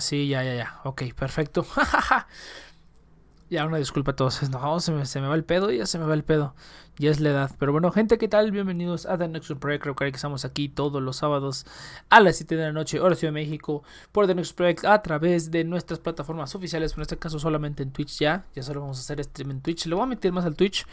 Sí, 0.00 0.28
ya, 0.28 0.42
ya, 0.42 0.54
ya. 0.54 0.80
Ok, 0.82 1.02
perfecto. 1.14 1.66
ya, 3.50 3.66
una 3.66 3.76
disculpa 3.76 4.12
a 4.12 4.16
todos. 4.16 4.40
No, 4.50 4.80
se 4.80 4.92
me, 5.20 5.28
va 5.28 5.34
el 5.34 5.44
pedo, 5.44 5.70
ya 5.70 5.84
se 5.84 5.98
me 5.98 6.06
va 6.06 6.14
el 6.14 6.24
pedo. 6.24 6.54
Ya 6.96 7.10
es 7.10 7.20
la 7.20 7.28
edad. 7.28 7.50
Pero 7.58 7.72
bueno, 7.72 7.92
gente, 7.92 8.16
¿qué 8.16 8.28
tal? 8.28 8.50
Bienvenidos 8.50 9.04
a 9.04 9.18
The 9.18 9.28
Next 9.28 9.52
Project. 9.56 9.82
Creo 9.82 9.94
que 9.94 10.06
estamos 10.06 10.46
aquí 10.46 10.70
todos 10.70 11.02
los 11.02 11.16
sábados 11.18 11.66
a 12.08 12.20
las 12.20 12.36
7 12.36 12.56
de 12.56 12.64
la 12.64 12.72
noche, 12.72 12.98
hora 12.98 13.14
Ciudad 13.14 13.34
de 13.34 13.40
México, 13.40 13.82
por 14.10 14.26
The 14.26 14.34
Next 14.34 14.56
Project 14.56 14.86
a 14.86 15.02
través 15.02 15.50
de 15.50 15.64
nuestras 15.64 16.00
plataformas 16.00 16.54
oficiales. 16.54 16.94
En 16.96 17.02
este 17.02 17.18
caso, 17.18 17.38
solamente 17.38 17.82
en 17.82 17.92
Twitch 17.92 18.20
ya. 18.20 18.46
Ya 18.54 18.62
solo 18.62 18.80
vamos 18.80 18.96
a 18.96 19.00
hacer 19.00 19.22
stream 19.22 19.50
en 19.50 19.60
Twitch. 19.60 19.84
Le 19.84 19.96
voy 19.96 20.04
a 20.04 20.06
meter 20.06 20.32
más 20.32 20.46
al 20.46 20.56
Twitch. 20.56 20.86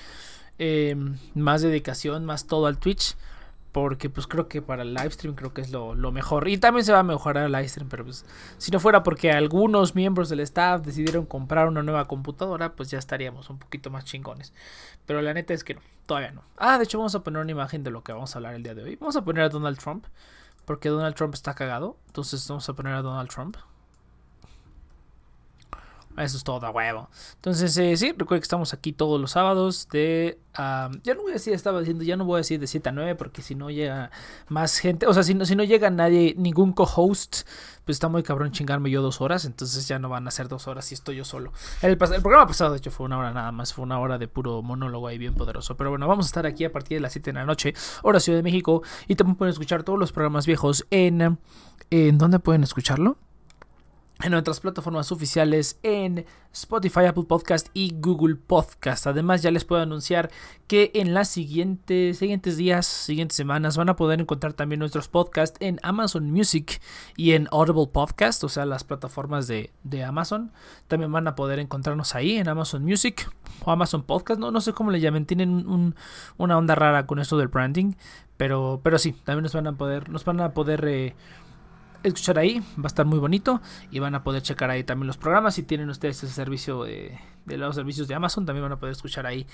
Eh, 0.59 0.97
más 1.33 1.61
dedicación, 1.61 2.25
más 2.25 2.45
todo 2.45 2.65
al 2.65 2.77
Twitch 2.77 3.15
porque 3.71 4.09
pues 4.09 4.27
creo 4.27 4.47
que 4.47 4.61
para 4.61 4.83
el 4.83 4.93
livestream 4.93 5.35
creo 5.35 5.53
que 5.53 5.61
es 5.61 5.71
lo, 5.71 5.93
mejor. 6.11 6.47
Y 6.47 6.57
también 6.57 6.85
se 6.85 6.93
va 6.93 6.99
a 6.99 7.03
mejorar 7.03 7.45
el 7.45 7.51
livestream, 7.51 7.89
pero 7.89 8.05
pues 8.05 8.25
si 8.57 8.71
no 8.71 8.79
fuera 8.79 9.03
porque 9.03 9.31
algunos 9.31 9.95
miembros 9.95 10.29
del 10.29 10.39
staff 10.41 10.81
decidieron 10.81 11.25
comprar 11.25 11.67
una 11.67 11.83
nueva 11.83 12.07
computadora, 12.07 12.75
pues 12.75 12.89
ya 12.89 12.97
estaríamos 12.97 13.49
un 13.49 13.59
poquito 13.59 13.89
más 13.89 14.05
chingones. 14.05 14.53
Pero 15.05 15.21
la 15.21 15.33
neta 15.33 15.53
es 15.53 15.63
que 15.63 15.75
no, 15.75 15.81
todavía 16.05 16.31
no. 16.31 16.43
Ah, 16.57 16.77
de 16.77 16.85
hecho 16.85 16.97
vamos 16.97 17.15
a 17.15 17.23
poner 17.23 17.41
una 17.41 17.51
imagen 17.51 17.83
de 17.83 17.91
lo 17.91 18.03
que 18.03 18.13
vamos 18.13 18.35
a 18.35 18.39
hablar 18.39 18.55
el 18.55 18.63
día 18.63 18.75
de 18.75 18.83
hoy. 18.83 18.95
Vamos 18.95 19.15
a 19.15 19.23
poner 19.23 19.43
a 19.43 19.49
Donald 19.49 19.77
Trump, 19.77 20.05
porque 20.65 20.89
Donald 20.89 21.15
Trump 21.15 21.33
está 21.33 21.53
cagado. 21.53 21.97
Entonces 22.07 22.47
vamos 22.47 22.67
a 22.67 22.73
poner 22.73 22.93
a 22.93 23.01
Donald 23.01 23.29
Trump. 23.29 23.57
Eso 26.17 26.37
es 26.37 26.43
todo 26.43 26.65
a 26.65 26.71
huevo. 26.71 27.09
Entonces, 27.35 27.77
eh, 27.77 27.95
sí, 27.95 28.11
recuerden 28.11 28.41
que 28.41 28.45
estamos 28.45 28.73
aquí 28.73 28.91
todos 28.91 29.21
los 29.21 29.31
sábados 29.31 29.87
de... 29.89 30.39
ya 30.55 31.13
no 31.13 31.21
voy 31.21 31.31
a 31.31 31.33
decir, 31.35 31.53
estaba 31.53 31.79
diciendo, 31.79 32.03
ya 32.03 32.17
no 32.17 32.25
voy 32.25 32.35
a 32.35 32.37
decir 32.37 32.59
de 32.59 32.65
7 32.65 32.89
a 32.89 32.91
9 32.91 33.15
porque 33.15 33.43
si 33.43 33.53
no 33.53 33.69
llega 33.69 34.09
más 34.47 34.79
gente, 34.79 35.05
o 35.05 35.13
sea, 35.13 35.21
si 35.21 35.35
no, 35.35 35.45
si 35.45 35.55
no 35.55 35.63
llega 35.63 35.91
nadie, 35.91 36.33
ningún 36.35 36.73
co-host, 36.73 37.47
pues 37.85 37.95
está 37.95 38.07
muy 38.07 38.23
cabrón 38.23 38.51
chingarme 38.51 38.89
yo 38.89 39.03
dos 39.03 39.21
horas, 39.21 39.45
entonces 39.45 39.87
ya 39.87 39.99
no 39.99 40.09
van 40.09 40.27
a 40.27 40.31
ser 40.31 40.47
dos 40.47 40.67
horas 40.67 40.85
si 40.85 40.95
estoy 40.95 41.17
yo 41.17 41.23
solo. 41.23 41.53
El, 41.83 41.91
el 41.91 41.97
programa 41.97 42.47
pasado, 42.47 42.71
de 42.71 42.77
hecho, 42.79 42.89
fue 42.89 43.05
una 43.05 43.19
hora 43.19 43.31
nada 43.31 43.51
más, 43.51 43.73
fue 43.73 43.83
una 43.83 43.99
hora 43.99 44.17
de 44.17 44.27
puro 44.27 44.63
monólogo 44.63 45.07
ahí 45.07 45.19
bien 45.19 45.35
poderoso. 45.35 45.77
Pero 45.77 45.91
bueno, 45.91 46.07
vamos 46.07 46.25
a 46.25 46.29
estar 46.29 46.47
aquí 46.47 46.65
a 46.65 46.71
partir 46.71 46.97
de 46.97 47.01
las 47.01 47.13
7 47.13 47.31
de 47.31 47.39
la 47.39 47.45
noche, 47.45 47.75
hora 48.01 48.19
Ciudad 48.19 48.39
de 48.39 48.43
México, 48.43 48.81
y 49.07 49.15
también 49.15 49.35
pueden 49.35 49.51
escuchar 49.51 49.83
todos 49.83 49.99
los 49.99 50.11
programas 50.11 50.47
viejos 50.47 50.85
en... 50.89 51.37
¿En 51.89 52.17
dónde 52.17 52.39
pueden 52.39 52.63
escucharlo? 52.63 53.17
En 54.23 54.31
nuestras 54.31 54.59
plataformas 54.59 55.11
oficiales 55.11 55.79
en 55.83 56.25
Spotify, 56.51 57.05
Apple 57.05 57.25
Podcast 57.25 57.67
y 57.73 57.93
Google 57.99 58.35
Podcast. 58.35 59.05
Además, 59.05 59.43
ya 59.43 59.51
les 59.51 59.63
puedo 59.63 59.81
anunciar 59.81 60.31
que 60.65 60.89
en 60.95 61.13
las 61.13 61.27
siguientes, 61.27 62.17
siguientes 62.17 62.57
días, 62.57 62.87
siguientes 62.87 63.35
semanas, 63.35 63.77
van 63.77 63.89
a 63.89 63.95
poder 63.95 64.19
encontrar 64.19 64.53
también 64.53 64.79
nuestros 64.79 65.07
podcasts 65.07 65.57
en 65.59 65.79
Amazon 65.83 66.31
Music 66.31 66.81
y 67.15 67.33
en 67.33 67.47
Audible 67.51 67.87
Podcast, 67.87 68.43
o 68.43 68.49
sea, 68.49 68.65
las 68.65 68.83
plataformas 68.83 69.47
de, 69.47 69.71
Amazon. 70.03 70.51
También 70.87 71.11
van 71.11 71.27
a 71.27 71.35
poder 71.35 71.59
encontrarnos 71.59 72.15
ahí 72.15 72.37
en 72.37 72.49
Amazon 72.49 72.83
Music 72.83 73.31
o 73.65 73.71
Amazon 73.71 74.03
Podcast. 74.03 74.39
No, 74.39 74.49
no 74.49 74.61
sé 74.61 74.73
cómo 74.73 74.89
le 74.89 74.99
llamen, 74.99 75.25
tienen 75.25 75.93
una 76.37 76.57
onda 76.57 76.73
rara 76.73 77.05
con 77.05 77.19
esto 77.19 77.37
del 77.37 77.49
branding, 77.49 77.93
pero, 78.35 78.81
pero 78.83 78.97
sí, 78.97 79.11
también 79.11 79.43
nos 79.43 79.53
van 79.53 79.67
a 79.67 79.73
poder, 79.73 80.09
nos 80.09 80.25
van 80.25 80.41
a 80.41 80.53
poder 80.53 80.85
eh, 80.87 81.15
escuchar 82.03 82.39
ahí, 82.39 82.59
va 82.77 82.85
a 82.85 82.87
estar 82.87 83.05
muy 83.05 83.19
bonito 83.19 83.61
y 83.91 83.99
van 83.99 84.15
a 84.15 84.23
poder 84.23 84.41
checar 84.41 84.69
ahí 84.69 84.83
también 84.83 85.07
los 85.07 85.17
programas. 85.17 85.55
Si 85.55 85.63
tienen 85.63 85.89
ustedes 85.89 86.23
ese 86.23 86.33
servicio 86.33 86.83
de, 86.83 87.19
los 87.45 87.75
servicios 87.75 88.07
de 88.07 88.15
Amazon, 88.15 88.45
también 88.45 88.63
van 88.63 88.71
a 88.71 88.79
poder 88.79 88.93
escuchar 88.93 89.25
ahí. 89.25 89.45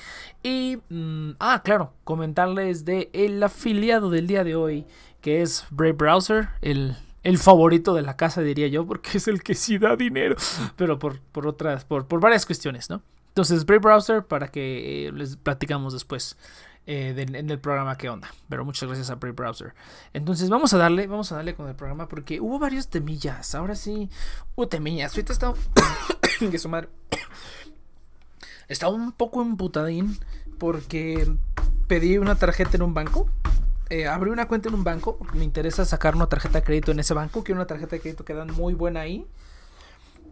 Y, 0.41 0.79
mm, 0.89 1.31
ah, 1.39 1.61
claro, 1.63 1.93
comentarles 2.03 2.85
de 2.85 3.09
el 3.13 3.41
afiliado 3.41 4.09
del 4.09 4.27
día 4.27 4.43
de 4.43 4.55
hoy, 4.55 4.85
que 5.21 5.41
es 5.41 5.65
Brave 5.71 5.93
Browser, 5.93 6.49
el, 6.61 6.95
el 7.23 7.37
favorito 7.37 7.93
de 7.93 8.01
la 8.01 8.17
casa, 8.17 8.41
diría 8.41 8.67
yo, 8.67 8.85
porque 8.85 9.17
es 9.17 9.27
el 9.27 9.41
que 9.41 9.55
sí 9.55 9.77
da 9.77 9.95
dinero, 9.95 10.35
pero 10.75 10.99
por, 10.99 11.19
por 11.19 11.47
otras, 11.47 11.85
por, 11.85 12.07
por 12.07 12.19
varias 12.19 12.45
cuestiones, 12.45 12.89
¿no? 12.89 13.01
Entonces, 13.29 13.65
Brave 13.65 13.79
Browser, 13.79 14.23
para 14.23 14.49
que 14.49 15.07
eh, 15.07 15.11
les 15.11 15.37
platicamos 15.37 15.93
después. 15.93 16.37
Eh, 16.85 17.15
en 17.17 17.49
el 17.49 17.59
programa 17.59 17.97
qué 17.97 18.09
onda. 18.09 18.29
Pero 18.49 18.65
muchas 18.65 18.87
gracias 18.87 19.09
a 19.09 19.15
Brave 19.15 19.33
Browser. 19.33 19.73
Entonces 20.11 20.49
vamos 20.49 20.73
a 20.73 20.77
darle, 20.77 21.07
vamos 21.07 21.31
a 21.31 21.35
darle 21.35 21.55
con 21.55 21.69
el 21.69 21.75
programa 21.75 22.07
porque 22.07 22.41
hubo 22.41 22.59
varios 22.59 22.89
temillas. 22.89 23.55
Ahora 23.55 23.75
sí, 23.75 24.09
hubo 24.55 24.67
temillas. 24.67 25.13
Ahorita 25.13 25.33
está 25.33 25.53
que 26.51 26.59
su 26.59 26.67
madre 26.67 26.89
estaba 28.67 28.93
un 28.93 29.13
poco 29.13 29.41
emputadín 29.41 30.17
porque 30.59 31.25
pedí 31.87 32.17
una 32.17 32.35
tarjeta 32.35 32.75
en 32.75 32.83
un 32.83 32.93
banco. 32.93 33.29
Eh, 33.89 34.07
abrí 34.07 34.31
una 34.31 34.47
cuenta 34.47 34.67
en 34.67 34.75
un 34.75 34.83
banco. 34.83 35.17
Me 35.33 35.45
interesa 35.45 35.85
sacar 35.85 36.15
una 36.15 36.27
tarjeta 36.27 36.59
de 36.59 36.65
crédito 36.65 36.91
en 36.91 36.99
ese 36.99 37.13
banco. 37.13 37.45
Quiero 37.45 37.61
una 37.61 37.67
tarjeta 37.67 37.95
de 37.95 38.01
crédito 38.01 38.25
que 38.25 38.33
dan 38.33 38.51
muy 38.51 38.73
buena 38.73 39.01
ahí. 39.01 39.25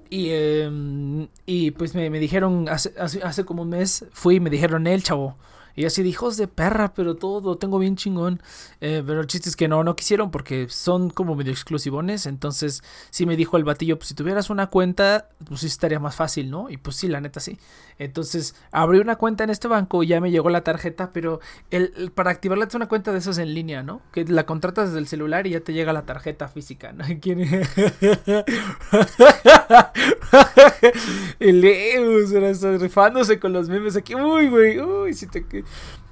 Y, 0.10 0.32
em, 0.32 1.30
y 1.46 1.72
pues 1.72 1.96
me, 1.96 2.10
dijeron, 2.10 2.68
hace, 2.68 2.94
hace, 3.00 3.24
hace, 3.24 3.46
como 3.46 3.62
un 3.62 3.70
mes, 3.70 4.06
fui 4.12 4.36
y 4.36 4.40
me 4.42 4.50
dijeron, 4.50 4.86
el 4.86 5.04
chavo, 5.04 5.38
y 5.76 5.86
así 5.86 6.04
de 6.04 6.10
hijos 6.10 6.38
de 6.38 6.48
perra, 6.48 6.94
pero 6.94 7.16
todo 7.16 7.58
tengo 7.58 7.80
bien 7.80 7.96
chingón. 7.96 8.42
Eh, 8.82 9.04
pero 9.06 9.22
el 9.22 9.28
chiste 9.28 9.50
es 9.50 9.56
que 9.56 9.68
no, 9.68 9.84
no 9.84 9.96
quisieron 9.96 10.32
porque 10.32 10.68
son 10.70 11.10
como 11.10 11.36
medio 11.36 11.52
exclusivones. 11.52 12.26
Entonces 12.26 12.84
sí 13.10 13.26
me 13.26 13.36
dijo 13.36 13.58
el 13.58 13.64
batillo, 13.64 13.98
pues 13.98 14.10
si 14.10 14.16
tuvieras 14.16 14.50
una 14.50 14.68
cuenta, 14.68 15.30
pues 15.48 15.62
sí 15.62 15.68
estaría 15.68 16.00
más 16.00 16.16
fácil, 16.16 16.50
¿no? 16.50 16.70
Y 16.70 16.78
pues 16.78 16.96
sí, 16.96 17.08
la 17.08 17.22
neta 17.22 17.40
sí. 17.40 17.58
Entonces 17.98 18.56
abrí 18.72 19.00
una 19.00 19.16
cuenta 19.16 19.44
en 19.44 19.52
este 19.52 19.68
banco, 19.68 20.04
ya 20.04 20.20
me 20.20 20.32
llegó 20.32 20.50
la 20.50 20.64
tarjeta, 20.64 21.12
pero 21.14 21.40
el, 21.70 22.12
para 22.14 22.32
activarla 22.32 22.66
es 22.66 22.74
una 22.74 22.88
cuenta 22.88 23.12
de 23.12 23.20
esas 23.20 23.38
en 23.38 23.54
línea, 23.54 23.84
¿no? 23.84 24.02
Que 24.12 24.26
la 24.26 24.46
contratas 24.46 24.88
desde 24.88 25.00
el 25.00 25.08
celular 25.08 25.48
y 25.48 25.52
ya 25.52 25.62
te 25.62 25.74
llega 25.74 25.94
la 25.94 26.04
tarjeta 26.04 26.48
física, 26.48 26.94
¿no? 26.94 27.06
el 31.40 31.64
Eus, 31.64 32.32
rifándose 32.82 33.40
con 33.40 33.54
los 33.54 33.70
memes 33.70 33.96
aquí. 33.96 34.16
Uy, 34.16 34.50
güey, 34.50 34.80
uy, 34.80 35.14
si 35.14 35.28
te 35.28 35.46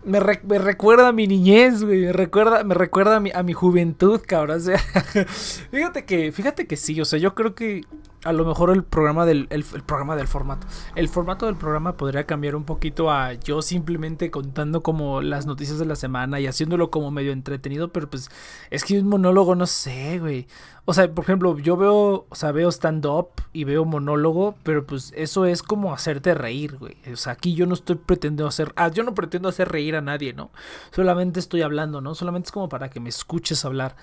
me, 0.04 0.20
recuerda 0.20 1.10
a 1.10 1.12
mi 1.12 1.28
niñez, 1.28 1.84
güey. 1.84 2.06
Me 2.06 2.14
recuerda, 2.14 2.64
me 2.64 2.76
recuerda 2.76 3.18
a 3.18 3.44
mi, 3.44 3.54
juventud, 3.54 4.22
cabrón. 4.26 4.58
O 4.58 4.60
sea, 4.62 4.80
fíjate 5.72 6.06
que, 6.06 6.32
fíjate 6.32 6.68
que 6.68 6.78
sí. 6.78 7.00
O 7.02 7.06
sea, 7.06 7.20
yo 7.20 7.36
creo 7.36 7.56
que 7.56 7.82
a 8.24 8.34
lo 8.34 8.46
mejor 8.46 8.72
el 8.72 8.84
programa 8.84 9.26
del 9.26 9.48
el, 9.50 9.64
programa 9.64 10.16
del 10.16 10.28
formato. 10.28 10.68
El 10.96 11.08
formato 11.08 11.46
del 11.46 11.56
programa 11.56 11.96
podría 11.96 12.26
cambiar 12.26 12.56
un 12.56 12.66
poquito 12.66 13.10
a 13.12 13.34
yo 13.34 13.62
simplemente 13.62 14.30
contando 14.30 14.84
como 14.84 15.22
las 15.22 15.46
noticias 15.46 15.80
de 15.80 15.86
la 15.86 15.96
semana 15.96 16.40
y 16.40 16.48
haciéndolo 16.48 16.92
como 16.92 17.12
medio 17.12 17.32
entretenido, 17.32 17.94
pero 17.94 18.10
pues 18.10 18.30
es 18.72 18.84
que 18.84 19.00
un 19.00 19.08
monólogo 19.08 19.56
no 19.56 19.68
sé, 19.68 20.20
güey. 20.20 20.48
O 20.86 20.94
sea, 20.94 21.14
por 21.14 21.24
ejemplo, 21.24 21.58
yo 21.60 21.78
veo, 21.78 22.26
o 22.28 22.36
sea, 22.36 22.52
veo 22.52 22.70
stand 22.70 23.06
up 23.06 23.30
y 23.54 23.64
veo 23.64 23.86
monólogo, 23.86 24.56
pero 24.64 24.86
pues 24.86 25.14
eso 25.16 25.46
es 25.46 25.62
como 25.62 25.94
hacerte 25.94 26.34
reír, 26.34 26.78
güey. 26.78 26.98
O 27.14 27.16
sea, 27.16 27.34
aquí 27.34 27.54
yo 27.54 27.68
no 27.68 27.76
estoy 27.76 27.96
pretendiendo 27.96 28.48
hacer, 28.48 28.74
ah, 28.76 28.90
yo 28.90 29.04
no 29.04 29.14
pretendo 29.14 29.50
hacer 29.50 29.70
reír 29.70 29.96
a 29.96 30.02
nadie, 30.02 30.34
¿no? 30.34 30.52
Solamente 30.92 31.40
estoy 31.40 31.62
hablando, 31.62 32.02
¿no? 32.02 32.16
Solamente 32.16 32.48
es 32.48 32.52
como 32.52 32.70
para 32.70 32.90
que 32.90 33.00
me 33.00 33.10
escuches 33.10 33.64
hablar. 33.66 33.96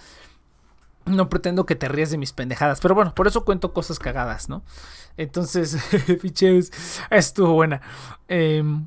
No 1.07 1.29
pretendo 1.29 1.67
que 1.67 1.77
te 1.77 1.89
ríes 1.89 2.11
de 2.11 2.19
mis 2.19 2.33
pendejadas, 2.33 2.81
pero 2.81 2.95
bueno, 2.95 3.15
por 3.15 3.27
eso 3.27 3.45
cuento 3.45 3.73
cosas 3.73 3.99
cagadas, 3.99 4.49
¿no? 4.49 4.63
Entonces, 5.17 5.77
ficheos, 6.21 6.73
estuvo 7.11 7.53
buena. 7.55 7.81
Em, 8.29 8.87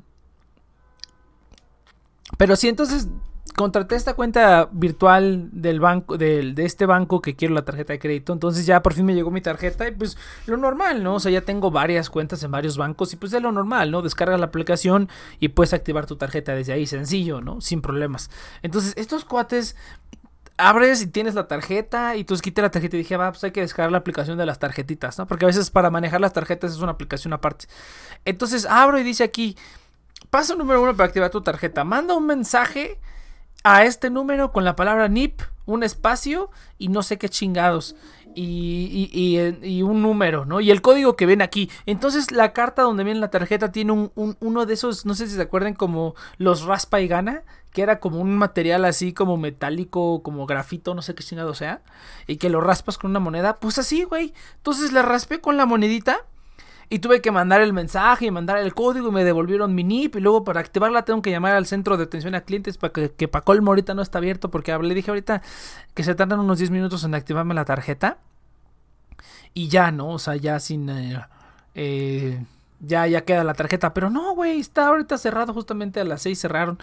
pero 2.36 2.56
sí, 2.56 2.68
entonces 2.68 3.08
contraté 3.56 3.94
esta 3.94 4.14
cuenta 4.14 4.68
virtual 4.72 5.50
del 5.52 5.80
banco, 5.80 6.16
de 6.16 6.54
este 6.58 6.86
banco 6.86 7.20
que 7.20 7.36
quiero 7.36 7.54
la 7.54 7.64
tarjeta 7.64 7.92
de 7.92 7.98
crédito. 7.98 8.32
Entonces 8.32 8.66
ya 8.66 8.82
por 8.82 8.94
fin 8.94 9.04
me 9.04 9.14
llegó 9.14 9.30
mi 9.30 9.40
tarjeta 9.40 9.88
y 9.88 9.92
pues 9.92 10.16
lo 10.46 10.56
normal, 10.56 11.02
¿no? 11.02 11.16
O 11.16 11.20
sea, 11.20 11.30
ya 11.30 11.42
tengo 11.42 11.70
varias 11.70 12.10
cuentas 12.10 12.42
en 12.42 12.50
varios 12.50 12.76
bancos 12.76 13.12
y 13.12 13.16
pues 13.16 13.32
es 13.32 13.42
lo 13.42 13.52
normal, 13.52 13.90
¿no? 13.90 14.02
Descargas 14.02 14.40
la 14.40 14.46
aplicación 14.46 15.08
y 15.40 15.48
puedes 15.48 15.74
activar 15.74 16.06
tu 16.06 16.16
tarjeta 16.16 16.54
desde 16.54 16.72
ahí, 16.72 16.86
sencillo, 16.86 17.40
¿no? 17.40 17.60
Sin 17.60 17.82
problemas. 17.82 18.30
Entonces, 18.62 18.94
estos 18.96 19.24
cuates 19.24 19.76
abres 20.60 21.02
y 21.02 21.06
tienes 21.06 21.34
la 21.34 21.48
tarjeta 21.48 22.16
y 22.16 22.24
tú 22.24 22.36
quitas 22.36 22.62
la 22.62 22.70
tarjeta 22.70 22.96
y 22.96 23.00
dije, 23.00 23.16
va, 23.16 23.30
pues 23.32 23.42
hay 23.44 23.50
que 23.50 23.60
descargar 23.60 23.90
la 23.92 23.98
aplicación 23.98 24.38
de 24.38 24.46
las 24.46 24.58
tarjetitas, 24.58 25.18
¿no? 25.18 25.26
Porque 25.26 25.44
a 25.44 25.48
veces 25.48 25.70
para 25.70 25.90
manejar 25.90 26.20
las 26.20 26.32
tarjetas 26.32 26.72
es 26.72 26.78
una 26.78 26.92
aplicación 26.92 27.32
aparte. 27.32 27.66
Entonces 28.24 28.66
abro 28.66 28.98
y 28.98 29.02
dice 29.02 29.24
aquí, 29.24 29.56
paso 30.30 30.54
número 30.56 30.82
uno 30.82 30.96
para 30.96 31.06
activar 31.06 31.30
tu 31.30 31.42
tarjeta, 31.42 31.84
manda 31.84 32.14
un 32.14 32.26
mensaje 32.26 33.00
a 33.64 33.84
este 33.84 34.10
número 34.10 34.52
con 34.52 34.64
la 34.64 34.76
palabra 34.76 35.08
NIP, 35.08 35.42
un 35.66 35.82
espacio 35.82 36.50
y 36.78 36.88
no 36.88 37.02
sé 37.02 37.18
qué 37.18 37.28
chingados. 37.28 37.96
Y, 38.34 39.10
y, 39.62 39.82
un 39.82 40.02
número, 40.02 40.44
¿no? 40.44 40.60
Y 40.60 40.70
el 40.70 40.82
código 40.82 41.16
que 41.16 41.26
ven 41.26 41.42
aquí. 41.42 41.70
Entonces 41.86 42.30
la 42.30 42.52
carta 42.52 42.82
donde 42.82 43.04
viene 43.04 43.18
la 43.20 43.30
tarjeta 43.30 43.72
tiene 43.72 43.92
un, 43.92 44.36
uno 44.40 44.66
de 44.66 44.74
esos, 44.74 45.04
no 45.04 45.14
sé 45.14 45.26
si 45.26 45.34
se 45.34 45.42
acuerdan, 45.42 45.74
como 45.74 46.14
los 46.38 46.62
raspa 46.62 47.00
y 47.00 47.08
gana, 47.08 47.42
que 47.72 47.82
era 47.82 48.00
como 48.00 48.20
un 48.20 48.36
material 48.36 48.84
así 48.84 49.12
como 49.12 49.36
metálico, 49.36 50.22
como 50.22 50.46
grafito, 50.46 50.94
no 50.94 51.02
sé 51.02 51.14
qué 51.14 51.24
chingado 51.24 51.54
sea, 51.54 51.82
y 52.26 52.36
que 52.36 52.50
lo 52.50 52.60
raspas 52.60 52.98
con 52.98 53.10
una 53.10 53.20
moneda. 53.20 53.56
Pues 53.56 53.78
así, 53.78 54.04
güey. 54.04 54.32
Entonces 54.56 54.92
le 54.92 55.02
raspé 55.02 55.40
con 55.40 55.56
la 55.56 55.66
monedita 55.66 56.24
y 56.92 56.98
tuve 56.98 57.22
que 57.22 57.30
mandar 57.30 57.60
el 57.60 57.72
mensaje 57.72 58.26
y 58.26 58.30
mandar 58.32 58.58
el 58.58 58.74
código 58.74 59.08
y 59.08 59.12
me 59.12 59.22
devolvieron 59.22 59.76
mi 59.76 59.84
NIP. 59.84 60.16
Y 60.16 60.20
luego 60.20 60.42
para 60.42 60.58
activarla 60.58 61.04
tengo 61.04 61.22
que 61.22 61.30
llamar 61.30 61.54
al 61.54 61.64
centro 61.66 61.96
de 61.96 62.02
atención 62.02 62.34
a 62.34 62.40
clientes 62.40 62.78
para 62.78 62.92
que, 62.92 63.12
que 63.12 63.28
para 63.28 63.44
colmo 63.44 63.70
ahorita 63.70 63.94
no 63.94 64.02
está 64.02 64.18
abierto. 64.18 64.50
Porque 64.50 64.76
le 64.76 64.92
dije 64.92 65.12
ahorita 65.12 65.40
que 65.94 66.02
se 66.02 66.16
tardan 66.16 66.40
unos 66.40 66.58
10 66.58 66.72
minutos 66.72 67.04
en 67.04 67.14
activarme 67.14 67.54
la 67.54 67.64
tarjeta. 67.64 68.18
y 69.54 69.68
ya, 69.68 69.92
¿no? 69.92 70.08
O 70.10 70.18
sea, 70.18 70.34
ya 70.34 70.58
sin... 70.58 70.90
Eh, 70.90 71.24
eh, 71.76 72.44
ya, 72.80 73.06
ya 73.06 73.24
queda 73.24 73.44
la 73.44 73.54
tarjeta. 73.54 73.94
Pero 73.94 74.10
no, 74.10 74.34
güey, 74.34 74.58
está 74.58 74.88
ahorita 74.88 75.16
cerrado. 75.16 75.54
Justamente 75.54 76.00
a 76.00 76.04
las 76.04 76.22
6 76.22 76.40
cerraron. 76.40 76.78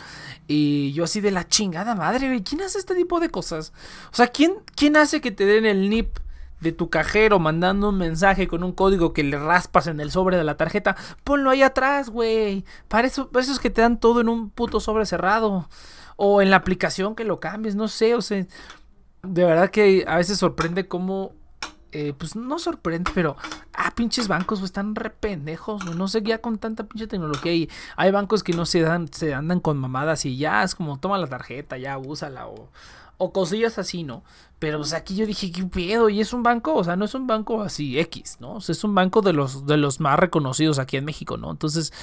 Y 0.48 0.94
yo 0.94 1.04
así 1.04 1.20
de 1.20 1.32
la 1.32 1.46
chingada 1.50 1.96
madre, 1.96 2.28
güey. 2.28 2.44
¿Quién 2.44 2.62
hace 2.62 2.80
este 2.80 2.96
tipo 2.96 3.20
de 3.20 3.30
cosas? 3.30 3.74
O 4.14 4.16
sea, 4.16 4.28
¿quién, 4.28 4.54
quién 4.74 4.96
hace 4.96 5.20
que 5.20 5.32
te 5.32 5.46
den 5.46 5.66
el 5.66 5.90
NIP 5.90 6.18
de 6.60 6.72
tu 6.72 6.90
cajero 6.90 7.40
mandando 7.40 7.90
un 7.90 7.98
mensaje 7.98 8.48
con 8.48 8.64
un 8.64 8.72
código 8.72 9.14
que 9.14 9.24
le 9.24 9.38
raspas 9.38 9.88
en 9.88 10.00
el 10.00 10.12
sobre 10.12 10.38
de 10.38 10.44
la 10.44 10.58
tarjeta? 10.58 10.96
Ponlo 11.24 11.50
ahí 11.50 11.62
atrás, 11.64 12.10
güey. 12.10 12.66
Para 12.88 13.08
eso, 13.08 13.30
para 13.30 13.44
eso 13.44 13.54
es 13.54 13.60
que 13.60 13.70
te 13.70 13.82
dan 13.82 14.00
todo 14.00 14.22
en 14.22 14.30
un 14.30 14.50
puto 14.50 14.80
sobre 14.80 15.06
cerrado. 15.06 15.70
O 16.16 16.42
en 16.42 16.50
la 16.50 16.58
aplicación 16.58 17.16
que 17.16 17.24
lo 17.24 17.40
cambies, 17.40 17.76
no 17.76 17.88
sé. 17.88 18.16
O 18.16 18.22
sea, 18.22 18.46
de 19.24 19.46
verdad 19.46 19.70
que 19.70 20.06
a 20.08 20.18
veces 20.18 20.40
sorprende 20.40 20.88
cómo 20.88 21.34
eh, 21.94 22.14
pues 22.18 22.36
no 22.36 22.60
sorprende, 22.60 23.12
pero 23.16 23.38
ah, 23.74 23.92
pinches 23.96 24.28
bancos, 24.28 24.62
están 24.62 24.94
re 24.94 25.10
pendejos, 25.10 25.86
no 25.96 26.08
sé, 26.10 26.22
ya 26.22 26.40
con 26.40 26.58
tanta 26.58 26.84
pinche 26.84 27.08
tecnología 27.08 27.54
y 27.54 27.70
hay 27.96 28.12
bancos 28.12 28.44
que 28.44 28.52
no 28.52 28.66
se 28.66 28.82
dan, 28.82 29.12
se 29.12 29.34
andan 29.34 29.62
con 29.62 29.78
mamadas 29.78 30.26
y 30.26 30.38
ya 30.38 30.64
es 30.64 30.76
como 30.76 31.00
toma 31.00 31.18
la 31.18 31.28
tarjeta, 31.28 31.78
ya 31.78 31.98
úsala 31.98 32.48
o, 32.48 32.70
o 33.18 33.32
cosillas 33.32 33.78
así, 33.78 34.04
¿no? 34.04 34.24
Pero 34.60 34.78
pues 34.80 34.94
aquí 34.94 35.16
yo 35.16 35.26
dije, 35.26 35.52
¿qué 35.52 35.64
pedo? 35.64 36.10
Y 36.10 36.20
es 36.20 36.34
un 36.34 36.44
banco, 36.44 36.74
o 36.74 36.84
sea, 36.84 36.96
no 36.96 37.06
es 37.06 37.14
un 37.14 37.28
banco 37.28 37.62
así 37.62 38.00
X, 38.00 38.38
¿no? 38.40 38.56
O 38.56 38.62
sea, 38.62 38.74
es 38.74 38.84
un 38.84 38.96
banco 38.96 39.22
de 39.22 39.34
los, 39.34 39.66
de 39.66 39.78
los 39.78 40.00
más 40.00 40.18
reconocidos 40.20 40.80
aquí 40.80 40.98
en 40.98 41.06
México, 41.06 41.38
¿no? 41.38 41.52
Entonces, 41.52 41.94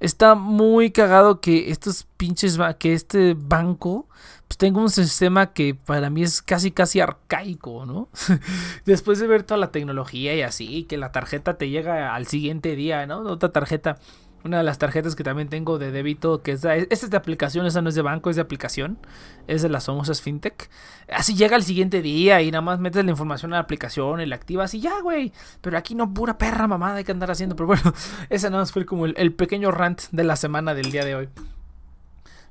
está 0.00 0.34
muy 0.34 0.90
cagado 0.90 1.40
que 1.40 1.70
estos 1.70 2.06
pinches, 2.16 2.58
que 2.78 2.92
este 2.92 3.34
banco 3.34 4.08
pues 4.52 4.58
tengo 4.58 4.80
un 4.82 4.90
sistema 4.90 5.54
que 5.54 5.74
para 5.74 6.10
mí 6.10 6.22
es 6.22 6.42
casi 6.42 6.72
casi 6.72 7.00
arcaico, 7.00 7.86
¿no? 7.86 8.10
Después 8.84 9.18
de 9.18 9.26
ver 9.26 9.44
toda 9.44 9.56
la 9.56 9.70
tecnología 9.70 10.34
y 10.34 10.42
así, 10.42 10.84
que 10.84 10.98
la 10.98 11.10
tarjeta 11.10 11.56
te 11.56 11.70
llega 11.70 12.14
al 12.14 12.26
siguiente 12.26 12.76
día, 12.76 13.06
¿no? 13.06 13.20
Otra 13.20 13.50
tarjeta, 13.50 13.98
una 14.44 14.58
de 14.58 14.64
las 14.64 14.78
tarjetas 14.78 15.14
que 15.14 15.24
también 15.24 15.48
tengo 15.48 15.78
de 15.78 15.90
débito, 15.90 16.42
que 16.42 16.52
es, 16.52 16.64
esta 16.64 16.94
es 17.06 17.10
de 17.10 17.16
aplicación, 17.16 17.66
esa 17.66 17.82
no 17.82 17.88
es 17.88 17.94
de 17.94 18.02
banco, 18.02 18.30
es 18.30 18.36
de 18.36 18.42
aplicación, 18.42 18.98
es 19.46 19.62
de 19.62 19.68
las 19.68 19.86
famosas 19.86 20.20
fintech. 20.20 20.68
Así 21.08 21.34
llega 21.34 21.56
al 21.56 21.62
siguiente 21.62 22.02
día 22.02 22.42
y 22.42 22.50
nada 22.50 22.62
más 22.62 22.80
metes 22.80 23.04
la 23.04 23.10
información 23.10 23.52
a 23.52 23.56
la 23.56 23.62
aplicación 23.62 24.20
y 24.20 24.26
la 24.26 24.36
activas 24.36 24.74
y 24.74 24.80
ya, 24.80 25.00
güey. 25.00 25.32
Pero 25.60 25.78
aquí 25.78 25.94
no, 25.94 26.12
pura 26.12 26.38
perra 26.38 26.66
mamada 26.66 26.96
hay 26.96 27.04
que 27.04 27.12
andar 27.12 27.30
haciendo. 27.30 27.56
Pero 27.56 27.66
bueno, 27.68 27.94
ese 28.30 28.50
nada 28.50 28.62
más 28.62 28.72
fue 28.72 28.84
como 28.84 29.06
el, 29.06 29.14
el 29.16 29.32
pequeño 29.32 29.70
rant 29.70 30.02
de 30.10 30.24
la 30.24 30.36
semana 30.36 30.74
del 30.74 30.90
día 30.90 31.04
de 31.04 31.14
hoy. 31.14 31.28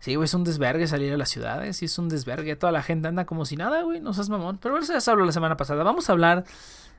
Sí, 0.02 0.16
güey, 0.16 0.26
es 0.26 0.34
un 0.34 0.44
desvergue 0.44 0.88
salir 0.88 1.14
a 1.14 1.18
las 1.18 1.30
ciudades. 1.30 1.78
Sí, 1.78 1.86
es 1.86 1.98
un 2.00 2.10
desvergue. 2.10 2.56
Toda 2.56 2.72
la 2.72 2.82
gente 2.82 3.08
anda 3.08 3.26
como 3.26 3.46
si 3.46 3.56
nada, 3.56 3.84
güey. 3.84 4.02
No 4.02 4.16
seas 4.16 4.30
mamón. 4.30 4.58
Pero 4.58 4.78
eso 4.80 4.94
ya 4.94 5.00
se 5.00 5.12
habló 5.12 5.26
la 5.26 5.32
semana 5.32 5.58
pasada. 5.58 5.84
Vamos 5.84 6.10
a 6.10 6.14
hablar 6.14 6.44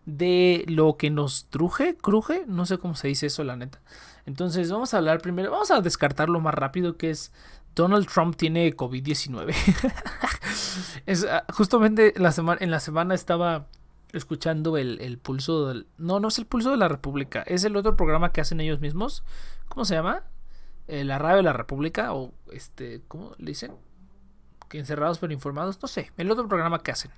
de 0.06 0.64
lo 0.68 0.96
que 0.96 1.10
nos 1.10 1.46
truje, 1.46 1.96
cruje. 1.96 2.44
No 2.46 2.64
sé 2.64 2.78
cómo 2.78 2.94
se 2.94 3.08
dice 3.08 3.26
eso, 3.26 3.42
la 3.42 3.56
neta. 3.56 3.80
Entonces, 4.26 4.70
vamos 4.70 4.94
a 4.94 4.98
hablar 4.98 5.20
primero. 5.20 5.50
Vamos 5.50 5.70
a 5.70 5.80
descartar 5.80 6.28
lo 6.28 6.40
más 6.40 6.54
rápido 6.54 6.96
que 6.96 7.10
es. 7.10 7.32
Donald 7.74 8.06
Trump 8.06 8.36
tiene 8.36 8.76
COVID-19. 8.76 9.54
es, 11.06 11.24
ah, 11.24 11.44
justamente 11.52 12.12
en 12.16 12.70
la 12.70 12.80
semana 12.80 13.14
estaba 13.14 13.66
escuchando 14.12 14.76
el, 14.76 15.18
pulso 15.18 15.68
del. 15.68 15.86
No, 15.98 16.20
no 16.20 16.28
es 16.28 16.38
el 16.38 16.46
pulso 16.46 16.70
de 16.70 16.76
la 16.76 16.88
República. 16.88 17.42
Es 17.42 17.64
el 17.64 17.76
otro 17.76 17.96
programa 17.96 18.32
que 18.32 18.40
hacen 18.40 18.60
ellos 18.60 18.80
mismos. 18.80 19.24
¿Cómo 19.68 19.84
se 19.84 19.94
llama? 19.94 20.24
Eh, 20.88 21.04
la 21.04 21.18
radio 21.18 21.38
de 21.38 21.42
la 21.44 21.52
República 21.52 22.12
o 22.12 22.32
este, 22.50 23.02
¿cómo 23.08 23.32
le 23.38 23.52
dicen? 23.52 23.72
Que 24.68 24.78
encerrados 24.78 25.18
pero 25.18 25.32
informados, 25.32 25.80
no 25.80 25.88
sé, 25.88 26.12
el 26.16 26.30
otro 26.30 26.48
programa 26.48 26.82
que 26.82 26.92
hacen. 26.92 27.10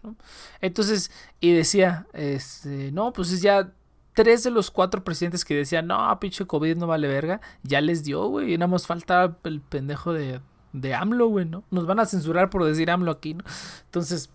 Entonces, 0.60 1.10
y 1.40 1.52
decía, 1.52 2.06
este, 2.12 2.92
no, 2.92 3.12
pues 3.12 3.30
es 3.32 3.42
ya 3.42 3.72
tres 4.14 4.44
de 4.44 4.50
los 4.50 4.70
cuatro 4.70 5.04
presidentes 5.04 5.44
que 5.44 5.54
decían, 5.54 5.86
no, 5.88 6.18
pinche 6.20 6.46
COVID 6.46 6.76
no 6.76 6.86
vale 6.86 7.08
verga, 7.08 7.40
ya 7.62 7.80
les 7.80 8.04
dio, 8.04 8.26
güey, 8.28 8.54
y 8.54 8.58
nada 8.58 8.68
más 8.68 8.86
falta 8.86 9.36
el 9.44 9.60
pendejo 9.60 10.12
de, 10.12 10.40
de 10.72 10.94
AMLO, 10.94 11.28
güey, 11.28 11.44
¿no? 11.44 11.64
Nos 11.70 11.86
van 11.86 12.00
a 12.00 12.06
censurar 12.06 12.50
por 12.50 12.64
decir 12.64 12.90
AMLO 12.90 13.10
aquí, 13.10 13.34
¿no? 13.34 13.44
Entonces, 13.84 14.30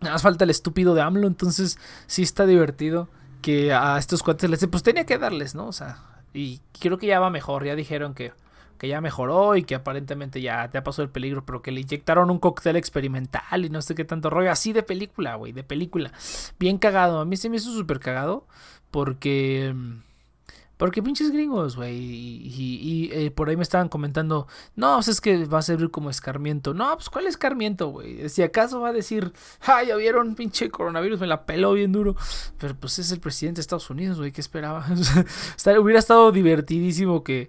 nada 0.00 0.14
más 0.14 0.22
falta 0.22 0.44
el 0.44 0.50
estúpido 0.50 0.94
de 0.94 1.02
AMLO, 1.02 1.26
entonces 1.26 1.78
sí 2.06 2.22
está 2.22 2.46
divertido 2.46 3.08
que 3.42 3.72
a 3.72 3.98
estos 3.98 4.22
cuates 4.22 4.48
les 4.50 4.66
pues 4.66 4.82
tenía 4.82 5.04
que 5.04 5.18
darles, 5.18 5.54
¿no? 5.54 5.66
O 5.66 5.72
sea, 5.72 5.98
y 6.32 6.60
creo 6.80 6.98
que 6.98 7.06
ya 7.06 7.20
va 7.20 7.30
mejor, 7.30 7.64
ya 7.64 7.76
dijeron 7.76 8.14
que, 8.14 8.32
que 8.76 8.88
ya 8.88 9.00
mejoró 9.00 9.56
y 9.56 9.62
que 9.62 9.74
aparentemente 9.74 10.40
ya, 10.40 10.64
ha 10.64 10.84
pasó 10.84 11.02
el 11.02 11.10
peligro, 11.10 11.44
pero 11.44 11.62
que 11.62 11.70
le 11.70 11.80
inyectaron 11.80 12.30
un 12.30 12.38
cóctel 12.38 12.76
experimental 12.76 13.64
y 13.64 13.70
no 13.70 13.82
sé 13.82 13.94
qué 13.94 14.04
tanto 14.04 14.30
rollo, 14.30 14.50
así 14.50 14.72
de 14.72 14.82
película, 14.82 15.36
güey, 15.36 15.52
de 15.52 15.64
película. 15.64 16.12
Bien 16.58 16.78
cagado, 16.78 17.20
a 17.20 17.24
mí 17.24 17.36
se 17.36 17.48
me 17.48 17.56
hizo 17.56 17.72
súper 17.72 18.00
cagado 18.00 18.46
porque... 18.90 19.74
Porque 20.76 21.02
pinches 21.02 21.30
gringos, 21.30 21.74
güey. 21.74 21.96
Y, 21.96 23.08
eh, 23.10 23.30
por 23.30 23.48
ahí 23.48 23.56
me 23.56 23.62
estaban 23.62 23.88
comentando, 23.88 24.46
no, 24.74 24.96
pues 24.96 25.08
es 25.08 25.20
que 25.22 25.46
va 25.46 25.60
a 25.60 25.62
servir 25.62 25.90
como 25.90 26.10
escarmiento. 26.10 26.74
No, 26.74 26.94
pues 26.94 27.08
¿cuál 27.08 27.26
escarmiento, 27.26 27.88
güey? 27.88 28.28
Si 28.28 28.42
acaso 28.42 28.80
va 28.80 28.90
a 28.90 28.92
decir, 28.92 29.32
ah, 29.62 29.82
ya 29.82 29.96
vieron, 29.96 30.34
pinche 30.34 30.70
coronavirus, 30.70 31.20
me 31.20 31.26
la 31.26 31.46
peló 31.46 31.72
bien 31.72 31.92
duro. 31.92 32.14
Pero 32.58 32.74
pues 32.74 32.98
es 32.98 33.10
el 33.10 33.20
presidente 33.20 33.56
de 33.56 33.62
Estados 33.62 33.88
Unidos, 33.88 34.18
güey, 34.18 34.32
¿qué 34.32 34.42
esperaba? 34.42 34.86
hubiera 35.80 35.98
estado 35.98 36.30
divertidísimo 36.30 37.24
que, 37.24 37.48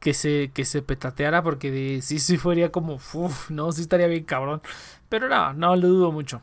que, 0.00 0.12
se, 0.12 0.50
que 0.52 0.64
se 0.64 0.82
petateara 0.82 1.44
porque 1.44 1.70
de, 1.70 2.02
sí, 2.02 2.18
sí 2.18 2.36
fuera 2.36 2.70
como, 2.72 2.94
uff, 2.94 3.50
no, 3.50 3.70
sí 3.70 3.82
estaría 3.82 4.08
bien 4.08 4.24
cabrón. 4.24 4.60
Pero 5.08 5.28
no, 5.28 5.52
no 5.52 5.76
lo 5.76 5.86
dudo 5.86 6.10
mucho. 6.10 6.42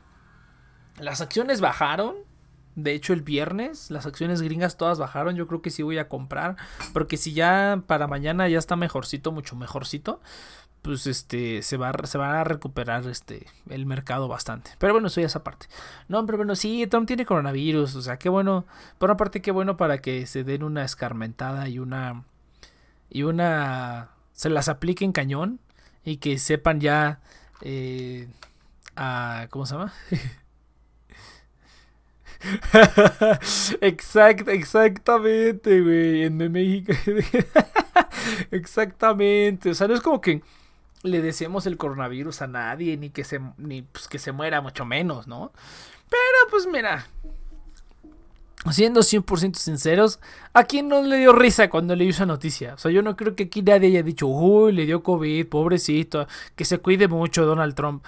Las 0.99 1.19
acciones 1.19 1.59
bajaron 1.59 2.15
de 2.75 2.93
hecho, 2.93 3.13
el 3.13 3.21
viernes 3.21 3.91
las 3.91 4.05
acciones 4.05 4.41
gringas 4.41 4.77
todas 4.77 4.97
bajaron. 4.99 5.35
Yo 5.35 5.47
creo 5.47 5.61
que 5.61 5.69
sí 5.69 5.83
voy 5.83 5.97
a 5.97 6.07
comprar. 6.09 6.55
Porque 6.91 7.17
si 7.17 7.33
ya 7.33 7.83
para 7.87 8.07
mañana 8.07 8.47
ya 8.47 8.57
está 8.57 8.75
mejorcito, 8.75 9.31
mucho 9.31 9.55
mejorcito. 9.55 10.21
Pues 10.81 11.07
este 11.07 11.61
se 11.61 11.77
va, 11.77 11.93
se 12.03 12.17
va 12.17 12.41
a 12.41 12.43
recuperar 12.43 13.07
este 13.07 13.47
el 13.69 13.85
mercado 13.85 14.27
bastante. 14.27 14.71
Pero 14.79 14.93
bueno, 14.93 15.07
eso 15.07 15.21
ya 15.21 15.27
esa 15.27 15.43
parte. 15.43 15.67
No, 16.07 16.25
pero 16.25 16.37
bueno, 16.37 16.55
sí, 16.55 16.85
Trump 16.87 17.07
tiene 17.07 17.25
coronavirus. 17.25 17.95
O 17.95 18.01
sea, 18.01 18.17
qué 18.17 18.29
bueno. 18.29 18.65
Por 18.97 19.09
una 19.09 19.17
parte, 19.17 19.41
qué 19.41 19.51
bueno 19.51 19.77
para 19.77 19.99
que 19.99 20.25
se 20.25 20.43
den 20.43 20.63
una 20.63 20.83
escarmentada 20.83 21.69
y 21.69 21.79
una. 21.79 22.23
Y 23.09 23.23
una. 23.23 24.09
Se 24.33 24.49
las 24.49 24.67
apliquen 24.69 25.11
cañón. 25.11 25.59
Y 26.03 26.17
que 26.17 26.37
sepan 26.39 26.79
ya. 26.81 27.21
Eh, 27.61 28.27
a, 28.95 29.47
¿Cómo 29.51 29.65
se 29.65 29.75
llama? 29.75 29.93
Exact, 33.81 34.47
exactamente, 34.47 35.81
güey. 35.81 36.23
En 36.23 36.37
México. 36.51 36.93
exactamente. 38.51 39.69
O 39.69 39.73
sea, 39.73 39.87
no 39.87 39.93
es 39.93 40.01
como 40.01 40.21
que 40.21 40.41
le 41.03 41.21
deseemos 41.21 41.65
el 41.65 41.77
coronavirus 41.77 42.41
a 42.41 42.47
nadie, 42.47 42.97
ni 42.97 43.09
que 43.09 43.23
se, 43.23 43.39
ni, 43.57 43.81
pues, 43.81 44.07
que 44.07 44.19
se 44.19 44.31
muera, 44.31 44.61
mucho 44.61 44.85
menos, 44.85 45.27
¿no? 45.27 45.51
Pero 46.09 46.49
pues 46.49 46.67
mira, 46.67 47.07
siendo 48.71 49.01
100% 49.01 49.55
sinceros, 49.55 50.19
¿a 50.53 50.63
quién 50.63 50.87
no 50.87 51.01
le 51.01 51.17
dio 51.17 51.33
risa 51.33 51.69
cuando 51.69 51.95
le 51.95 52.07
esa 52.07 52.25
noticia? 52.25 52.75
O 52.75 52.77
sea, 52.77 52.91
yo 52.91 53.01
no 53.01 53.15
creo 53.17 53.35
que 53.35 53.43
aquí 53.43 53.61
nadie 53.61 53.89
haya 53.89 54.03
dicho, 54.03 54.27
uy, 54.27 54.71
le 54.71 54.85
dio 54.85 55.03
COVID, 55.03 55.47
pobrecito, 55.47 56.27
que 56.55 56.65
se 56.65 56.77
cuide 56.77 57.07
mucho 57.07 57.45
Donald 57.45 57.75
Trump. 57.75 58.03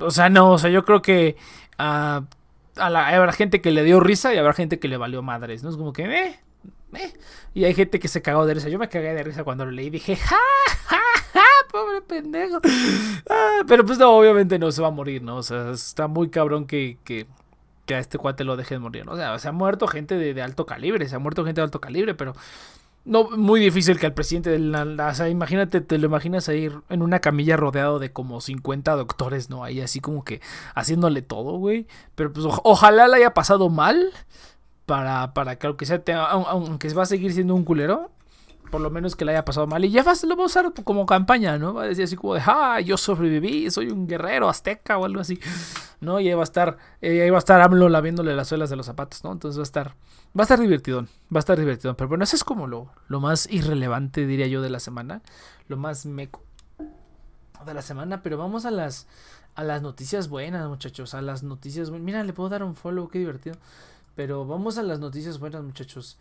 O 0.00 0.10
sea, 0.10 0.28
no, 0.28 0.52
o 0.52 0.58
sea, 0.58 0.70
yo 0.70 0.84
creo 0.84 1.02
que 1.02 1.36
uh, 1.78 2.24
a 2.76 2.90
la, 2.90 3.08
habrá 3.08 3.32
gente 3.32 3.60
que 3.60 3.70
le 3.70 3.84
dio 3.84 4.00
risa 4.00 4.34
y 4.34 4.38
habrá 4.38 4.52
gente 4.52 4.78
que 4.78 4.88
le 4.88 4.96
valió 4.96 5.22
madres, 5.22 5.62
¿no? 5.62 5.70
Es 5.70 5.76
como 5.76 5.92
que, 5.92 6.04
eh, 6.04 6.40
eh. 6.94 7.12
Y 7.54 7.64
hay 7.64 7.74
gente 7.74 7.98
que 7.98 8.08
se 8.08 8.22
cagó 8.22 8.46
de 8.46 8.54
risa. 8.54 8.68
Yo 8.68 8.78
me 8.78 8.88
cagué 8.88 9.12
de 9.14 9.22
risa 9.22 9.44
cuando 9.44 9.64
lo 9.64 9.70
leí. 9.70 9.90
Dije, 9.90 10.16
ja, 10.16 10.36
ja, 10.86 11.00
ja, 11.32 11.44
pobre 11.70 12.02
pendejo. 12.02 12.60
Ah, 13.32 13.62
pero 13.68 13.84
pues 13.84 13.98
no, 13.98 14.10
obviamente 14.10 14.58
no 14.58 14.72
se 14.72 14.82
va 14.82 14.88
a 14.88 14.90
morir, 14.90 15.22
¿no? 15.22 15.36
O 15.36 15.42
sea, 15.42 15.70
está 15.70 16.08
muy 16.08 16.30
cabrón 16.30 16.66
que, 16.66 16.98
que, 17.04 17.26
que 17.86 17.94
a 17.94 18.00
este 18.00 18.18
cuate 18.18 18.42
lo 18.42 18.56
dejen 18.56 18.82
morir, 18.82 19.06
¿no? 19.06 19.12
O 19.12 19.16
sea, 19.16 19.38
se 19.38 19.46
ha 19.46 19.52
muerto 19.52 19.86
gente 19.86 20.16
de, 20.16 20.34
de 20.34 20.42
alto 20.42 20.66
calibre, 20.66 21.08
se 21.08 21.14
ha 21.14 21.20
muerto 21.20 21.44
gente 21.44 21.60
de 21.60 21.64
alto 21.64 21.80
calibre, 21.80 22.14
pero 22.14 22.34
no, 23.10 23.28
muy 23.30 23.58
difícil 23.58 23.98
que 23.98 24.06
al 24.06 24.14
presidente 24.14 24.50
de 24.50 24.60
la, 24.60 25.08
o 25.08 25.14
sea, 25.14 25.28
imagínate, 25.28 25.80
te 25.80 25.98
lo 25.98 26.06
imaginas 26.06 26.48
ahí 26.48 26.70
en 26.88 27.02
una 27.02 27.18
camilla 27.18 27.56
rodeado 27.56 27.98
de 27.98 28.12
como 28.12 28.40
50 28.40 28.94
doctores, 28.94 29.50
¿no? 29.50 29.64
Ahí 29.64 29.80
así 29.80 29.98
como 29.98 30.22
que 30.22 30.40
haciéndole 30.76 31.20
todo, 31.20 31.58
güey. 31.58 31.88
Pero 32.14 32.32
pues 32.32 32.46
ojalá 32.62 33.08
le 33.08 33.16
haya 33.16 33.34
pasado 33.34 33.68
mal 33.68 34.12
para, 34.86 35.34
para 35.34 35.56
que 35.56 35.66
aunque 35.66 35.86
sea, 35.86 36.04
aunque 36.24 36.94
va 36.94 37.02
a 37.02 37.06
seguir 37.06 37.32
siendo 37.32 37.56
un 37.56 37.64
culero, 37.64 38.12
por 38.70 38.80
lo 38.80 38.90
menos 38.90 39.16
que 39.16 39.24
le 39.24 39.32
haya 39.32 39.44
pasado 39.44 39.66
mal. 39.66 39.84
Y 39.84 39.90
ya 39.90 40.02
lo 40.02 40.36
va 40.36 40.42
a 40.42 40.46
usar 40.46 40.72
como 40.84 41.04
campaña, 41.06 41.58
¿no? 41.58 41.74
Va 41.74 41.82
a 41.82 41.86
decir 41.86 42.04
así 42.04 42.16
como 42.16 42.34
de, 42.34 42.42
ah, 42.46 42.80
yo 42.80 42.96
sobreviví, 42.96 43.70
soy 43.70 43.90
un 43.90 44.06
guerrero 44.06 44.48
azteca 44.48 44.96
o 44.98 45.04
algo 45.04 45.20
así. 45.20 45.38
¿No? 46.00 46.18
Y 46.18 46.28
ahí 46.28 46.34
va 46.34 46.40
a 46.40 46.44
estar, 46.44 46.78
eh, 47.02 47.22
ahí 47.22 47.30
va 47.30 47.36
a 47.36 47.40
estar 47.40 47.60
AMLO 47.60 47.90
laviéndole 47.90 48.34
las 48.34 48.48
suelas 48.48 48.70
de 48.70 48.76
los 48.76 48.86
zapatos, 48.86 49.22
¿no? 49.22 49.32
Entonces 49.32 49.58
va 49.58 49.62
a 49.62 49.64
estar, 49.64 49.88
va 49.88 50.40
a 50.40 50.42
estar 50.42 50.58
divertido, 50.58 51.02
va 51.02 51.36
a 51.36 51.38
estar 51.40 51.58
divertido. 51.58 51.94
Pero 51.94 52.08
bueno, 52.08 52.24
eso 52.24 52.36
es 52.36 52.44
como 52.44 52.66
lo, 52.66 52.90
lo 53.08 53.20
más 53.20 53.46
irrelevante, 53.50 54.26
diría 54.26 54.46
yo, 54.46 54.62
de 54.62 54.70
la 54.70 54.80
semana. 54.80 55.20
Lo 55.68 55.76
más 55.76 56.06
meco 56.06 56.42
de 57.66 57.74
la 57.74 57.82
semana. 57.82 58.22
Pero 58.22 58.38
vamos 58.38 58.64
a 58.64 58.70
las, 58.70 59.06
a 59.56 59.64
las 59.64 59.82
noticias 59.82 60.28
buenas, 60.28 60.66
muchachos. 60.68 61.12
A 61.14 61.20
las 61.20 61.42
noticias 61.42 61.90
buenas. 61.90 62.06
Mira, 62.06 62.24
le 62.24 62.32
puedo 62.32 62.48
dar 62.48 62.62
un 62.62 62.74
follow, 62.74 63.08
qué 63.08 63.18
divertido. 63.18 63.56
Pero 64.16 64.46
vamos 64.46 64.78
a 64.78 64.82
las 64.82 65.00
noticias 65.00 65.38
buenas, 65.38 65.62
muchachos. 65.62 66.18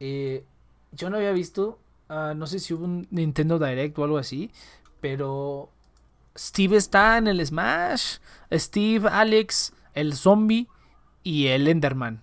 Eh, 0.00 0.44
yo 0.92 1.10
no 1.10 1.16
había 1.16 1.32
visto, 1.32 1.78
uh, 2.10 2.34
no 2.34 2.46
sé 2.46 2.58
si 2.58 2.74
hubo 2.74 2.84
un 2.84 3.06
Nintendo 3.10 3.58
Direct 3.58 3.98
o 3.98 4.04
algo 4.04 4.18
así, 4.18 4.50
pero 5.00 5.70
Steve 6.36 6.76
está 6.76 7.18
en 7.18 7.28
el 7.28 7.44
Smash. 7.44 8.18
Steve, 8.52 9.08
Alex, 9.10 9.72
el 9.94 10.14
zombie 10.14 10.68
y 11.22 11.46
el 11.46 11.68
Enderman. 11.68 12.22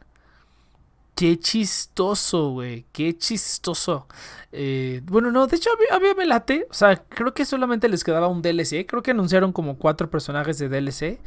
Qué 1.16 1.40
chistoso, 1.40 2.52
güey. 2.52 2.86
Qué 2.92 3.18
chistoso. 3.18 4.08
Eh, 4.52 5.02
bueno, 5.06 5.32
no, 5.32 5.48
de 5.48 5.58
hecho 5.58 5.72
a 5.92 6.00
mí, 6.00 6.06
me 6.16 6.28
late. 6.28 6.68
O 6.70 6.74
sea, 6.76 6.96
creo 6.96 7.34
que 7.34 7.44
solamente 7.44 7.90
les 7.90 8.04
quedaba 8.04 8.28
un 8.28 8.44
DLC. 8.44 8.86
Creo 8.86 9.02
que 9.02 9.12
anunciaron 9.12 9.52
como 9.52 9.80
cuatro 9.80 10.12
personajes 10.12 10.60
de 10.60 10.70
DLC. 10.70 11.20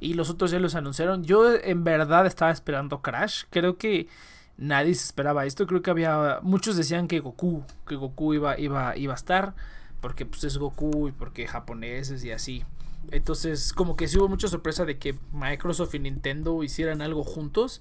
Y 0.00 0.14
los 0.14 0.28
otros 0.28 0.50
ya 0.50 0.58
los 0.58 0.74
anunciaron. 0.74 1.24
Yo 1.24 1.50
en 1.54 1.82
verdad 1.82 2.26
estaba 2.26 2.50
esperando 2.50 3.00
Crash. 3.00 3.44
Creo 3.48 3.78
que 3.78 4.06
nadie 4.58 4.94
se 4.94 5.04
esperaba 5.04 5.46
esto. 5.46 5.66
Creo 5.66 5.80
que 5.80 5.90
había. 5.90 6.40
Muchos 6.42 6.76
decían 6.76 7.08
que 7.08 7.20
Goku. 7.20 7.64
Que 7.86 7.96
Goku 7.96 8.34
iba, 8.34 8.58
iba, 8.58 8.96
iba 8.96 9.12
a 9.14 9.16
estar. 9.16 9.54
Porque 10.00 10.26
pues 10.26 10.44
es 10.44 10.58
Goku 10.58 11.08
y 11.08 11.12
porque 11.12 11.46
japoneses 11.46 12.22
y 12.24 12.30
así. 12.30 12.64
Entonces, 13.10 13.72
como 13.72 13.96
que 13.96 14.06
sí 14.06 14.18
hubo 14.18 14.28
mucha 14.28 14.48
sorpresa 14.48 14.84
de 14.84 14.98
que 14.98 15.16
Microsoft 15.32 15.94
y 15.94 16.00
Nintendo 16.00 16.62
hicieran 16.62 17.00
algo 17.00 17.24
juntos. 17.24 17.80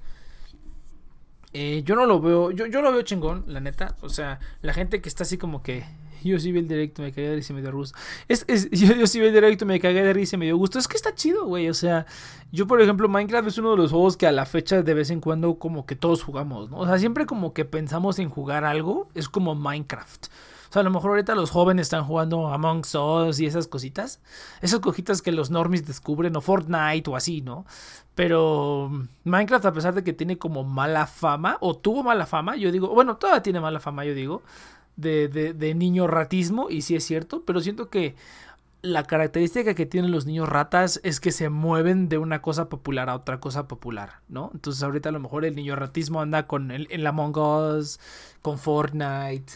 Eh, 1.54 1.82
yo 1.84 1.96
no 1.96 2.06
lo 2.06 2.22
veo, 2.22 2.52
yo, 2.52 2.66
yo 2.68 2.82
lo 2.82 2.92
veo 2.92 3.02
chingón, 3.02 3.44
la 3.48 3.60
neta. 3.60 3.96
O 4.02 4.10
sea, 4.10 4.40
la 4.62 4.74
gente 4.74 5.02
que 5.02 5.10
está 5.10 5.24
así 5.24 5.38
como 5.38 5.64
que 5.64 5.86
yo 6.24 6.40
sí 6.40 6.52
vi 6.52 6.60
el 6.60 6.68
directo, 6.68 7.02
me 7.02 7.12
cagué 7.12 7.30
de 7.30 7.36
risa 7.36 7.54
y 7.54 7.56
me 7.56 7.62
dio 7.62 7.72
gusto. 7.72 7.98
Es, 8.28 8.46
yo, 8.72 8.94
yo, 8.94 9.08
sí 9.08 9.20
vi 9.20 9.28
el 9.28 9.34
directo, 9.34 9.66
me 9.66 9.80
cagué 9.80 10.04
de 10.04 10.14
risa 10.14 10.36
y 10.36 10.40
me 10.40 10.46
dio 10.46 10.58
gusto. 10.58 10.80
Es 10.80 10.88
que 10.88 10.98
está 10.98 11.14
chido, 11.16 11.46
güey. 11.46 11.70
O 11.70 11.74
sea, 11.74 12.06
yo 12.52 12.68
por 12.68 12.82
ejemplo, 12.82 13.10
Minecraft 13.10 13.48
es 13.48 13.58
uno 13.58 13.72
de 13.72 13.78
los 13.78 13.92
juegos 13.92 14.18
que 14.18 14.28
a 14.28 14.32
la 14.32 14.46
fecha 14.46 14.82
de 14.82 14.94
vez 14.94 15.10
en 15.10 15.22
cuando 15.22 15.60
como 15.60 15.86
que 15.86 15.96
todos 15.96 16.24
jugamos, 16.24 16.70
¿no? 16.70 16.80
O 16.80 16.86
sea, 16.86 16.98
siempre 16.98 17.26
como 17.26 17.54
que 17.54 17.66
pensamos 17.66 18.20
en 18.20 18.30
jugar 18.30 18.66
algo, 18.66 19.10
es 19.14 19.30
como 19.30 19.56
Minecraft. 19.56 20.28
O 20.70 20.74
sea, 20.74 20.82
a 20.82 20.84
lo 20.84 20.92
mejor 20.92 21.12
ahorita 21.12 21.34
los 21.34 21.50
jóvenes 21.50 21.88
están 21.88 22.04
jugando 22.04 22.48
Among 22.48 22.84
Us 22.94 23.40
y 23.40 23.46
esas 23.46 23.68
cositas. 23.68 24.20
Esas 24.62 24.80
cojitas 24.80 25.22
que 25.22 25.32
los 25.32 25.50
normies 25.50 25.86
descubren, 25.88 26.36
o 26.36 26.42
Fortnite 26.42 27.10
o 27.10 27.16
así, 27.16 27.42
¿no? 27.42 27.66
Pero 28.16 28.92
Minecraft, 29.24 29.66
a 29.66 29.74
pesar 29.74 29.94
de 29.94 30.04
que 30.04 30.12
tiene 30.12 30.38
como 30.38 30.64
mala 30.64 31.08
fama, 31.08 31.58
o 31.62 31.78
tuvo 31.78 32.04
mala 32.04 32.26
fama, 32.26 32.58
yo 32.58 32.72
digo, 32.72 32.90
bueno, 32.90 33.18
todavía 33.18 33.44
tiene 33.44 33.62
mala 33.62 33.80
fama, 33.80 34.04
yo 34.04 34.14
digo, 34.14 34.42
de, 34.98 35.30
de, 35.30 35.54
de 35.54 35.74
niño 35.74 36.08
ratismo, 36.08 36.70
y 36.70 36.82
sí 36.82 36.96
es 36.96 37.06
cierto, 37.06 37.44
pero 37.46 37.62
siento 37.62 37.90
que 37.90 38.16
la 38.82 39.04
característica 39.04 39.74
que 39.74 39.86
tienen 39.86 40.12
los 40.12 40.26
niños 40.26 40.48
ratas 40.48 41.00
es 41.04 41.20
que 41.20 41.32
se 41.32 41.50
mueven 41.50 42.10
de 42.10 42.18
una 42.18 42.42
cosa 42.42 42.70
popular 42.70 43.10
a 43.10 43.16
otra 43.16 43.40
cosa 43.40 43.68
popular, 43.68 44.22
¿no? 44.30 44.52
Entonces 44.54 44.84
ahorita 44.84 45.10
a 45.10 45.12
lo 45.12 45.20
mejor 45.20 45.46
el 45.46 45.56
niño 45.56 45.76
ratismo 45.76 46.22
anda 46.22 46.48
con 46.48 46.72
el, 46.72 46.88
el 46.92 47.06
Among 47.08 47.38
Us, 47.38 48.00
con 48.42 48.58
Fortnite, 48.60 49.54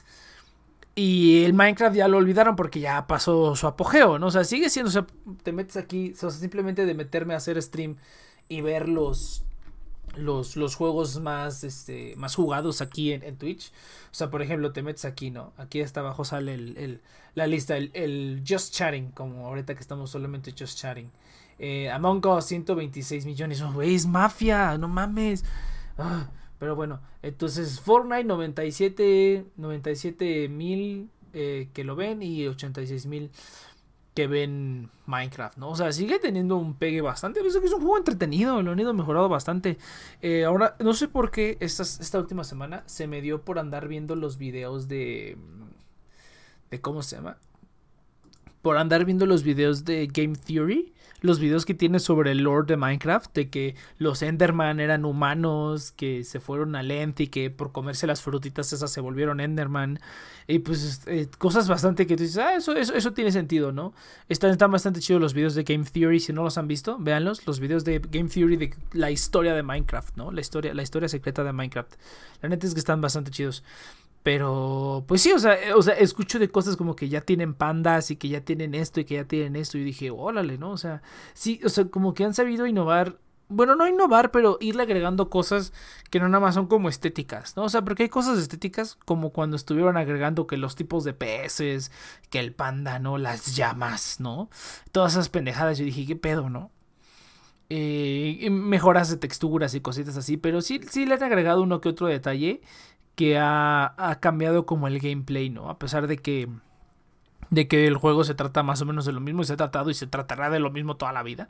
y 0.95 1.45
el 1.45 1.53
Minecraft 1.53 1.95
ya 1.95 2.07
lo 2.07 2.17
olvidaron 2.17 2.55
porque 2.55 2.81
ya 2.81 3.07
pasó 3.07 3.55
su 3.55 3.67
apogeo, 3.67 4.19
¿no? 4.19 4.27
O 4.27 4.31
sea, 4.31 4.43
sigue 4.43 4.69
siendo, 4.69 4.89
o 4.89 4.91
sea, 4.91 5.07
te 5.43 5.53
metes 5.53 5.77
aquí, 5.77 6.11
o 6.11 6.15
sea, 6.15 6.31
simplemente 6.31 6.85
de 6.85 6.93
meterme 6.93 7.33
a 7.33 7.37
hacer 7.37 7.61
stream 7.61 7.95
y 8.49 8.61
ver 8.61 8.89
los, 8.89 9.45
los, 10.15 10.55
los 10.55 10.75
juegos 10.75 11.19
más, 11.19 11.63
este, 11.63 12.15
más 12.17 12.35
jugados 12.35 12.81
aquí 12.81 13.11
en, 13.13 13.37
Twitch. 13.37 13.71
O 14.11 14.13
sea, 14.13 14.29
por 14.29 14.41
ejemplo, 14.41 14.71
te 14.71 14.81
metes 14.81 15.05
aquí, 15.05 15.31
¿no? 15.31 15.53
Aquí 15.57 15.81
hasta 15.81 16.01
abajo 16.01 16.25
sale 16.25 16.53
el, 16.53 17.01
la 17.35 17.47
lista, 17.47 17.77
el, 17.77 18.43
Just 18.47 18.73
Chatting, 18.73 19.11
como 19.11 19.47
ahorita 19.47 19.75
que 19.75 19.81
estamos 19.81 20.09
solamente 20.09 20.53
Just 20.57 20.77
Chatting. 20.77 21.09
Eh, 21.59 21.89
Among 21.91 22.25
Us, 22.25 22.45
126 22.45 23.25
millones. 23.25 23.61
Oh, 23.61 23.81
es 23.81 24.05
mafia, 24.05 24.77
no 24.77 24.87
mames. 24.87 25.45
Ah. 25.97 26.29
Pero 26.61 26.75
bueno, 26.75 27.01
entonces 27.23 27.79
Fortnite 27.79 28.23
97, 28.23 29.45
97 29.57 30.47
mil 30.47 31.09
eh, 31.33 31.69
que 31.73 31.83
lo 31.83 31.95
ven 31.95 32.21
y 32.21 32.45
86 32.45 33.07
mil 33.07 33.31
que 34.13 34.27
ven 34.27 34.89
Minecraft, 35.05 35.57
¿no? 35.57 35.69
O 35.69 35.75
sea, 35.75 35.91
sigue 35.91 36.19
teniendo 36.19 36.57
un 36.57 36.75
pegue 36.75 37.01
bastante. 37.01 37.41
Pues 37.41 37.55
es 37.55 37.73
un 37.73 37.79
juego 37.79 37.97
entretenido, 37.97 38.61
lo 38.61 38.71
han 38.71 38.79
ido 38.79 38.93
mejorado 38.93 39.29
bastante. 39.29 39.77
Eh, 40.21 40.43
ahora, 40.43 40.75
no 40.79 40.93
sé 40.93 41.07
por 41.07 41.31
qué 41.31 41.57
esta, 41.59 41.83
esta 41.83 42.19
última 42.19 42.43
semana 42.43 42.83
se 42.85 43.07
me 43.07 43.21
dio 43.21 43.43
por 43.43 43.59
andar 43.59 43.87
viendo 43.87 44.15
los 44.15 44.37
videos 44.37 44.87
de... 44.87 45.37
de 46.69 46.81
¿Cómo 46.81 47.03
se 47.03 47.15
llama? 47.15 47.37
Por 48.61 48.77
andar 48.77 49.05
viendo 49.05 49.25
los 49.25 49.43
videos 49.43 49.85
de 49.85 50.07
Game 50.07 50.35
Theory 50.35 50.93
los 51.21 51.39
videos 51.39 51.65
que 51.65 51.73
tiene 51.73 51.99
sobre 51.99 52.31
el 52.31 52.39
lore 52.39 52.65
de 52.67 52.77
Minecraft, 52.77 53.33
de 53.33 53.49
que 53.49 53.75
los 53.97 54.21
Enderman 54.23 54.79
eran 54.79 55.05
humanos, 55.05 55.91
que 55.91 56.23
se 56.23 56.39
fueron 56.39 56.75
a 56.75 56.83
Lent 56.83 57.19
y 57.21 57.27
que 57.27 57.49
por 57.51 57.71
comerse 57.71 58.07
las 58.07 58.21
frutitas 58.21 58.73
esas 58.73 58.91
se 58.91 59.01
volvieron 59.01 59.39
Enderman. 59.39 59.99
Y 60.47 60.59
pues 60.59 61.03
eh, 61.05 61.27
cosas 61.37 61.67
bastante 61.67 62.07
que 62.07 62.17
tú 62.17 62.23
dices, 62.23 62.39
ah, 62.39 62.55
eso, 62.55 62.75
eso, 62.75 62.93
eso 62.95 63.13
tiene 63.13 63.31
sentido, 63.31 63.71
¿no? 63.71 63.93
Están, 64.27 64.49
están 64.51 64.71
bastante 64.71 64.99
chidos 64.99 65.21
los 65.21 65.33
videos 65.33 65.53
de 65.53 65.63
Game 65.63 65.85
Theory, 65.85 66.19
si 66.19 66.33
no 66.33 66.43
los 66.43 66.57
han 66.57 66.67
visto, 66.67 66.97
véanlos, 66.99 67.45
los 67.45 67.59
videos 67.59 67.85
de 67.85 67.99
Game 67.99 68.27
Theory 68.27 68.57
de 68.57 68.73
la 68.93 69.11
historia 69.11 69.53
de 69.53 69.61
Minecraft, 69.61 70.17
¿no? 70.17 70.31
La 70.31 70.41
historia, 70.41 70.73
la 70.73 70.81
historia 70.81 71.07
secreta 71.07 71.43
de 71.43 71.53
Minecraft. 71.53 71.93
La 72.41 72.49
neta 72.49 72.65
es 72.65 72.73
que 72.73 72.79
están 72.79 72.99
bastante 72.99 73.29
chidos. 73.29 73.63
Pero, 74.23 75.03
pues 75.07 75.21
sí, 75.21 75.31
o 75.31 75.39
sea, 75.39 75.55
eh, 75.55 75.73
o 75.73 75.81
sea, 75.81 75.95
escucho 75.95 76.37
de 76.37 76.49
cosas 76.49 76.77
como 76.77 76.95
que 76.95 77.09
ya 77.09 77.21
tienen 77.21 77.55
pandas 77.55 78.11
y 78.11 78.17
que 78.17 78.29
ya 78.29 78.41
tienen 78.41 78.75
esto 78.75 78.99
y 78.99 79.05
que 79.05 79.15
ya 79.15 79.25
tienen 79.25 79.55
esto. 79.55 79.77
Y 79.77 79.83
dije, 79.83 80.11
órale, 80.11 80.57
¿no? 80.57 80.71
O 80.71 80.77
sea, 80.77 81.01
sí, 81.33 81.59
o 81.65 81.69
sea, 81.69 81.85
como 81.85 82.13
que 82.13 82.23
han 82.23 82.33
sabido 82.33 82.67
innovar. 82.67 83.17
Bueno, 83.49 83.75
no 83.75 83.85
innovar, 83.87 84.31
pero 84.31 84.57
irle 84.61 84.83
agregando 84.83 85.29
cosas 85.29 85.73
que 86.09 86.19
no 86.21 86.29
nada 86.29 86.39
más 86.39 86.55
son 86.55 86.67
como 86.67 86.87
estéticas, 86.87 87.57
¿no? 87.57 87.63
O 87.63 87.69
sea, 87.69 87.83
porque 87.83 88.03
hay 88.03 88.09
cosas 88.09 88.39
estéticas 88.39 88.97
como 89.05 89.31
cuando 89.31 89.57
estuvieron 89.57 89.97
agregando 89.97 90.47
que 90.47 90.55
los 90.55 90.75
tipos 90.75 91.03
de 91.03 91.13
peces, 91.13 91.91
que 92.29 92.39
el 92.39 92.53
panda, 92.53 92.99
¿no? 92.99 93.17
Las 93.17 93.55
llamas, 93.55 94.21
¿no? 94.21 94.49
Todas 94.93 95.13
esas 95.13 95.29
pendejadas. 95.29 95.77
Yo 95.77 95.85
dije, 95.85 96.05
¿qué 96.05 96.15
pedo, 96.15 96.49
no? 96.49 96.71
Eh, 97.73 98.49
mejoras 98.51 99.09
de 99.09 99.15
texturas 99.15 99.73
y 99.75 99.79
cositas 99.79 100.17
así, 100.17 100.35
pero 100.35 100.61
sí, 100.61 100.81
sí 100.89 101.05
le 101.05 101.13
han 101.13 101.23
agregado 101.23 101.61
uno 101.63 101.79
que 101.79 101.87
otro 101.87 102.07
detalle 102.07 102.61
que 103.15 103.37
ha, 103.37 103.93
ha 103.97 104.19
cambiado 104.19 104.65
como 104.65 104.87
el 104.87 104.99
gameplay, 104.99 105.49
¿no? 105.49 105.69
A 105.69 105.79
pesar 105.79 106.07
de 106.07 106.17
que 106.17 106.49
de 107.51 107.67
que 107.67 107.85
el 107.85 107.97
juego 107.97 108.23
se 108.23 108.33
trata 108.33 108.63
más 108.63 108.81
o 108.81 108.85
menos 108.85 109.05
de 109.05 109.11
lo 109.11 109.19
mismo 109.19 109.43
y 109.43 109.45
se 109.45 109.53
ha 109.53 109.57
tratado 109.57 109.89
y 109.89 109.93
se 109.93 110.07
tratará 110.07 110.49
de 110.49 110.59
lo 110.59 110.71
mismo 110.71 110.95
toda 110.95 111.11
la 111.11 111.21
vida. 111.21 111.49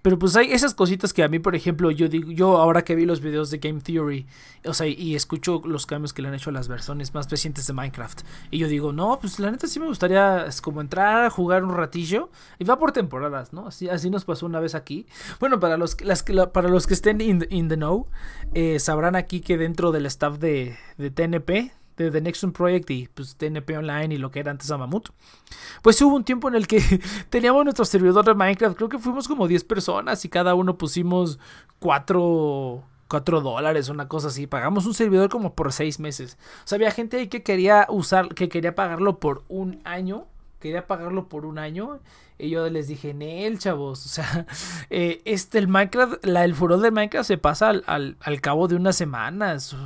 Pero 0.00 0.18
pues 0.18 0.34
hay 0.34 0.50
esas 0.50 0.74
cositas 0.74 1.12
que 1.12 1.22
a 1.22 1.28
mí, 1.28 1.38
por 1.38 1.54
ejemplo, 1.54 1.90
yo 1.90 2.08
digo, 2.08 2.32
yo 2.32 2.56
ahora 2.56 2.82
que 2.82 2.96
vi 2.96 3.04
los 3.04 3.20
videos 3.20 3.50
de 3.50 3.58
Game 3.58 3.80
Theory, 3.80 4.26
o 4.64 4.74
sea, 4.74 4.86
y 4.86 5.14
escucho 5.14 5.62
los 5.64 5.86
cambios 5.86 6.12
que 6.12 6.22
le 6.22 6.28
han 6.28 6.34
hecho 6.34 6.50
a 6.50 6.52
las 6.54 6.68
versiones 6.68 7.14
más 7.14 7.30
recientes 7.30 7.66
de 7.66 7.74
Minecraft, 7.74 8.22
y 8.50 8.58
yo 8.58 8.66
digo, 8.66 8.92
no, 8.92 9.18
pues 9.20 9.38
la 9.38 9.50
neta 9.50 9.66
sí 9.66 9.78
me 9.78 9.86
gustaría 9.86 10.46
es 10.46 10.60
como 10.60 10.80
entrar 10.80 11.26
a 11.26 11.30
jugar 11.30 11.64
un 11.64 11.74
ratillo 11.74 12.30
y 12.58 12.64
va 12.64 12.78
por 12.78 12.92
temporadas, 12.92 13.52
¿no? 13.52 13.66
Así, 13.66 13.88
así 13.88 14.08
nos 14.08 14.24
pasó 14.24 14.46
una 14.46 14.58
vez 14.58 14.74
aquí. 14.74 15.06
Bueno, 15.38 15.60
para 15.60 15.76
los, 15.76 16.00
las, 16.00 16.24
para 16.52 16.68
los 16.68 16.86
que 16.86 16.94
estén 16.94 17.20
in, 17.20 17.68
the 17.68 17.76
know, 17.76 18.08
eh, 18.54 18.78
sabrán 18.80 19.16
aquí 19.16 19.40
que 19.40 19.58
dentro 19.58 19.92
del 19.92 20.06
staff 20.06 20.38
de, 20.38 20.76
de 20.96 21.10
TNP, 21.10 21.72
de 21.96 22.10
The 22.10 22.20
Nexon 22.20 22.52
Project 22.52 22.90
y 22.90 23.08
pues 23.08 23.36
TNP 23.36 23.76
Online 23.76 24.14
y 24.14 24.18
lo 24.18 24.30
que 24.30 24.40
era 24.40 24.50
antes 24.50 24.70
Amamut, 24.70 25.10
pues 25.82 26.00
hubo 26.02 26.14
un 26.14 26.24
tiempo 26.24 26.48
en 26.48 26.54
el 26.54 26.66
que 26.66 26.80
teníamos 27.30 27.64
nuestro 27.64 27.84
servidor 27.84 28.24
de 28.24 28.34
Minecraft, 28.34 28.76
creo 28.76 28.88
que 28.88 28.98
fuimos 28.98 29.28
como 29.28 29.48
10 29.48 29.64
personas 29.64 30.24
y 30.24 30.28
cada 30.28 30.54
uno 30.54 30.78
pusimos 30.78 31.38
4, 31.78 32.82
4 33.08 33.40
dólares, 33.40 33.88
una 33.88 34.08
cosa 34.08 34.28
así, 34.28 34.46
pagamos 34.46 34.86
un 34.86 34.94
servidor 34.94 35.28
como 35.28 35.54
por 35.54 35.72
6 35.72 36.00
meses. 36.00 36.38
O 36.64 36.66
sea, 36.66 36.76
había 36.76 36.90
gente 36.90 37.18
ahí 37.18 37.28
que 37.28 37.42
quería 37.42 37.86
usar, 37.88 38.34
que 38.34 38.48
quería 38.48 38.74
pagarlo 38.74 39.18
por 39.18 39.44
un 39.48 39.80
año, 39.84 40.26
quería 40.60 40.86
pagarlo 40.86 41.28
por 41.28 41.44
un 41.44 41.58
año 41.58 42.00
y 42.42 42.50
yo 42.50 42.68
les 42.68 42.88
dije, 42.88 43.14
Nel, 43.14 43.58
chavos, 43.58 44.04
o 44.04 44.08
sea, 44.08 44.46
eh, 44.90 45.22
este, 45.24 45.58
el 45.58 45.68
Minecraft, 45.68 46.24
la, 46.26 46.44
el 46.44 46.54
furor 46.54 46.80
de 46.80 46.90
Minecraft 46.90 47.26
se 47.26 47.38
pasa 47.38 47.68
al, 47.70 48.16
al, 48.20 48.40
cabo 48.40 48.66
de 48.66 48.74
unas 48.74 48.96
semanas, 48.96 49.76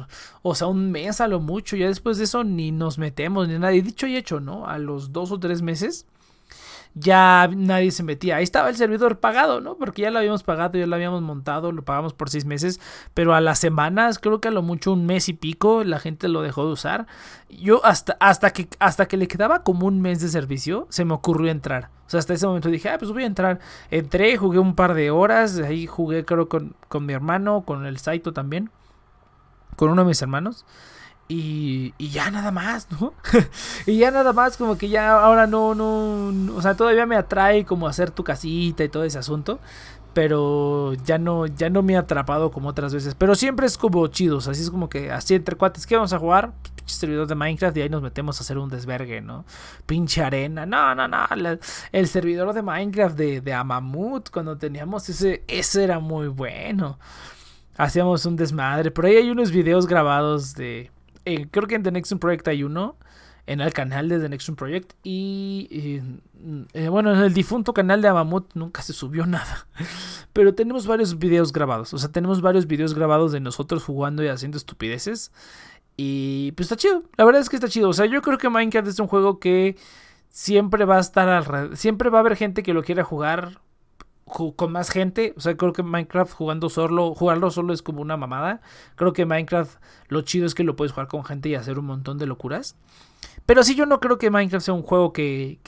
o, 0.43 0.55
sea, 0.55 0.67
un 0.67 0.91
mes 0.91 1.21
a 1.21 1.29
lo 1.29 1.41
mucho, 1.41 1.77
ya 1.77 1.87
después 1.87 2.17
de 2.17 2.25
eso 2.25 2.45
ni 2.45 2.73
nos 2.73 2.97
metemos, 2.99 3.47
ni 3.47 3.59
nada, 3.59 3.75
y 3.75 3.83
dicho 3.83 4.07
y 4.07 4.17
hecho, 4.17 4.41
¿no? 4.41 4.67
A 4.67 4.79
los 4.79 5.13
dos 5.13 5.33
o 5.33 5.39
tres 5.39 5.61
meses 5.61 6.07
ya 6.99 7.49
nadie 7.55 7.91
se 7.91 8.03
metía. 8.03 8.37
Ahí 8.37 8.43
estaba 8.43 8.71
el 8.71 8.77
servidor 8.77 9.21
pagado, 9.21 9.61
¿no? 9.61 9.77
Porque 9.77 10.03
ya 10.03 10.11
lo 10.11 10.19
habíamos 10.19 10.43
pagado, 10.43 10.79
ya 10.79 10.87
lo 10.87 10.97
habíamos 10.97 11.21
montado, 11.21 11.71
lo 11.71 11.85
pagamos 11.85 12.15
por 12.15 12.31
seis 12.31 12.47
meses, 12.47 12.81
pero 13.13 13.35
a 13.35 13.43
las 13.43 13.59
semanas, 13.59 14.19
creo 14.19 14.41
que 14.41 14.49
a 14.49 14.51
lo 14.51 14.63
mucho 14.63 14.95
un 14.95 15.05
mes 15.05 15.29
y 15.29 15.35
pico, 15.35 15.85
la 15.85 16.01
gente 16.01 16.27
lo 16.29 16.41
dejó 16.41 16.65
de 16.65 16.73
usar. 16.73 17.07
Yo 17.51 17.85
hasta, 17.85 18.17
hasta, 18.19 18.51
que, 18.51 18.67
hasta 18.79 19.07
que 19.07 19.19
le 19.19 19.29
quedaba 19.29 19.63
como 19.63 19.87
un 19.87 20.01
mes 20.01 20.21
de 20.21 20.29
servicio, 20.29 20.87
se 20.89 21.05
me 21.05 21.13
ocurrió 21.13 21.51
entrar. 21.51 21.91
O 22.07 22.11
sea, 22.11 22.19
hasta 22.19 22.33
ese 22.33 22.47
momento 22.47 22.71
dije, 22.71 22.89
ah, 22.89 22.97
pues 22.99 23.13
voy 23.13 23.25
a 23.25 23.27
entrar. 23.27 23.59
Entré, 23.91 24.39
jugué 24.39 24.59
un 24.59 24.75
par 24.75 24.95
de 24.95 25.11
horas, 25.11 25.59
ahí 25.59 25.87
jugué 25.87 26.25
creo 26.25 26.49
con, 26.49 26.75
con 26.89 27.05
mi 27.05 27.13
hermano, 27.13 27.65
con 27.67 27.85
el 27.85 27.99
Saito 27.99 28.33
también, 28.33 28.71
con 29.77 29.91
uno 29.91 30.03
de 30.03 30.09
mis 30.09 30.23
hermanos. 30.23 30.65
Y, 31.29 31.93
y, 31.99 32.11
ya 32.11 32.31
nada 32.31 32.53
más, 32.53 32.87
¿no? 33.01 33.13
y 33.87 33.99
ya 33.99 34.13
nada 34.13 34.33
más, 34.33 34.57
como 34.57 34.79
que 34.79 34.89
ya 34.89 35.11
ahora 35.21 35.49
no, 35.49 35.75
no, 35.75 36.55
o 36.55 36.63
sea, 36.63 36.77
todavía 36.77 37.05
me 37.05 37.17
atrae 37.17 37.65
como 37.65 37.89
hacer 37.89 38.13
tu 38.13 38.23
casita 38.23 38.85
y 38.85 38.89
todo 38.89 39.03
ese 39.05 39.19
asunto. 39.19 39.59
pero 40.15 40.95
ya 41.05 41.19
no, 41.19 41.47
ya 41.47 41.69
no 41.69 41.83
me 41.83 41.97
ha 41.97 42.01
atrapado 42.01 42.51
como 42.51 42.69
otras 42.71 42.95
veces. 42.95 43.15
Pero 43.15 43.35
siempre 43.35 43.67
es 43.67 43.77
como 43.77 44.07
chidos, 44.07 44.49
así 44.49 44.63
es 44.63 44.71
como 44.71 44.89
que 44.89 45.11
así 45.11 45.35
entre 45.35 45.57
cuates, 45.57 45.87
¿qué 45.87 45.97
vamos 45.97 46.13
a 46.15 46.19
jugar? 46.19 46.53
Servidor 46.87 47.27
de 47.27 47.35
Minecraft 47.35 47.77
y 47.77 47.83
ahí 47.83 47.89
nos 47.91 48.01
metemos 48.03 48.41
a 48.41 48.45
hacer 48.45 48.57
un 48.59 48.71
desvergue, 48.71 49.21
¿no? 49.21 49.45
Pinche 49.85 50.23
arena, 50.23 50.65
no, 50.65 50.95
no, 50.95 51.09
no, 51.09 51.27
el 51.93 52.09
servidor 52.09 52.55
de 52.55 52.63
Minecraft 52.63 53.17
de, 53.17 53.41
de 53.41 53.53
Amamut, 53.53 54.31
cuando 54.31 54.57
teníamos 54.57 55.09
ese, 55.09 55.45
ese 55.49 55.85
era 55.85 55.99
muy 55.99 56.29
bueno. 56.29 56.99
Hacíamos 57.77 58.25
un 58.25 58.37
desmadre, 58.37 58.91
por 58.91 59.05
ahí 59.07 59.17
hay 59.17 59.31
unos 59.31 59.51
videos 59.51 59.87
grabados 59.87 60.55
de, 60.55 60.91
eh, 61.27 61.49
creo 61.51 61.67
que 61.67 61.75
en 61.75 61.83
The 61.83 61.93
Next 61.93 62.15
Project 62.15 62.49
hay 62.49 62.63
uno 62.63 62.97
en 63.47 63.61
el 63.61 63.73
canal 63.73 64.09
de 64.09 64.19
The 64.19 64.29
Next 64.29 64.51
Project. 64.51 64.93
Y, 65.03 66.01
eh, 66.73 66.89
bueno, 66.89 67.13
en 67.13 67.21
el 67.21 67.35
difunto 67.35 67.73
canal 67.75 68.03
de 68.03 68.09
Amamut 68.09 68.53
nunca 68.55 68.83
se 68.83 68.93
subió 68.93 69.27
nada. 69.27 69.67
Pero 70.33 70.55
tenemos 70.55 70.87
varios 70.87 71.19
videos 71.19 71.53
grabados. 71.53 71.95
O 71.95 71.99
sea, 71.99 72.11
tenemos 72.11 72.41
varios 72.41 72.67
videos 72.67 72.95
grabados 72.95 73.33
de 73.33 73.41
nosotros 73.41 73.85
jugando 73.85 74.23
y 74.25 74.29
haciendo 74.29 74.57
estupideces. 74.57 75.33
Y 75.97 76.53
pues 76.53 76.67
está 76.67 76.77
chido. 76.77 77.05
La 77.17 77.25
verdad 77.25 77.41
es 77.41 77.49
que 77.49 77.57
está 77.57 77.69
chido. 77.69 77.89
O 77.89 77.93
sea, 77.93 78.07
yo 78.07 78.21
creo 78.23 78.39
que 78.39 78.51
Minecraft 78.51 78.89
es 78.89 78.99
un 78.99 79.07
juego 79.07 79.39
que 79.39 79.77
siempre 80.29 80.85
va 80.85 80.97
a 80.97 81.01
estar 81.01 81.29
alrededor. 81.29 81.77
Siempre 81.77 82.11
va 82.11 82.19
a 82.19 82.21
haber 82.21 82.37
gente 82.37 82.63
que 82.63 82.75
lo 82.75 82.83
quiera 82.83 83.05
jugar 83.05 83.61
con 84.27 84.73
más 84.73 84.91
gente. 84.91 85.35
O 85.37 85.41
sea, 85.41 85.57
creo 85.57 85.73
que 85.73 85.83
Minecraft 85.83 86.33
jugando 86.33 86.69
solo, 86.69 87.15
jugarlo 87.15 87.51
solo 87.51 87.73
es 87.73 87.83
como 87.83 88.03
una 88.03 88.17
mamada. 88.17 88.61
Creo 88.97 89.13
que 89.13 89.25
Minecraft 89.25 89.81
lo 90.09 90.23
chido 90.23 90.47
es 90.47 90.55
que 90.55 90.65
lo 90.65 90.77
puedes 90.77 90.93
jugar 90.93 91.09
con 91.09 91.25
gente 91.25 91.49
y 91.49 91.55
hacer 91.55 91.79
un 91.79 91.87
montón 91.87 92.19
de 92.19 92.27
locuras. 92.27 92.77
Pero 93.47 93.63
sí, 93.63 93.75
yo 93.75 93.87
no 93.87 94.01
creo 94.01 94.19
que 94.19 94.31
Minecraft 94.31 94.65
sea 94.65 94.75
un 94.75 94.83
juego 94.83 95.13
que, 95.13 95.61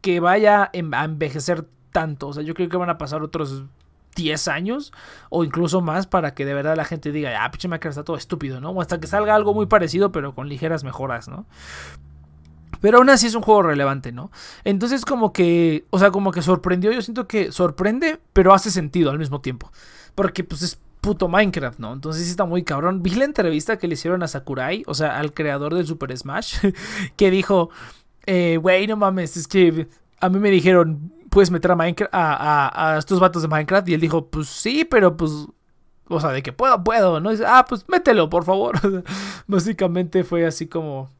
que, 0.00 0.20
vaya 0.20 0.70
a 0.72 1.04
envejecer 1.04 1.66
tanto. 1.90 2.28
O 2.28 2.32
sea, 2.32 2.42
yo 2.42 2.54
creo 2.54 2.68
que 2.68 2.76
van 2.76 2.90
a 2.90 2.98
pasar 2.98 3.22
otros 3.22 3.64
10 4.14 4.48
años 4.48 4.92
o 5.28 5.42
incluso 5.42 5.80
más 5.80 6.06
para 6.06 6.34
que 6.34 6.44
de 6.44 6.54
verdad 6.54 6.76
la 6.76 6.84
gente 6.84 7.10
diga, 7.10 7.44
ah, 7.44 7.50
pinche 7.50 7.66
Minecraft 7.66 7.92
está 7.92 8.04
todo 8.04 8.16
estúpido, 8.16 8.60
¿no? 8.60 8.70
O 8.70 8.80
hasta 8.80 9.00
que 9.00 9.08
salga 9.08 9.34
algo 9.34 9.52
muy 9.52 9.66
parecido, 9.66 10.12
pero 10.12 10.34
con 10.34 10.48
ligeras 10.48 10.84
mejoras, 10.84 11.26
¿no? 11.26 11.46
Pero 12.80 12.98
aún 12.98 13.10
así 13.10 13.26
es 13.26 13.34
un 13.34 13.42
juego 13.42 13.62
relevante, 13.62 14.12
¿no? 14.12 14.30
Entonces 14.64 15.04
como 15.04 15.32
que, 15.32 15.84
o 15.90 15.98
sea, 15.98 16.10
como 16.10 16.32
que 16.32 16.42
sorprendió, 16.42 16.92
yo 16.92 17.02
siento 17.02 17.26
que 17.26 17.52
sorprende, 17.52 18.20
pero 18.32 18.52
hace 18.52 18.70
sentido 18.70 19.10
al 19.10 19.18
mismo 19.18 19.40
tiempo. 19.40 19.70
Porque 20.14 20.44
pues 20.44 20.62
es 20.62 20.78
puto 21.00 21.28
Minecraft, 21.28 21.78
¿no? 21.78 21.92
Entonces 21.92 22.28
está 22.28 22.44
muy 22.44 22.62
cabrón. 22.62 23.02
Vi 23.02 23.10
la 23.10 23.24
entrevista 23.24 23.78
que 23.78 23.88
le 23.88 23.94
hicieron 23.94 24.22
a 24.22 24.28
Sakurai, 24.28 24.82
o 24.86 24.94
sea, 24.94 25.18
al 25.18 25.34
creador 25.34 25.74
del 25.74 25.86
Super 25.86 26.16
Smash, 26.16 26.58
que 27.16 27.30
dijo, 27.30 27.70
eh, 28.26 28.58
güey, 28.60 28.86
no 28.86 28.96
mames, 28.96 29.36
es 29.36 29.46
que 29.46 29.86
a 30.20 30.28
mí 30.28 30.38
me 30.38 30.50
dijeron, 30.50 31.12
puedes 31.28 31.50
meter 31.50 31.72
a, 31.72 31.76
Minecraft, 31.76 32.10
a, 32.14 32.96
estos 32.98 33.20
vatos 33.20 33.42
de 33.42 33.48
Minecraft, 33.48 33.88
y 33.88 33.94
él 33.94 34.00
dijo, 34.00 34.26
pues 34.26 34.48
sí, 34.48 34.86
pero 34.88 35.16
pues 35.16 35.48
o 36.08 36.20
sea, 36.20 36.30
de 36.30 36.42
que 36.42 36.52
puedo, 36.52 36.82
puedo, 36.84 37.20
¿no? 37.20 37.30
dice, 37.30 37.44
ah, 37.46 37.64
pues 37.68 37.86
mételo, 37.88 38.28
por 38.28 38.44
favor. 38.44 38.78
Básicamente 39.46 40.24
fue 40.24 40.46
así 40.46 40.66
como, 40.66 41.10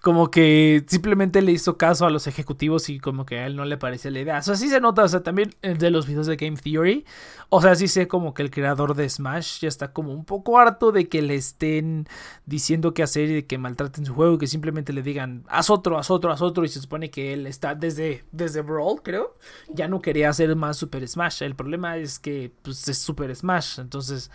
como 0.00 0.30
que 0.30 0.84
simplemente 0.86 1.42
le 1.42 1.52
hizo 1.52 1.76
caso 1.76 2.06
a 2.06 2.10
los 2.10 2.26
ejecutivos 2.26 2.88
y 2.88 2.98
como 2.98 3.26
que 3.26 3.38
a 3.38 3.46
él 3.46 3.56
no 3.56 3.64
le 3.64 3.76
parecía 3.76 4.10
la 4.10 4.20
idea. 4.20 4.38
O 4.38 4.42
sea, 4.42 4.56
sí 4.56 4.68
se 4.68 4.80
nota, 4.80 5.04
o 5.04 5.08
sea, 5.08 5.22
también 5.22 5.54
de 5.62 5.90
los 5.90 6.06
videos 6.06 6.26
de 6.26 6.36
Game 6.36 6.56
Theory, 6.56 7.04
o 7.48 7.62
sea, 7.62 7.74
sí 7.74 7.88
sé 7.88 8.08
como 8.08 8.34
que 8.34 8.42
el 8.42 8.50
creador 8.50 8.94
de 8.94 9.08
Smash 9.08 9.60
ya 9.60 9.68
está 9.68 9.92
como 9.92 10.12
un 10.12 10.24
poco 10.24 10.58
harto 10.58 10.92
de 10.92 11.08
que 11.08 11.22
le 11.22 11.36
estén 11.36 12.06
diciendo 12.46 12.94
qué 12.94 13.02
hacer 13.02 13.30
y 13.30 13.34
de 13.34 13.46
que 13.46 13.58
maltraten 13.58 14.04
su 14.04 14.14
juego 14.14 14.34
y 14.34 14.38
que 14.38 14.46
simplemente 14.46 14.92
le 14.92 15.02
digan, 15.02 15.44
haz 15.48 15.70
otro, 15.70 15.98
haz 15.98 16.10
otro, 16.10 16.32
haz 16.32 16.42
otro 16.42 16.64
y 16.64 16.68
se 16.68 16.80
supone 16.80 17.10
que 17.10 17.32
él 17.32 17.46
está 17.46 17.74
desde, 17.74 18.24
desde 18.32 18.62
Brawl, 18.62 19.02
creo, 19.02 19.36
ya 19.68 19.88
no 19.88 20.00
quería 20.00 20.30
hacer 20.30 20.54
más 20.56 20.76
Super 20.76 21.06
Smash. 21.06 21.42
El 21.42 21.54
problema 21.54 21.96
es 21.96 22.18
que 22.18 22.52
pues, 22.62 22.88
es 22.88 22.98
Super 22.98 23.34
Smash, 23.34 23.78
entonces 23.80 24.30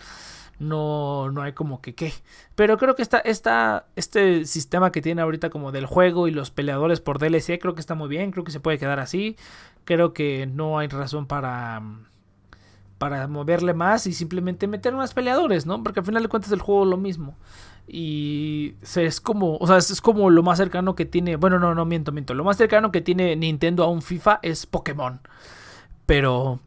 no, 0.60 1.30
no 1.32 1.42
hay 1.42 1.52
como 1.54 1.80
que 1.80 1.94
qué. 1.94 2.12
Pero 2.54 2.76
creo 2.76 2.94
que 2.94 3.02
esta, 3.02 3.86
este 3.96 4.44
sistema 4.44 4.92
que 4.92 5.02
tiene 5.02 5.22
ahorita 5.22 5.50
como 5.50 5.72
del 5.72 5.86
juego 5.86 6.28
y 6.28 6.30
los 6.30 6.50
peleadores 6.50 7.00
por 7.00 7.18
DLC, 7.18 7.58
creo 7.58 7.74
que 7.74 7.80
está 7.80 7.94
muy 7.94 8.08
bien, 8.08 8.30
creo 8.30 8.44
que 8.44 8.52
se 8.52 8.60
puede 8.60 8.78
quedar 8.78 9.00
así. 9.00 9.36
Creo 9.84 10.12
que 10.12 10.46
no 10.46 10.78
hay 10.78 10.88
razón 10.88 11.26
para, 11.26 11.82
para 12.98 13.26
moverle 13.26 13.72
más 13.72 14.06
y 14.06 14.12
simplemente 14.12 14.66
meter 14.68 14.94
más 14.94 15.14
peleadores, 15.14 15.64
¿no? 15.64 15.82
Porque 15.82 16.00
al 16.00 16.06
final 16.06 16.22
de 16.22 16.28
cuentas 16.28 16.52
el 16.52 16.60
juego 16.60 16.84
es 16.84 16.90
lo 16.90 16.98
mismo. 16.98 17.36
Y 17.88 18.74
es 18.96 19.20
como, 19.20 19.56
o 19.56 19.66
sea, 19.66 19.78
es 19.78 20.00
como 20.00 20.30
lo 20.30 20.42
más 20.42 20.58
cercano 20.58 20.94
que 20.94 21.06
tiene, 21.06 21.36
bueno, 21.36 21.58
no, 21.58 21.74
no 21.74 21.86
miento, 21.86 22.12
miento. 22.12 22.34
Lo 22.34 22.44
más 22.44 22.58
cercano 22.58 22.92
que 22.92 23.00
tiene 23.00 23.34
Nintendo 23.34 23.82
a 23.82 23.88
un 23.88 24.02
FIFA 24.02 24.40
es 24.42 24.66
Pokémon. 24.66 25.20
Pero 26.04 26.60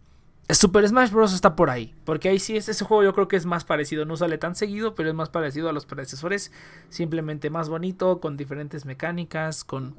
Super 0.50 0.88
Smash 0.88 1.12
Bros. 1.12 1.34
está 1.34 1.56
por 1.56 1.70
ahí. 1.70 1.96
Porque 2.06 2.30
ahí 2.30 2.40
sí, 2.40 2.58
ese 2.58 2.74
juego 2.84 3.04
yo 3.04 3.14
creo 3.14 3.28
que 3.28 3.36
es 3.36 3.46
más 3.46 3.64
parecido. 3.64 4.06
No 4.06 4.18
sale 4.18 4.38
tan 4.38 4.56
seguido, 4.56 4.94
pero 4.94 5.10
es 5.10 5.16
más 5.16 5.30
parecido 5.30 5.70
a 5.70 5.74
los 5.74 5.86
predecesores. 5.86 6.52
Simplemente 6.90 7.50
más 7.50 7.70
bonito, 7.70 8.20
con 8.20 8.38
diferentes 8.38 8.86
mecánicas, 8.86 9.64
con, 9.64 9.96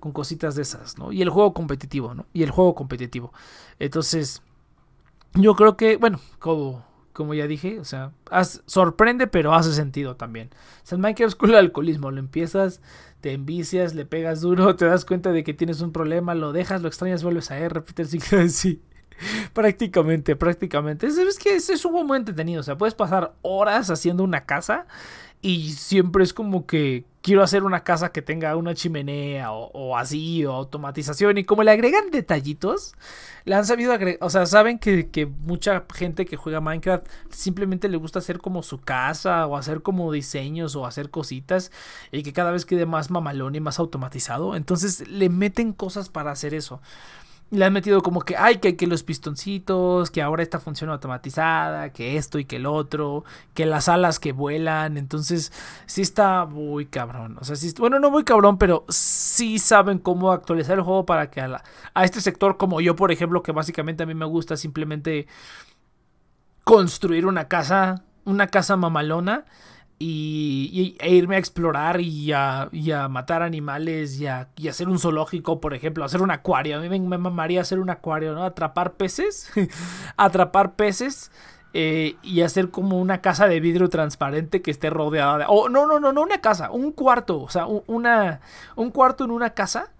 con 0.00 0.12
cositas 0.12 0.54
de 0.56 0.62
esas, 0.62 0.98
¿no? 0.98 1.12
Y 1.12 1.22
el 1.22 1.30
juego 1.30 1.54
competitivo, 1.54 2.14
¿no? 2.14 2.26
Y 2.32 2.42
el 2.42 2.50
juego 2.50 2.74
competitivo. 2.74 3.32
Entonces, 3.78 4.42
yo 5.34 5.54
creo 5.54 5.76
que, 5.76 5.96
bueno, 5.96 6.20
como, 6.38 6.84
como 7.12 7.34
ya 7.34 7.46
dije, 7.46 7.78
o 7.78 7.84
sea, 7.84 8.12
sorprende, 8.66 9.26
pero 9.28 9.54
hace 9.54 9.72
sentido 9.72 10.16
también. 10.16 10.50
O 10.82 10.86
sea, 10.86 10.98
Minecraft 10.98 11.28
es 11.28 11.34
con 11.36 11.50
el 11.50 11.56
alcoholismo. 11.56 12.10
Lo 12.10 12.18
empiezas, 12.18 12.80
te 13.20 13.32
envicias, 13.32 13.94
le 13.94 14.06
pegas 14.06 14.40
duro, 14.40 14.74
te 14.76 14.86
das 14.86 15.04
cuenta 15.04 15.30
de 15.30 15.44
que 15.44 15.54
tienes 15.54 15.80
un 15.80 15.92
problema, 15.92 16.34
lo 16.34 16.52
dejas, 16.52 16.82
lo 16.82 16.88
extrañas, 16.88 17.22
vuelves 17.22 17.50
a 17.50 17.60
ir, 17.60 17.72
repite 17.72 18.02
el 18.02 18.08
ciclo 18.08 18.40
así. 18.40 18.82
prácticamente, 19.52 20.36
prácticamente. 20.36 21.06
Es, 21.06 21.38
que 21.38 21.56
es, 21.56 21.84
un 21.84 21.92
juego 21.92 22.06
muy 22.06 22.18
entretenido. 22.18 22.60
O 22.60 22.64
sea, 22.64 22.76
puedes 22.76 22.94
pasar 22.94 23.34
horas 23.42 23.90
haciendo 23.90 24.24
una 24.24 24.44
casa 24.44 24.86
y 25.40 25.70
siempre 25.72 26.24
es 26.24 26.32
como 26.32 26.66
que 26.66 27.04
quiero 27.22 27.42
hacer 27.42 27.62
una 27.62 27.84
casa 27.84 28.10
que 28.10 28.22
tenga 28.22 28.56
una 28.56 28.74
chimenea 28.74 29.52
o, 29.52 29.96
así, 29.96 30.44
o 30.44 30.52
automatización. 30.52 31.38
Y 31.38 31.44
como 31.44 31.62
le 31.62 31.70
agregan 31.70 32.10
detallitos, 32.10 32.94
le 33.44 33.54
han 33.54 33.64
sabido 33.64 33.92
agregar. 33.92 34.18
O 34.22 34.30
sea, 34.30 34.46
saben 34.46 34.78
que, 34.78 35.10
que, 35.10 35.26
mucha 35.26 35.84
gente 35.94 36.26
que 36.26 36.36
juega 36.36 36.60
Minecraft 36.60 37.06
simplemente 37.30 37.88
le 37.88 37.98
gusta 37.98 38.18
hacer 38.18 38.38
como 38.38 38.62
su 38.62 38.80
casa, 38.80 39.46
o 39.46 39.56
hacer 39.56 39.82
como 39.82 40.10
diseños, 40.10 40.74
o 40.74 40.86
hacer 40.86 41.10
cositas. 41.10 41.70
Y 42.10 42.22
que 42.22 42.32
cada 42.32 42.50
vez 42.50 42.64
quede 42.64 42.86
más 42.86 43.10
mamalón 43.10 43.54
y 43.54 43.60
más 43.60 43.78
automatizado. 43.78 44.56
Entonces 44.56 45.06
le 45.08 45.28
meten 45.28 45.72
cosas 45.72 46.08
para 46.08 46.32
hacer 46.32 46.54
eso 46.54 46.80
le 47.50 47.64
han 47.64 47.72
metido 47.72 48.02
como 48.02 48.20
que, 48.20 48.36
ay, 48.36 48.58
que, 48.58 48.76
que 48.76 48.86
los 48.86 49.02
pistoncitos, 49.02 50.10
que 50.10 50.20
ahora 50.20 50.42
esta 50.42 50.60
función 50.60 50.90
automatizada, 50.90 51.90
que 51.92 52.16
esto 52.16 52.38
y 52.38 52.44
que 52.44 52.56
el 52.56 52.66
otro, 52.66 53.24
que 53.54 53.64
las 53.64 53.88
alas 53.88 54.18
que 54.20 54.32
vuelan. 54.32 54.98
Entonces, 54.98 55.52
sí 55.86 56.02
está 56.02 56.44
muy 56.44 56.86
cabrón. 56.86 57.38
O 57.40 57.44
sea, 57.44 57.56
sí, 57.56 57.72
bueno, 57.78 57.98
no 57.98 58.10
muy 58.10 58.24
cabrón, 58.24 58.58
pero 58.58 58.84
sí 58.88 59.58
saben 59.58 59.98
cómo 59.98 60.30
actualizar 60.30 60.76
el 60.76 60.84
juego 60.84 61.06
para 61.06 61.30
que 61.30 61.40
a, 61.40 61.62
a 61.94 62.04
este 62.04 62.20
sector, 62.20 62.58
como 62.58 62.80
yo, 62.80 62.96
por 62.96 63.12
ejemplo, 63.12 63.42
que 63.42 63.52
básicamente 63.52 64.02
a 64.02 64.06
mí 64.06 64.14
me 64.14 64.26
gusta 64.26 64.56
simplemente 64.56 65.26
construir 66.64 67.24
una 67.24 67.48
casa, 67.48 68.04
una 68.24 68.48
casa 68.48 68.76
mamalona 68.76 69.46
y, 69.98 70.96
e 71.00 71.14
irme 71.14 71.36
a 71.36 71.38
explorar 71.38 72.00
y 72.00 72.32
a, 72.32 72.68
matar 73.10 73.42
animales 73.42 74.20
y 74.20 74.26
a, 74.26 74.48
hacer 74.68 74.88
un 74.88 74.98
zoológico, 74.98 75.60
por 75.60 75.74
ejemplo, 75.74 76.04
hacer 76.04 76.22
un 76.22 76.30
acuario. 76.30 76.76
A 76.76 76.80
mí 76.80 76.88
me, 77.00 77.18
mamaría 77.18 77.60
hacer 77.60 77.78
un 77.78 77.90
acuario, 77.90 78.34
¿no? 78.34 78.44
Atrapar 78.44 78.94
peces, 78.94 79.50
atrapar 80.16 80.74
peces 80.74 81.30
eh, 81.74 82.16
y 82.22 82.42
hacer 82.42 82.70
como 82.70 82.98
una 83.00 83.20
casa 83.20 83.48
de 83.48 83.60
vidrio 83.60 83.88
transparente 83.88 84.62
que 84.62 84.70
esté 84.70 84.90
rodeada 84.90 85.38
de... 85.38 85.44
Oh, 85.48 85.68
no, 85.68 85.86
no, 85.86 85.98
no, 85.98 86.12
no 86.12 86.22
una 86.22 86.40
casa, 86.40 86.70
un 86.70 86.92
cuarto, 86.92 87.40
o 87.40 87.48
sea, 87.48 87.66
una, 87.66 88.40
un 88.76 88.90
cuarto 88.90 89.24
en 89.24 89.32
una 89.32 89.50
casa 89.50 89.90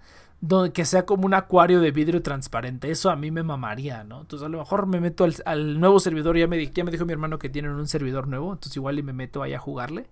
donde 0.40 0.72
que 0.72 0.84
sea 0.84 1.04
como 1.04 1.26
un 1.26 1.34
acuario 1.34 1.80
de 1.80 1.90
vidrio 1.90 2.22
transparente. 2.22 2.90
Eso 2.90 3.10
a 3.10 3.16
mí 3.16 3.30
me 3.30 3.42
mamaría, 3.42 4.04
¿no? 4.04 4.20
Entonces 4.20 4.46
a 4.46 4.48
lo 4.48 4.58
mejor 4.58 4.86
me 4.86 5.00
meto 5.00 5.26
al, 5.44 5.80
nuevo 5.80 5.98
servidor. 5.98 6.36
Ya 6.36 6.46
me, 6.46 6.64
ya 6.70 6.84
me 6.84 6.90
dijo 6.90 7.04
mi 7.04 7.12
hermano 7.12 7.38
que 7.38 7.48
tienen 7.48 7.72
un 7.72 7.88
servidor 7.88 8.28
nuevo. 8.28 8.52
Entonces 8.52 8.76
igual 8.76 8.98
y 8.98 9.02
me 9.02 9.12
meto 9.12 9.42
ahí 9.42 9.54
a 9.54 9.58
jugarle 9.58 10.08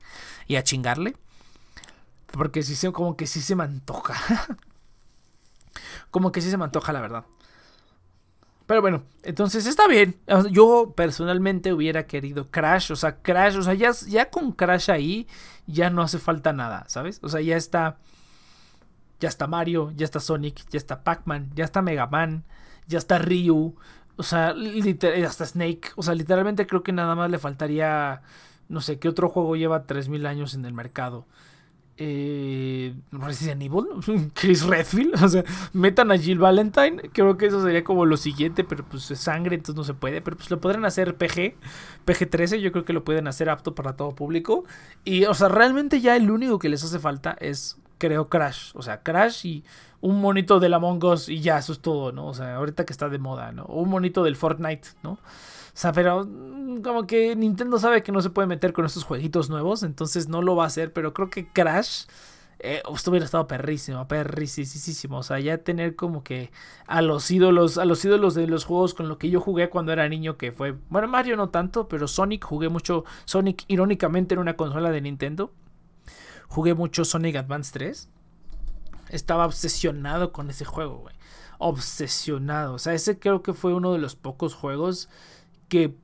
y 0.46 0.56
a 0.56 0.64
chingarle. 0.64 1.16
Porque 2.32 2.62
sí 2.62 2.90
como 2.90 3.16
que 3.16 3.26
sí 3.26 3.40
se 3.40 3.54
me 3.54 3.64
antoja. 3.64 4.14
como 6.10 6.32
que 6.32 6.40
sí 6.40 6.50
se 6.50 6.56
me 6.56 6.64
antoja, 6.64 6.92
la 6.92 7.00
verdad. 7.00 7.24
Pero 8.66 8.80
bueno, 8.80 9.04
entonces 9.22 9.64
está 9.66 9.86
bien. 9.86 10.18
Yo 10.50 10.92
personalmente 10.96 11.72
hubiera 11.72 12.08
querido 12.08 12.50
Crash. 12.50 12.90
O 12.90 12.96
sea, 12.96 13.22
Crash, 13.22 13.56
o 13.56 13.62
sea, 13.62 13.74
ya, 13.74 13.92
ya 14.08 14.28
con 14.28 14.50
Crash 14.50 14.90
ahí 14.90 15.28
ya 15.68 15.88
no 15.88 16.02
hace 16.02 16.18
falta 16.18 16.52
nada, 16.52 16.84
¿sabes? 16.88 17.20
O 17.22 17.28
sea, 17.28 17.40
ya 17.40 17.56
está 17.56 17.98
ya 19.20 19.28
está 19.28 19.46
Mario, 19.46 19.92
ya 19.96 20.04
está 20.04 20.20
Sonic, 20.20 20.68
ya 20.70 20.78
está 20.78 21.02
Pac-Man, 21.04 21.50
ya 21.54 21.64
está 21.64 21.82
Mega 21.82 22.06
Man, 22.06 22.44
ya 22.86 22.98
está 22.98 23.18
Ryu, 23.18 23.74
o 24.16 24.22
sea, 24.22 24.54
ya 24.54 25.26
está 25.26 25.46
Snake. 25.46 25.90
O 25.96 26.02
sea, 26.02 26.14
literalmente 26.14 26.66
creo 26.66 26.82
que 26.82 26.92
nada 26.92 27.14
más 27.14 27.30
le 27.30 27.38
faltaría, 27.38 28.22
no 28.68 28.80
sé, 28.80 28.98
¿qué 28.98 29.08
otro 29.08 29.28
juego 29.28 29.56
lleva 29.56 29.86
3.000 29.86 30.26
años 30.26 30.54
en 30.54 30.64
el 30.64 30.72
mercado? 30.72 31.26
eh, 31.98 32.94
Resident 33.10 33.62
Evil, 33.62 33.86
Chris 34.34 34.64
Redfield, 34.64 35.14
o 35.22 35.28
sea, 35.28 35.44
metan 35.72 36.10
a 36.10 36.18
Jill 36.18 36.38
Valentine, 36.38 37.10
creo 37.12 37.36
que 37.36 37.46
eso 37.46 37.62
sería 37.62 37.84
como 37.84 38.04
lo 38.04 38.16
siguiente, 38.16 38.64
pero 38.64 38.84
pues 38.84 39.10
es 39.10 39.18
sangre, 39.18 39.56
entonces 39.56 39.76
no 39.76 39.84
se 39.84 39.94
puede, 39.94 40.20
pero 40.20 40.36
pues 40.36 40.50
lo 40.50 40.60
podrían 40.60 40.84
hacer 40.84 41.16
PG, 41.16 41.54
PG-13, 42.06 42.58
yo 42.58 42.72
creo 42.72 42.84
que 42.84 42.92
lo 42.92 43.04
pueden 43.04 43.28
hacer 43.28 43.48
apto 43.48 43.74
para 43.74 43.96
todo 43.96 44.14
público, 44.14 44.64
y 45.04 45.24
o 45.24 45.34
sea, 45.34 45.48
realmente 45.48 46.00
ya 46.00 46.16
el 46.16 46.30
único 46.30 46.58
que 46.58 46.68
les 46.68 46.84
hace 46.84 46.98
falta 46.98 47.36
es, 47.40 47.78
creo, 47.98 48.28
Crash, 48.28 48.72
o 48.74 48.82
sea, 48.82 49.02
Crash 49.02 49.46
y 49.46 49.64
un 50.00 50.20
monito 50.20 50.60
del 50.60 50.74
Among 50.74 51.02
Us 51.04 51.28
y 51.28 51.40
ya, 51.40 51.58
eso 51.58 51.72
es 51.72 51.80
todo, 51.80 52.12
¿no? 52.12 52.26
O 52.28 52.34
sea, 52.34 52.56
ahorita 52.56 52.84
que 52.84 52.92
está 52.92 53.08
de 53.08 53.18
moda, 53.18 53.52
¿no? 53.52 53.64
O 53.64 53.82
un 53.82 53.90
monito 53.90 54.22
del 54.22 54.36
Fortnite, 54.36 54.88
¿no? 55.02 55.12
O 55.12 55.18
sea, 55.78 55.92
pero 55.92 56.24
mm, 56.24 56.82
como 56.82 57.06
que 57.06 57.36
Nintendo 57.36 57.78
sabe 57.78 58.02
que 58.02 58.12
no 58.12 58.22
se 58.22 58.30
puede 58.30 58.48
meter 58.48 58.72
con 58.72 58.86
estos 58.86 59.04
jueguitos 59.04 59.50
nuevos, 59.50 59.82
entonces 59.82 60.28
no 60.28 60.42
lo 60.42 60.56
va 60.56 60.64
a 60.64 60.68
hacer, 60.68 60.92
pero 60.92 61.12
creo 61.12 61.30
que 61.30 61.48
Crash 61.52 62.04
eh, 62.58 62.82
hubiera 63.06 63.24
estado 63.24 63.46
perrísimo, 63.46 64.08
perrísimo. 64.08 65.18
O 65.18 65.22
sea, 65.22 65.38
ya 65.40 65.58
tener 65.58 65.94
como 65.94 66.22
que 66.22 66.50
a 66.86 67.02
los 67.02 67.30
ídolos, 67.30 67.78
a 67.78 67.84
los 67.84 68.04
ídolos 68.04 68.34
de 68.34 68.46
los 68.46 68.64
juegos 68.64 68.94
con 68.94 69.08
lo 69.08 69.18
que 69.18 69.30
yo 69.30 69.40
jugué 69.40 69.68
cuando 69.68 69.92
era 69.92 70.08
niño, 70.08 70.36
que 70.36 70.52
fue, 70.52 70.74
bueno, 70.88 71.08
Mario 71.08 71.36
no 71.36 71.50
tanto, 71.50 71.88
pero 71.88 72.08
Sonic, 72.08 72.44
jugué 72.44 72.68
mucho 72.68 73.04
Sonic 73.24 73.64
irónicamente 73.68 74.34
en 74.34 74.40
una 74.40 74.56
consola 74.56 74.90
de 74.90 75.00
Nintendo. 75.02 75.52
Jugué 76.48 76.74
mucho 76.74 77.04
Sonic 77.04 77.36
Advance 77.36 77.72
3. 77.72 78.08
Estaba 79.10 79.46
obsesionado 79.46 80.32
con 80.32 80.50
ese 80.50 80.64
juego, 80.64 80.98
güey. 80.98 81.14
Obsesionado. 81.58 82.74
O 82.74 82.78
sea, 82.78 82.94
ese 82.94 83.18
creo 83.18 83.42
que 83.42 83.52
fue 83.52 83.74
uno 83.74 83.92
de 83.92 83.98
los 83.98 84.16
pocos 84.16 84.54
juegos 84.54 85.08
que 85.68 85.94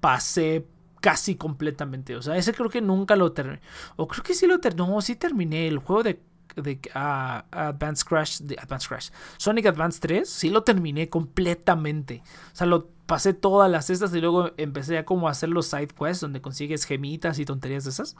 pasé 0.00 0.66
casi 1.00 1.36
completamente. 1.36 2.16
O 2.16 2.22
sea, 2.22 2.36
ese 2.36 2.52
creo 2.52 2.70
que 2.70 2.80
nunca 2.80 3.16
lo 3.16 3.32
terminé. 3.32 3.60
O 3.96 4.08
creo 4.08 4.22
que 4.22 4.34
sí 4.34 4.46
lo 4.46 4.60
terminé. 4.60 4.88
No, 4.88 5.00
sí 5.00 5.16
terminé 5.16 5.68
el 5.68 5.78
juego 5.78 6.02
de, 6.02 6.20
de 6.56 6.80
uh, 6.94 7.44
Advanced 7.50 8.06
Crash. 8.06 8.40
De 8.40 8.56
Advanced 8.58 8.88
Crash. 8.88 9.10
Sonic 9.36 9.66
Advance 9.66 10.00
3. 10.00 10.28
Sí 10.28 10.50
lo 10.50 10.62
terminé 10.62 11.08
completamente. 11.08 12.22
O 12.52 12.56
sea, 12.56 12.66
lo 12.66 12.88
pasé 13.06 13.32
todas 13.32 13.70
las 13.70 13.86
cestas 13.86 14.14
y 14.14 14.20
luego 14.20 14.50
empecé 14.58 14.98
a 14.98 15.04
como 15.06 15.28
a 15.28 15.30
hacer 15.30 15.48
los 15.48 15.66
side 15.66 15.88
quests 15.88 16.20
donde 16.20 16.42
consigues 16.42 16.84
gemitas 16.84 17.38
y 17.38 17.44
tonterías 17.46 17.84
de 17.84 17.90
esas. 17.90 18.16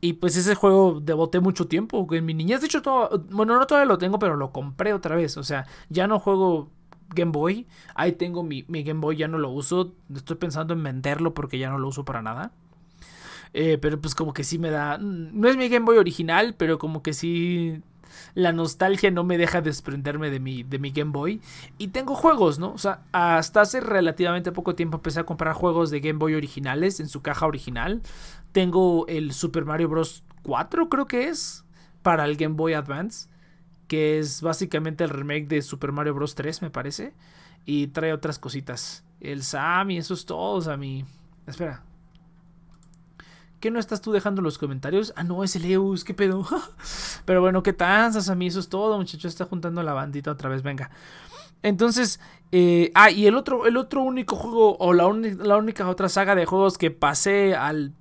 Y 0.00 0.14
pues 0.14 0.36
ese 0.36 0.54
juego 0.54 1.00
devoté 1.00 1.40
mucho 1.40 1.66
tiempo. 1.66 2.06
En 2.12 2.24
mi 2.24 2.34
niñez, 2.34 2.60
de 2.60 2.66
hecho, 2.66 2.82
todo, 2.82 3.24
bueno, 3.30 3.58
no 3.58 3.66
todavía 3.66 3.88
lo 3.88 3.98
tengo, 3.98 4.18
pero 4.18 4.36
lo 4.36 4.52
compré 4.52 4.92
otra 4.92 5.16
vez. 5.16 5.36
O 5.36 5.42
sea, 5.42 5.66
ya 5.88 6.06
no 6.06 6.20
juego 6.20 6.70
Game 7.14 7.32
Boy. 7.32 7.66
Ahí 7.94 8.12
tengo 8.12 8.42
mi, 8.42 8.62
Game 8.62 9.00
Boy, 9.00 9.16
ya 9.16 9.28
no 9.28 9.38
lo 9.38 9.50
uso. 9.50 9.94
Estoy 10.14 10.36
pensando 10.36 10.74
en 10.74 10.82
venderlo 10.82 11.34
porque 11.34 11.58
ya 11.58 11.70
no 11.70 11.78
lo 11.78 11.88
uso 11.88 12.04
para 12.04 12.22
nada. 12.22 12.52
Eh, 13.54 13.78
pero 13.80 14.00
pues 14.00 14.14
como 14.14 14.32
que 14.32 14.44
sí 14.44 14.58
me 14.58 14.70
da... 14.70 14.98
No 14.98 15.48
es 15.48 15.56
mi 15.56 15.68
Game 15.68 15.86
Boy 15.86 15.98
original, 15.98 16.54
pero 16.56 16.78
como 16.78 17.02
que 17.02 17.12
sí... 17.12 17.82
La 18.34 18.52
nostalgia 18.52 19.10
no 19.10 19.24
me 19.24 19.38
deja 19.38 19.60
desprenderme 19.60 20.30
de 20.30 20.40
mi, 20.40 20.62
de 20.62 20.78
mi 20.78 20.90
Game 20.90 21.12
Boy. 21.12 21.40
Y 21.76 21.88
tengo 21.88 22.14
juegos, 22.14 22.58
¿no? 22.58 22.72
O 22.72 22.78
sea, 22.78 23.00
hasta 23.12 23.62
hace 23.62 23.80
relativamente 23.80 24.52
poco 24.52 24.74
tiempo 24.74 24.98
empecé 24.98 25.20
a 25.20 25.24
comprar 25.24 25.54
juegos 25.54 25.90
de 25.90 26.00
Game 26.00 26.18
Boy 26.18 26.34
originales 26.34 27.00
en 27.00 27.08
su 27.08 27.20
caja 27.20 27.46
original. 27.46 28.02
Tengo 28.52 29.06
el 29.08 29.32
Super 29.32 29.64
Mario 29.64 29.88
Bros. 29.88 30.24
4, 30.42 30.88
creo 30.88 31.06
que 31.06 31.28
es, 31.28 31.64
para 32.02 32.24
el 32.24 32.36
Game 32.36 32.54
Boy 32.54 32.72
Advance 32.72 33.28
que 33.88 34.18
es 34.18 34.42
básicamente 34.42 35.02
el 35.02 35.10
remake 35.10 35.48
de 35.48 35.62
Super 35.62 35.90
Mario 35.90 36.14
Bros. 36.14 36.34
3, 36.36 36.62
me 36.62 36.70
parece. 36.70 37.14
Y 37.64 37.88
trae 37.88 38.12
otras 38.12 38.38
cositas. 38.38 39.04
El 39.20 39.42
Sam 39.42 39.90
y 39.90 39.98
eso 39.98 40.14
es 40.14 40.24
todo, 40.26 40.60
Sammy. 40.60 41.04
Espera. 41.46 41.82
¿Qué 43.58 43.72
no 43.72 43.80
estás 43.80 44.00
tú 44.00 44.12
dejando 44.12 44.40
en 44.40 44.44
los 44.44 44.58
comentarios? 44.58 45.12
Ah, 45.16 45.24
no, 45.24 45.42
es 45.42 45.56
el 45.56 45.64
Eus, 45.64 46.04
qué 46.04 46.14
pedo. 46.14 46.46
Pero 47.24 47.40
bueno, 47.40 47.62
¿qué 47.64 47.72
tal, 47.72 48.12
Sammy? 48.12 48.46
Eso 48.46 48.60
es 48.60 48.68
todo, 48.68 48.96
muchachos. 48.96 49.32
Está 49.32 49.46
juntando 49.46 49.82
la 49.82 49.94
bandita 49.94 50.30
otra 50.30 50.48
vez, 50.48 50.62
venga. 50.62 50.90
Entonces, 51.62 52.20
eh, 52.52 52.92
ah, 52.94 53.10
y 53.10 53.26
el 53.26 53.34
otro, 53.34 53.66
el 53.66 53.76
otro 53.76 54.02
único 54.02 54.36
juego, 54.36 54.76
o 54.78 54.92
la, 54.92 55.10
la 55.12 55.56
única 55.56 55.88
otra 55.88 56.08
saga 56.08 56.36
de 56.36 56.46
juegos 56.46 56.78
que 56.78 56.92
pasé 56.92 57.56
al 57.56 57.94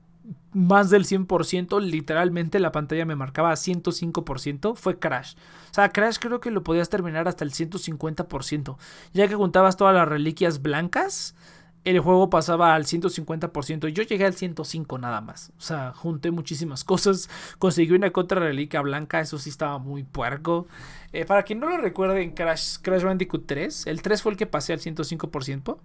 más 0.54 0.90
del 0.90 1.06
100%, 1.06 1.82
literalmente 1.82 2.60
la 2.60 2.72
pantalla 2.72 3.06
me 3.06 3.16
marcaba 3.16 3.52
105%, 3.54 4.76
fue 4.76 5.00
Crash. 5.00 5.36
O 5.72 5.74
sea, 5.74 5.90
Crash 5.90 6.18
creo 6.20 6.40
que 6.40 6.52
lo 6.52 6.64
podías 6.64 6.90
terminar 6.90 7.28
hasta 7.28 7.44
el 7.44 7.52
150%. 7.52 8.78
Ya 9.14 9.28
que 9.28 9.36
juntabas 9.36 9.78
todas 9.78 9.94
las 9.94 10.08
reliquias 10.08 10.62
blancas, 10.62 11.36
el 11.84 12.00
juego 12.00 12.30
pasaba 12.30 12.76
al 12.76 12.86
150%. 12.86 13.88
Yo 13.88 14.04
llegué 14.04 14.26
al 14.26 14.34
105 14.34 14.98
nada 14.98 15.22
más. 15.22 15.54
O 15.58 15.62
sea, 15.62 15.94
junté 15.94 16.32
muchísimas 16.32 16.84
cosas. 16.86 17.30
Conseguí 17.60 17.94
una 17.94 18.12
contra 18.12 18.40
reliquia 18.40 18.82
blanca, 18.82 19.22
eso 19.22 19.38
sí 19.38 19.50
estaba 19.50 19.78
muy 19.78 20.04
puerco. 20.04 20.68
Eh, 21.14 21.26
para 21.26 21.44
quien 21.44 21.60
no 21.60 21.70
lo 21.70 21.78
recuerde 21.78 22.22
en 22.24 22.32
Crash, 22.32 22.78
Crash 22.82 23.04
Bandicoot 23.04 23.46
3, 23.46 23.88
el 23.88 24.02
3 24.02 24.22
fue 24.22 24.32
el 24.34 24.38
que 24.38 24.48
pasé 24.48 24.74
al 24.74 24.80
105%. 24.80 25.78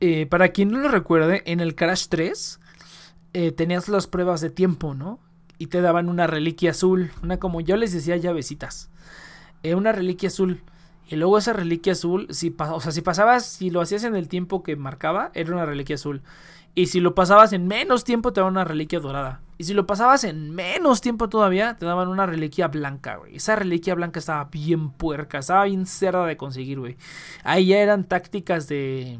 Eh, 0.00 0.26
para 0.26 0.50
quien 0.50 0.70
no 0.70 0.78
lo 0.78 0.88
recuerde, 0.88 1.42
en 1.46 1.60
el 1.60 1.74
Crash 1.74 2.08
3 2.08 2.60
eh, 3.32 3.52
tenías 3.52 3.88
las 3.88 4.06
pruebas 4.06 4.40
de 4.40 4.50
tiempo, 4.50 4.94
¿no? 4.94 5.18
Y 5.58 5.68
te 5.68 5.80
daban 5.80 6.08
una 6.08 6.26
reliquia 6.26 6.72
azul, 6.72 7.10
una 7.22 7.38
como 7.38 7.60
yo 7.60 7.76
les 7.76 7.92
decía 7.92 8.16
llavecitas. 8.16 8.90
Eh, 9.62 9.74
una 9.74 9.92
reliquia 9.92 10.28
azul. 10.28 10.62
Y 11.08 11.16
luego 11.16 11.38
esa 11.38 11.52
reliquia 11.52 11.92
azul, 11.92 12.26
si, 12.30 12.54
o 12.58 12.80
sea, 12.80 12.92
si 12.92 13.00
pasabas, 13.00 13.46
si 13.46 13.70
lo 13.70 13.80
hacías 13.80 14.04
en 14.04 14.16
el 14.16 14.28
tiempo 14.28 14.62
que 14.62 14.76
marcaba, 14.76 15.30
era 15.34 15.52
una 15.52 15.64
reliquia 15.64 15.94
azul. 15.94 16.22
Y 16.74 16.86
si 16.86 17.00
lo 17.00 17.14
pasabas 17.14 17.54
en 17.54 17.66
menos 17.66 18.04
tiempo, 18.04 18.32
te 18.32 18.40
daban 18.40 18.52
una 18.52 18.64
reliquia 18.64 19.00
dorada. 19.00 19.40
Y 19.56 19.64
si 19.64 19.72
lo 19.72 19.86
pasabas 19.86 20.24
en 20.24 20.54
menos 20.54 21.00
tiempo 21.00 21.30
todavía, 21.30 21.76
te 21.78 21.86
daban 21.86 22.08
una 22.08 22.26
reliquia 22.26 22.68
blanca, 22.68 23.16
güey. 23.16 23.36
Esa 23.36 23.56
reliquia 23.56 23.94
blanca 23.94 24.18
estaba 24.18 24.44
bien 24.44 24.90
puerca, 24.90 25.38
estaba 25.38 25.64
bien 25.64 25.86
cerda 25.86 26.26
de 26.26 26.36
conseguir, 26.36 26.78
güey. 26.80 26.98
Ahí 27.44 27.68
ya 27.68 27.78
eran 27.78 28.04
tácticas 28.04 28.68
de 28.68 29.18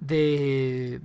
de, 0.00 1.00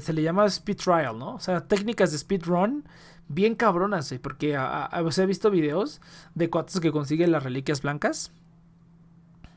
se 0.00 0.12
le 0.12 0.22
llama 0.22 0.46
speed 0.46 0.76
trial, 0.76 1.18
¿no? 1.18 1.34
O 1.34 1.40
sea, 1.40 1.66
técnicas 1.66 2.10
de 2.10 2.16
speed 2.16 2.44
run 2.44 2.84
bien 3.28 3.54
cabronas, 3.54 4.10
¿eh? 4.12 4.18
porque 4.18 4.56
a, 4.56 4.88
he 4.92 5.26
visto 5.26 5.50
videos 5.50 6.00
de 6.34 6.50
cuates 6.50 6.80
que 6.80 6.92
consiguen 6.92 7.32
las 7.32 7.42
reliquias 7.42 7.82
blancas. 7.82 8.32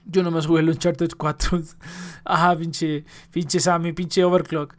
Yo 0.05 0.21
no 0.23 0.31
me 0.31 0.41
jugué 0.41 0.61
el 0.61 0.69
Uncharted 0.69 1.11
4. 1.17 1.61
Ajá, 2.25 2.55
pinche, 2.55 3.05
pinche 3.31 3.59
Sammy, 3.59 3.91
pinche 3.93 4.23
Overclock. 4.23 4.75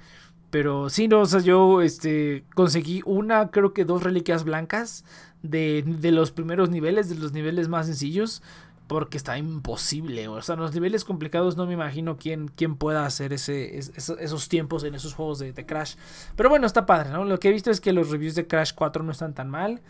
Pero 0.51 0.89
sí, 0.89 1.09
no, 1.09 1.23
o 1.23 1.27
sea, 1.27 1.41
yo 1.41 1.83
este, 1.83 2.45
conseguí 2.55 3.03
una, 3.05 3.51
creo 3.51 3.75
que 3.75 3.85
dos 3.85 4.05
reliquias 4.05 4.45
blancas 4.45 5.05
de, 5.43 5.83
de 5.85 6.13
los 6.13 6.31
primeros 6.31 6.71
niveles, 6.71 7.09
de 7.09 7.17
los 7.17 7.33
niveles 7.33 7.69
más 7.69 7.87
sencillos 7.87 8.43
porque 8.87 9.16
está 9.16 9.37
imposible. 9.38 10.29
O 10.29 10.40
sea, 10.42 10.55
en 10.55 10.61
los 10.61 10.75
niveles 10.75 11.05
complicados 11.05 11.57
no 11.57 11.66
me 11.66 11.75
imagino 11.75 12.16
quién, 12.16 12.49
quién 12.49 12.77
pueda 12.77 13.05
hacer 13.05 13.33
ese, 13.33 13.79
esos 13.79 14.49
tiempos 14.49 14.85
en 14.85 14.94
esos 14.94 15.14
juegos 15.14 15.38
de, 15.38 15.66
Crash. 15.66 15.96
Pero 16.37 16.49
bueno, 16.49 16.66
está 16.66 16.87
padre, 16.87 17.11
¿no? 17.11 17.25
Lo 17.25 17.38
que 17.38 17.49
he 17.49 17.53
visto 17.53 17.70
es 17.70 17.81
que 17.81 17.92
los 17.92 18.11
reviews 18.11 18.35
de 18.35 18.46
Crash 18.46 18.72
4 18.75 19.03
no 19.03 19.12
están 19.12 19.35
tan 19.35 19.51
mal. 19.51 19.83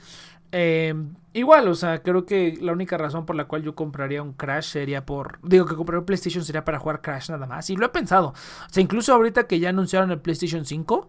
Em, 0.53 1.15
igual, 1.33 1.69
o 1.69 1.75
sea, 1.75 2.03
creo 2.03 2.25
que 2.25 2.57
la 2.61 2.73
única 2.73 2.97
razón 2.97 3.27
por 3.27 3.37
la 3.37 3.47
cual 3.47 3.63
yo 3.63 3.75
compraría 3.75 4.23
un 4.23 4.33
Crash 4.33 4.71
sería 4.71 5.05
por. 5.05 5.39
Digo 5.43 5.67
que 5.67 5.75
comprar 5.75 5.99
un 5.99 6.07
PlayStation 6.07 6.45
sería 6.45 6.65
para 6.65 6.79
jugar 6.79 7.03
Crash 7.03 7.31
nada 7.31 7.47
más. 7.47 7.69
Y 7.69 7.77
lo 7.77 7.87
he 7.87 7.91
pensado. 7.91 8.29
O 8.29 8.71
sea, 8.71 8.83
incluso 8.83 9.13
ahorita 9.13 9.47
que 9.47 9.61
ya 9.61 9.69
anunciaron 9.71 10.11
el 10.11 10.21
PlayStation 10.21 10.65
5. 10.65 11.09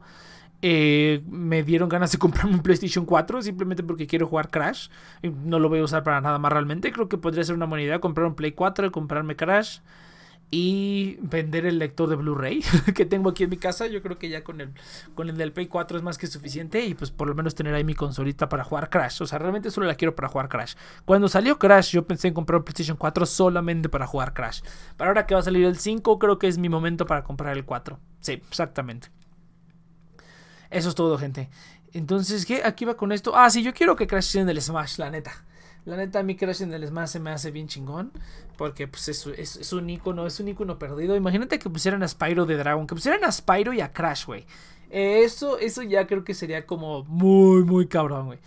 Eh, 0.62 1.22
me 1.28 1.64
dieron 1.64 1.88
ganas 1.88 2.12
de 2.12 2.18
comprarme 2.20 2.56
un 2.56 2.64
PlayStation 2.64 3.06
4 3.06 3.42
simplemente 3.42 3.84
porque 3.84 4.08
quiero 4.08 4.28
jugar 4.28 4.50
Crash. 4.50 4.90
No 5.24 5.60
lo 5.60 5.70
voy 5.70 5.80
a 5.80 5.84
usar 5.84 6.04
para 6.04 6.22
nada 6.22 6.40
más 6.40 6.52
realmente. 6.52 6.92
Creo 6.92 7.10
que 7.10 7.18
podría 7.18 7.44
ser 7.44 7.56
una 7.56 7.66
buena 7.66 7.84
idea 7.84 8.00
comprar 8.00 8.28
un 8.28 8.36
Play 8.36 8.52
4, 8.52 8.92
comprarme 8.92 9.36
Crash 9.36 9.80
y 10.50 11.18
vender 11.22 11.66
el 11.66 11.78
lector 11.78 12.08
de 12.08 12.16
Blu-ray 12.16 12.64
que 12.96 13.06
tengo 13.06 13.30
aquí 13.30 13.44
en 13.44 13.50
mi 13.50 13.58
casa. 13.58 13.88
Yo 13.88 14.02
creo 14.02 14.18
que 14.18 14.30
ya 14.30 14.44
con 14.44 14.62
el, 14.62 14.72
con 15.14 15.30
el 15.30 15.38
del 15.38 15.52
Play 15.52 15.68
4 15.68 15.98
es 15.98 16.04
más 16.04 16.18
que 16.18 16.28
suficiente 16.28 16.86
y 16.86 16.94
pues 16.94 17.12
por 17.12 17.28
lo 17.28 17.36
menos 17.36 17.54
tener 17.56 17.74
ahí 17.74 17.84
mi 17.84 17.96
consolita 17.96 18.48
para 18.50 18.64
jugar 18.64 18.90
Crash. 18.90 19.22
O 19.22 19.28
sea, 19.28 19.40
realmente 19.40 19.72
solo 19.72 19.88
la 19.88 19.96
quiero 19.96 20.16
para 20.16 20.30
jugar 20.30 20.50
Crash. 20.50 20.76
Cuando 21.06 21.28
salió 21.28 21.60
Crash 21.60 21.92
yo 21.92 22.06
pensé 22.06 22.30
en 22.30 22.34
comprar 22.34 22.60
un 22.60 22.64
PlayStation 22.64 22.98
4 22.98 23.26
solamente 23.26 23.90
para 23.90 24.08
jugar 24.08 24.34
Crash. 24.34 24.62
Para 24.96 25.10
ahora 25.10 25.26
que 25.26 25.34
va 25.34 25.42
a 25.42 25.44
salir 25.44 25.66
el 25.66 25.78
5 25.78 26.18
creo 26.20 26.40
que 26.40 26.48
es 26.48 26.58
mi 26.58 26.70
momento 26.70 27.06
para 27.06 27.24
comprar 27.24 27.58
el 27.58 27.66
4. 27.66 28.00
Sí, 28.22 28.34
exactamente. 28.34 29.17
Eso 30.70 30.90
es 30.90 30.96
todo, 30.96 31.18
gente. 31.18 31.50
Entonces, 31.94 32.46
¿qué? 32.46 32.64
Aquí 32.64 32.86
va 32.86 32.98
con 32.98 33.12
esto. 33.12 33.36
Ah, 33.36 33.50
sí, 33.50 33.64
yo 33.64 33.74
quiero 33.74 33.96
que 33.96 34.08
Crash 34.08 34.38
en 34.38 34.50
el 34.50 34.62
Smash, 34.62 34.98
la 34.98 35.10
neta. 35.10 35.32
La 35.86 35.96
neta, 35.96 36.20
a 36.20 36.24
mí 36.24 36.36
Crash 36.36 36.62
en 36.62 36.74
el 36.74 36.86
Smash 36.86 37.10
se 37.10 37.20
me 37.20 37.32
hace 37.32 37.52
bien 37.52 37.68
chingón. 37.68 38.12
Porque 38.58 38.88
pues 38.88 39.08
es, 39.08 39.74
un 39.74 39.90
icono, 39.90 40.28
es 40.28 40.40
un 40.40 40.48
icono 40.48 40.78
perdido. 40.80 41.16
Imagínate 41.16 41.60
que 41.60 41.70
pusieran 41.70 42.04
a 42.04 42.08
Spyro 42.08 42.46
de 42.46 42.58
Dragon. 42.58 42.88
Que 42.88 42.96
pusieran 42.96 43.24
a 43.24 43.32
Spyro 43.32 43.74
y 43.74 43.82
a 43.82 43.94
Crash, 43.94 44.26
güey. 44.26 44.46
Eso, 44.90 45.60
eso 45.60 45.84
ya 45.84 46.08
creo 46.08 46.24
que 46.24 46.34
sería 46.34 46.66
como 46.66 47.04
muy, 47.04 47.64
muy 47.64 47.88
cabrón, 47.88 48.28
güey. 48.28 48.40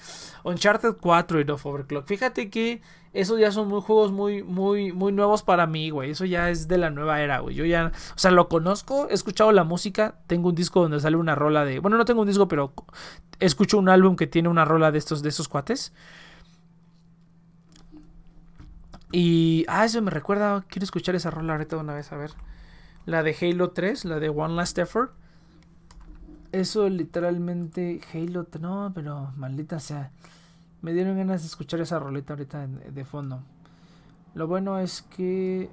Uncharted 0.45 0.97
4 1.01 1.41
y 1.41 1.51
of 1.51 1.67
Overclock. 1.67 2.07
Fíjate 2.07 2.49
que 2.49 2.81
esos 3.13 3.41
ya 3.41 3.51
son 3.51 3.69
muy 3.69 3.83
juegos 3.83 4.13
muy, 4.13 4.43
muy, 4.43 4.93
muy 4.93 5.13
nuevos 5.13 5.43
para 5.43 5.67
mí, 5.67 5.91
güey. 5.91 6.13
Eso 6.13 6.25
ya 6.25 6.49
es 6.49 6.69
de 6.69 6.79
la 6.79 6.91
nueva 6.91 7.21
era, 7.21 7.41
güey. 7.41 7.55
Yo 7.57 7.65
ya, 7.65 7.93
o 8.15 8.19
sea, 8.19 8.31
lo 8.31 8.49
conozco, 8.49 9.09
he 9.11 9.15
escuchado 9.15 9.53
la 9.53 9.65
música. 9.65 10.15
Tengo 10.29 10.49
un 10.49 10.55
disco 10.55 10.81
donde 10.81 11.01
sale 11.01 11.17
una 11.17 11.35
rola 11.35 11.65
de. 11.65 11.81
Bueno, 11.81 11.99
no 11.99 12.05
tengo 12.05 12.23
un 12.23 12.29
disco, 12.29 12.49
pero 12.49 12.73
escucho 13.39 13.79
un 13.79 13.89
álbum 13.89 14.17
que 14.17 14.27
tiene 14.27 14.49
una 14.49 14.65
rola 14.65 14.93
de 14.93 14.99
estos, 14.99 15.23
de 15.23 15.29
esos 15.29 15.49
cuates. 15.49 15.93
Y. 19.13 19.67
Ah, 19.69 19.85
eso 19.85 20.01
me 20.01 20.11
recuerda. 20.11 20.65
Quiero 20.69 20.85
escuchar 20.85 21.15
esa 21.17 21.31
rola 21.31 21.53
ahorita 21.55 21.77
una 21.77 21.95
vez, 21.95 22.13
a 22.13 22.17
ver. 22.17 22.31
La 23.05 23.23
de 23.23 23.37
Halo 23.41 23.73
3, 23.73 24.05
la 24.05 24.21
de 24.21 24.29
One 24.29 24.55
Last 24.55 24.79
Effort. 24.79 25.13
Eso 26.53 26.89
literalmente. 26.89 28.01
Halo. 28.13 28.47
No, 28.61 28.93
pero 28.95 29.33
maldita 29.37 29.79
sea. 29.81 30.11
Me 30.83 30.93
dieron 30.93 31.17
ganas 31.17 31.43
de 31.43 31.47
escuchar 31.47 31.81
esa 31.81 31.99
roleta 31.99 32.33
ahorita 32.33 32.67
de 32.67 33.05
fondo. 33.05 33.43
Lo 34.35 34.47
bueno 34.47 34.79
es 34.79 35.03
que. 35.03 35.69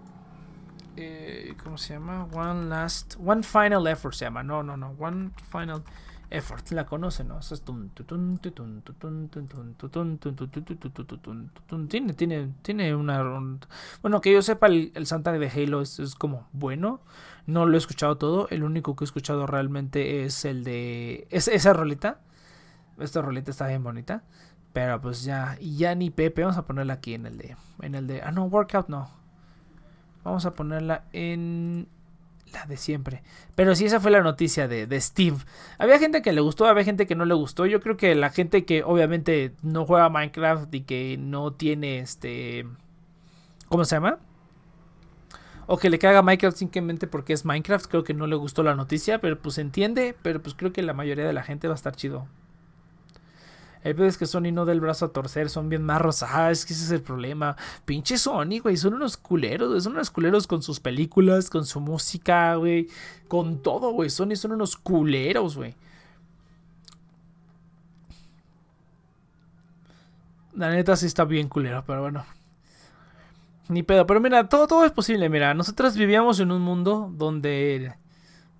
Eh, 0.95 1.55
¿Cómo 1.63 1.77
se 1.77 1.93
llama? 1.93 2.25
One 2.33 2.65
Last. 2.69 3.15
One 3.23 3.43
Final 3.43 3.87
Effort 3.87 4.13
se 4.15 4.25
llama. 4.25 4.43
No, 4.43 4.63
no, 4.63 4.77
no. 4.77 4.95
One 4.99 5.31
Final 5.51 5.83
Effort. 6.29 6.71
La 6.71 6.85
conoce, 6.85 7.23
¿no? 7.23 7.39
Tiene, 11.87 12.13
tiene, 12.13 12.53
tiene 12.61 12.95
una. 12.95 13.23
Bueno, 14.01 14.21
que 14.21 14.33
yo 14.33 14.41
sepa, 14.41 14.67
el, 14.67 14.91
el 14.95 15.05
soundtrack 15.05 15.39
de 15.39 15.49
Halo 15.49 15.81
es, 15.81 16.15
como 16.15 16.47
bueno. 16.51 17.01
No 17.45 17.65
lo 17.65 17.75
he 17.75 17.77
escuchado 17.77 18.17
todo. 18.17 18.47
El 18.49 18.63
único 18.63 18.95
que 18.95 19.03
he 19.03 19.05
escuchado 19.05 19.47
realmente 19.47 20.25
es 20.25 20.43
el 20.43 20.63
de. 20.63 21.27
Es, 21.29 21.47
esa 21.47 21.71
rolita. 21.73 22.19
Esta 22.99 23.21
rolita 23.21 23.51
está 23.51 23.67
bien 23.67 23.83
bonita. 23.83 24.23
Pero 24.73 24.99
pues 24.99 25.23
ya. 25.23 25.57
Y 25.61 25.77
ya 25.77 25.95
ni 25.95 26.09
Pepe. 26.09 26.41
Vamos 26.41 26.57
a 26.57 26.65
ponerla 26.65 26.93
aquí 26.93 27.13
en 27.13 27.25
el 27.25 27.37
de. 27.37 27.55
En 27.81 27.95
el 27.95 28.05
de. 28.05 28.21
Ah, 28.21 28.31
no, 28.31 28.45
workout 28.45 28.89
no. 28.89 29.09
Vamos 30.25 30.45
a 30.45 30.53
ponerla 30.53 31.05
en 31.13 31.87
la 32.53 32.65
de 32.65 32.77
siempre. 32.77 33.23
Pero 33.55 33.75
sí, 33.75 33.85
esa 33.85 33.99
fue 33.99 34.11
la 34.11 34.21
noticia 34.21 34.67
de, 34.67 34.87
de, 34.87 35.01
Steve. 35.01 35.37
Había 35.77 35.99
gente 35.99 36.21
que 36.21 36.33
le 36.33 36.41
gustó, 36.41 36.65
había 36.65 36.83
gente 36.83 37.07
que 37.07 37.15
no 37.15 37.25
le 37.25 37.33
gustó. 37.33 37.65
Yo 37.65 37.79
creo 37.79 37.97
que 37.97 38.15
la 38.15 38.29
gente 38.29 38.65
que 38.65 38.83
obviamente 38.83 39.53
no 39.61 39.85
juega 39.85 40.09
Minecraft 40.09 40.73
y 40.73 40.81
que 40.81 41.17
no 41.19 41.53
tiene 41.53 41.99
este... 41.99 42.65
¿Cómo 43.67 43.83
se 43.85 43.95
llama? 43.95 44.19
O 45.65 45.77
que 45.77 45.89
le 45.89 45.99
caga 45.99 46.21
Minecraft 46.21 46.57
simplemente 46.57 47.07
porque 47.07 47.33
es 47.33 47.43
Minecraft. 47.43 47.87
Creo 47.87 48.03
que 48.03 48.13
no 48.13 48.27
le 48.27 48.37
gustó 48.37 48.63
la 48.63 48.75
noticia, 48.75 49.19
pero 49.19 49.39
pues 49.39 49.57
entiende. 49.57 50.15
Pero 50.21 50.41
pues 50.41 50.55
creo 50.55 50.71
que 50.71 50.81
la 50.81 50.93
mayoría 50.93 51.25
de 51.25 51.33
la 51.33 51.43
gente 51.43 51.67
va 51.67 51.73
a 51.73 51.75
estar 51.75 51.95
chido. 51.95 52.27
El 53.87 53.95
peor 53.95 54.09
es 54.09 54.17
que 54.17 54.25
Sony 54.25 54.51
no 54.51 54.65
del 54.65 54.81
brazo 54.81 55.05
a 55.05 55.13
torcer, 55.13 55.49
son 55.49 55.69
bien 55.69 55.81
marros. 55.81 56.21
Ah, 56.21 56.51
es 56.51 56.65
que 56.65 56.73
ese 56.73 56.83
es 56.83 56.91
el 56.91 57.01
problema. 57.01 57.55
Pinche 57.85 58.17
Sony, 58.17 58.59
güey, 58.61 58.75
son 58.75 58.95
unos 58.95 59.15
culeros, 59.15 59.81
son 59.81 59.93
unos 59.93 60.11
culeros 60.11 60.45
con 60.45 60.61
sus 60.61 60.81
películas, 60.81 61.49
con 61.49 61.65
su 61.65 61.79
música, 61.79 62.55
güey. 62.55 62.89
Con 63.29 63.61
todo, 63.61 63.91
güey. 63.91 64.09
Sony 64.09 64.35
son 64.35 64.51
unos 64.51 64.75
culeros, 64.75 65.55
güey. 65.55 65.73
La 70.53 70.69
neta 70.69 70.97
sí 70.97 71.05
está 71.05 71.23
bien 71.23 71.47
culero, 71.47 71.85
pero 71.87 72.01
bueno. 72.01 72.25
Ni 73.69 73.83
pedo. 73.83 74.05
Pero 74.05 74.19
mira, 74.19 74.49
todo, 74.49 74.67
todo 74.67 74.83
es 74.83 74.91
posible. 74.91 75.29
Mira, 75.29 75.53
nosotros 75.53 75.95
vivíamos 75.95 76.41
en 76.41 76.51
un 76.51 76.61
mundo 76.61 77.09
donde 77.15 77.95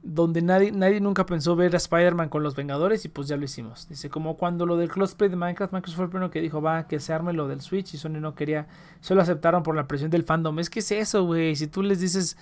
donde 0.09 0.41
nadie, 0.41 0.71
nadie 0.71 1.01
nunca 1.01 1.25
pensó 1.25 1.57
ver 1.57 1.73
a 1.73 1.77
Spider-Man 1.77 2.29
con 2.29 2.41
los 2.41 2.55
Vengadores 2.55 3.03
y 3.03 3.09
pues 3.09 3.27
ya 3.27 3.35
lo 3.35 3.43
hicimos. 3.43 3.89
Dice, 3.89 4.09
como 4.09 4.37
cuando 4.37 4.65
lo 4.65 4.77
del 4.77 4.89
crossplay 4.89 5.29
de 5.29 5.35
Minecraft, 5.35 5.73
Minecraft 5.73 5.95
fue 5.97 6.05
el 6.05 6.11
primero 6.11 6.31
que 6.31 6.39
dijo, 6.39 6.61
va, 6.61 6.87
que 6.87 7.01
se 7.01 7.11
arme 7.11 7.33
lo 7.33 7.49
del 7.49 7.59
Switch 7.59 7.93
y 7.93 7.97
Sony 7.97 8.21
no 8.21 8.33
quería, 8.33 8.67
solo 9.01 9.21
aceptaron 9.21 9.63
por 9.63 9.75
la 9.75 9.85
presión 9.85 10.09
del 10.09 10.23
fandom. 10.23 10.59
Es 10.59 10.69
que 10.69 10.79
es 10.79 10.91
eso, 10.93 11.25
güey, 11.25 11.57
si 11.57 11.67
tú 11.67 11.83
les 11.83 11.99
dices 11.99 12.37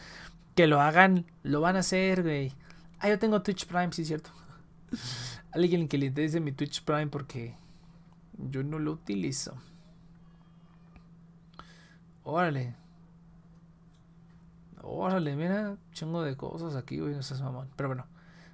que 0.54 0.68
lo 0.68 0.80
hagan, 0.80 1.26
lo 1.42 1.60
van 1.60 1.76
a 1.76 1.80
hacer, 1.80 2.22
güey. 2.22 2.54
Ah, 3.00 3.10
yo 3.10 3.18
tengo 3.18 3.42
Twitch 3.42 3.66
Prime, 3.66 3.92
sí, 3.92 4.06
cierto. 4.06 4.30
Alguien 5.52 5.88
que 5.88 5.98
le 5.98 6.12
dice 6.12 6.40
mi 6.40 6.52
Twitch 6.52 6.84
Prime 6.84 7.08
porque 7.08 7.56
yo 8.38 8.62
no 8.62 8.78
lo 8.78 8.92
utilizo. 8.92 9.56
Órale. 12.24 12.76
Órale, 14.88 15.36
mira, 15.36 15.78
chingo 15.94 16.22
de 16.22 16.38
cosas 16.38 16.76
aquí, 16.76 17.00
güey, 17.00 17.16
no 17.16 17.24
seas 17.24 17.42
mamón. 17.42 17.68
Pero 17.76 17.90
bueno, 17.90 18.06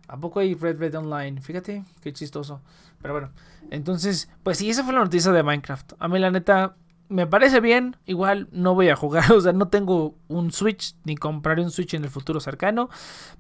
¿a 0.08 0.18
poco 0.18 0.40
hay 0.40 0.56
Red 0.56 0.80
Red 0.80 0.96
Online? 0.96 1.42
Fíjate, 1.42 1.84
qué 2.02 2.14
chistoso. 2.14 2.62
Pero 3.02 3.14
bueno, 3.14 3.32
entonces, 3.70 4.30
pues 4.42 4.58
sí, 4.58 4.70
esa 4.70 4.84
fue 4.84 4.94
la 4.94 5.02
noticia 5.02 5.32
de 5.34 5.44
Minecraft. 5.44 5.94
A 6.00 6.08
mí 6.08 6.20
la 6.20 6.32
neta, 6.32 6.76
me 7.12 7.28
parece 7.28 7.60
bien. 7.60 7.98
Igual 8.06 8.48
no 8.52 8.74
voy 8.74 8.90
a 8.90 8.96
jugar, 8.96 9.32
o 9.34 9.42
sea, 9.42 9.54
no 9.54 9.68
tengo 9.68 10.16
un 10.28 10.52
Switch 10.52 10.96
ni 11.04 11.16
compraré 11.16 11.62
un 11.62 11.72
Switch 11.72 11.94
en 11.94 12.04
el 12.04 12.10
futuro 12.10 12.40
cercano. 12.40 12.90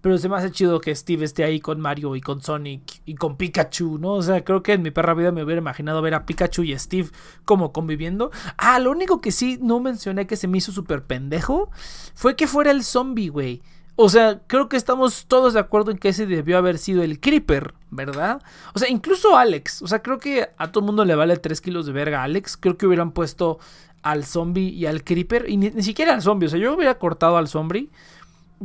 Pero 0.02 0.18
se 0.18 0.30
me 0.30 0.36
hace 0.36 0.52
chido 0.52 0.80
que 0.82 0.96
Steve 0.96 1.26
esté 1.26 1.44
ahí 1.44 1.60
con 1.60 1.80
Mario 1.80 2.16
y 2.16 2.22
con 2.22 2.42
Sonic 2.42 3.02
y 3.06 3.16
con 3.16 3.38
Pikachu, 3.38 3.98
¿no? 3.98 4.14
O 4.14 4.22
sea, 4.22 4.44
creo 4.44 4.62
que 4.62 4.74
en 4.74 4.82
mi 4.82 4.92
perra 4.92 5.14
vida 5.14 5.32
me 5.32 5.44
hubiera 5.44 5.62
imaginado 5.62 6.02
ver 6.02 6.14
a 6.14 6.26
Pikachu 6.26 6.64
y 6.64 6.78
Steve 6.78 7.10
como 7.46 7.72
conviviendo. 7.72 8.32
Ah, 8.58 8.80
lo 8.80 8.92
único 8.92 9.22
que 9.22 9.32
sí 9.32 9.58
no 9.62 9.80
mencioné 9.80 10.28
que 10.28 10.36
se 10.36 10.48
me 10.48 10.58
hizo 10.58 10.72
súper 10.72 11.04
pendejo 11.04 11.72
fue 12.14 12.36
que 12.36 12.48
fuera 12.48 12.72
el 12.72 12.84
zombie, 12.84 13.30
güey. 13.30 13.62
O 14.04 14.10
sea, 14.10 14.41
creo 14.47 14.68
que 14.68 14.78
estamos 14.78 15.28
todos 15.28 15.54
de 15.54 15.60
acuerdo 15.60 15.91
en 15.91 15.99
que 15.99 16.10
ese 16.10 16.26
debió 16.26 16.58
haber 16.58 16.80
sido 16.80 17.04
el 17.04 17.20
Creeper, 17.20 17.76
¿verdad? 17.91 18.41
O 18.74 18.80
sea, 18.80 18.89
incluso 18.89 19.38
Alex. 19.38 19.84
O 19.84 19.88
sea, 19.88 20.02
creo 20.02 20.18
que 20.18 20.49
a 20.58 20.72
todo 20.72 20.84
mundo 20.84 21.06
le 21.06 21.14
vale 21.14 21.38
3 21.38 21.62
kilos 21.62 21.86
de 21.86 21.91
verga 21.91 22.22
a 22.22 22.24
Alex. 22.24 22.58
Creo 22.58 22.80
que 22.80 22.88
hubieran 22.88 23.12
puesto 23.12 23.60
al 24.02 24.26
zombie 24.26 24.70
y 24.70 24.88
al 24.88 25.04
Creeper. 25.04 25.47
Y 25.47 25.58
ni, 25.58 25.84
siquiera 25.84 26.16
al 26.16 26.24
zombie. 26.24 26.47
O 26.47 26.49
sea, 26.49 26.58
yo 26.58 26.74
hubiera 26.74 26.97
cortado 26.97 27.38
al 27.38 27.47
zombie. 27.47 27.91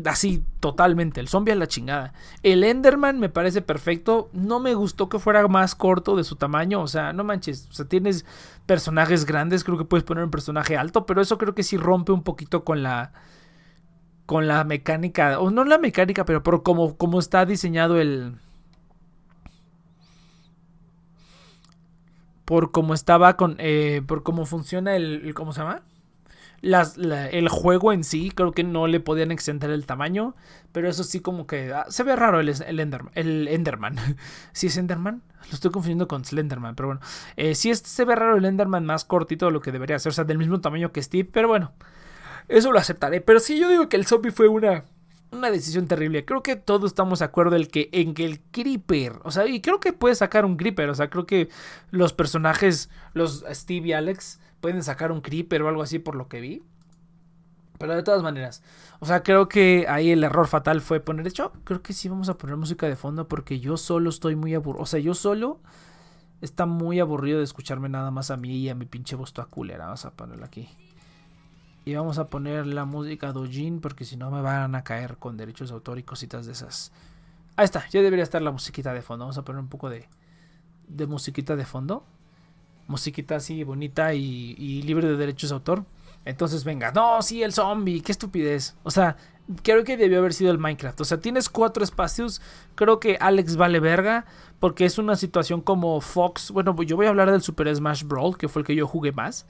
Así, 0.07 0.43
totalmente. 0.61 1.21
El 1.21 1.29
zombie 1.29 1.53
a 1.53 1.57
la 1.57 1.69
chingada. 1.69 2.15
El 2.43 2.65
Enderman 2.65 3.21
me 3.21 3.29
parece 3.29 3.61
perfecto. 3.61 4.31
No 4.33 4.59
me 4.59 4.73
gustó 4.73 5.11
que 5.11 5.19
fuera 5.19 5.47
más 5.49 5.75
corto 5.75 6.17
de 6.17 6.25
su 6.25 6.37
tamaño. 6.37 6.81
O 6.81 6.89
sea, 6.89 7.13
no 7.13 7.25
manches. 7.25 7.69
O 7.71 7.75
sea, 7.75 7.85
tienes 7.85 8.25
personajes 8.65 9.27
grandes. 9.27 9.65
Creo 9.65 9.77
que 9.77 9.85
puedes 9.85 10.05
poner 10.05 10.25
un 10.25 10.31
personaje 10.31 10.79
alto. 10.79 11.05
Pero 11.05 11.21
eso 11.21 11.37
creo 11.37 11.55
que 11.55 11.63
sí 11.63 11.77
rompe 11.77 12.13
un 12.13 12.23
poquito 12.23 12.65
con 12.65 12.83
la 12.83 13.13
con 14.27 14.49
la 14.49 14.65
mecánica, 14.65 15.39
o 15.39 15.51
no 15.51 15.65
la 15.65 15.79
mecánica, 15.79 16.25
pero 16.25 16.43
por 16.43 16.63
cómo, 16.63 16.97
cómo 16.97 17.21
está 17.21 17.47
diseñado 17.47 18.01
el... 18.01 18.35
Por 22.45 22.73
cómo 22.73 22.95
estaba 22.95 23.37
con... 23.37 23.57
Eh, 23.59 24.03
por 24.07 24.23
cómo 24.23 24.47
funciona 24.47 24.95
el, 24.97 25.33
¿Cómo 25.35 25.53
se 25.53 25.61
llama? 25.61 25.83
El 26.63 27.49
juego 27.49 27.93
en 27.93 28.03
sí, 28.03 28.31
creo 28.31 28.53
que 28.53 28.65
no 28.65 28.87
le 28.87 28.99
podían 28.99 29.31
extender 29.31 29.71
el 29.71 29.87
tamaño. 29.87 30.35
Pero 30.73 30.89
eso 30.89 31.05
sí 31.05 31.21
como 31.21 31.47
que... 31.47 31.73
Ah, 31.73 31.87
se 31.89 32.03
ve 32.03 32.17
raro 32.17 32.41
el, 32.41 32.49
el, 32.49 32.81
Enderman. 32.81 33.13
El 33.15 33.49
Enderman. 33.49 33.97
¿Sí 34.53 34.69
es 34.69 34.77
Enderman? 34.77 35.23
Lo 35.49 35.55
estoy 35.55 35.71
confundiendo 35.71 36.09
con 36.09 36.25
Slenderman. 36.25 36.75
Pero 36.75 36.89
bueno. 36.89 37.01
Eh, 37.37 37.55
sí 37.55 37.73
se 37.75 38.05
ve 38.05 38.17
raro 38.17 38.37
el 38.37 38.45
Enderman 38.45 38.85
más 38.85 39.05
cortito 39.05 39.47
de 39.47 39.53
lo 39.53 39.61
que 39.61 39.73
debería 39.73 39.99
ser. 39.99 40.11
O 40.11 40.13
sea, 40.13 40.25
del 40.25 40.39
mismo 40.39 40.61
tamaño 40.61 40.93
que 40.93 41.03
Steve. 41.03 41.29
Pero 41.33 41.49
bueno. 41.49 41.73
Eso 42.49 42.73
lo 42.73 42.79
aceptaré. 42.79 43.21
Pero 43.21 43.41
sí, 43.41 43.59
yo 43.59 43.69
digo 43.69 43.89
que 43.89 43.97
el 43.97 44.07
zombie 44.07 44.31
fue 44.31 44.49
una, 44.49 44.85
una 45.33 45.51
decisión 45.51 45.87
terrible. 45.87 46.25
Creo 46.25 46.43
que 46.43 46.57
todos 46.57 46.91
estamos 46.91 47.21
de 47.21 47.25
acuerdo 47.25 47.57
en 47.57 47.67
que, 47.67 47.89
en 47.93 48.15
que 48.15 48.25
el 48.25 48.41
Creeper, 48.41 49.21
o 49.25 49.31
sea, 49.31 49.47
y 49.47 49.61
creo 49.61 49.81
que 49.81 49.93
puede 49.93 50.15
sacar 50.15 50.45
un 50.45 50.57
Creeper. 50.57 50.89
O 50.91 50.95
sea, 50.95 51.11
creo 51.11 51.27
que 51.27 51.49
los 51.91 52.13
personajes, 52.13 52.91
los 53.15 53.45
Steve 53.51 53.89
y 53.89 53.93
Alex, 53.93 54.41
pueden 54.61 54.83
sacar 54.83 55.13
un 55.13 55.21
Creeper 55.21 55.63
o 55.63 55.69
algo 55.69 55.83
así 55.83 55.99
por 55.99 56.15
lo 56.15 56.29
que 56.29 56.41
vi. 56.41 56.63
Pero 57.79 57.95
de 57.95 58.03
todas 58.03 58.23
maneras, 58.23 58.63
o 59.01 59.07
sea, 59.07 59.23
creo 59.23 59.49
que 59.49 59.85
ahí 59.89 60.11
el 60.11 60.25
error 60.25 60.47
fatal 60.47 60.81
fue 60.81 61.01
poner. 61.01 61.25
De 61.25 61.29
hecho, 61.31 61.53
creo 61.65 61.83
que 61.83 61.93
sí 61.93 62.09
vamos 62.09 62.29
a 62.31 62.39
poner 62.39 62.57
música 62.57 62.87
de 62.87 62.97
fondo 62.97 63.29
porque 63.29 63.61
yo 63.61 63.77
solo 63.77 64.09
estoy 64.09 64.35
muy 64.35 64.55
aburrido. 64.55 64.83
O 64.83 64.87
sea, 64.87 64.99
yo 65.01 65.13
solo 65.13 65.61
está 66.41 66.65
muy 66.65 67.01
aburrido 67.01 67.39
de 67.39 67.45
escucharme 67.45 67.89
nada 67.89 68.11
más 68.11 68.31
a 68.31 68.37
mí 68.39 68.57
y 68.57 68.69
a 68.71 68.75
mi 68.75 68.87
pinche 68.87 69.15
voz 69.15 69.35
toda 69.35 69.47
culera. 69.49 69.85
Vamos 69.85 70.07
a 70.07 70.13
ponerla 70.13 70.47
aquí. 70.47 70.69
Y 71.89 71.95
vamos 71.95 72.19
a 72.19 72.29
poner 72.29 72.67
la 72.67 72.85
música 72.85 73.31
Dojin 73.31 73.81
porque 73.81 74.05
si 74.05 74.17
no 74.17 74.29
me 74.33 74.43
van 74.43 74.75
a 74.75 74.83
caer 74.83 75.19
con 75.19 75.37
derechos 75.37 75.69
de 75.69 75.77
autor 75.77 76.01
y 76.01 76.03
cositas 76.03 76.45
de 76.45 76.51
esas. 76.51 76.91
Ahí 77.55 77.65
está, 77.65 77.89
ya 77.91 78.03
debería 78.03 78.25
estar 78.25 78.43
la 78.43 78.51
musiquita 78.51 78.93
de 78.93 79.03
fondo. 79.03 79.25
Vamos 79.25 79.39
a 79.39 79.45
poner 79.45 79.61
un 79.61 79.69
poco 79.69 79.89
de, 79.89 80.09
de 80.89 81.07
musiquita 81.07 81.55
de 81.55 81.65
fondo. 81.65 82.03
Musiquita 82.89 83.37
así 83.37 83.63
bonita 83.63 84.15
y, 84.15 84.83
libre 84.83 85.07
de 85.07 85.17
derechos 85.17 85.51
de 85.51 85.55
autor. 85.55 85.85
Entonces 86.25 86.65
venga, 86.65 86.91
no, 86.91 87.23
sí, 87.23 87.45
el 87.45 87.53
zombie, 87.53 88.01
qué 88.01 88.11
estupidez. 88.11 88.75
O 88.83 88.91
sea, 88.91 89.17
creo 89.63 89.85
que 89.85 89.97
debió 89.97 90.19
haber 90.19 90.35
sido 90.35 90.51
el 90.51 90.59
Minecraft. 90.59 91.03
O 91.03 91.05
sea, 91.05 91.21
tienes 91.21 91.49
cuatro 91.49 91.85
espacios. 91.85 92.43
Creo 92.75 92.99
que 92.99 93.17
Alex 93.21 93.57
vale 93.57 93.79
verga. 93.79 94.27
Porque 94.59 94.87
es 94.87 94.99
una 94.99 95.15
situación 95.15 95.61
como 95.61 96.01
Fox. 96.01 96.51
Bueno, 96.51 96.75
yo 96.83 96.97
voy 96.97 97.07
a 97.07 97.11
hablar 97.11 97.31
del 97.31 97.43
Super 97.43 97.73
Smash 97.73 98.03
Brawl, 98.03 98.37
que 98.37 98.49
fue 98.49 98.63
el 98.63 98.67
que 98.67 98.75
yo 98.75 98.89
jugué 98.89 99.13
más. 99.13 99.47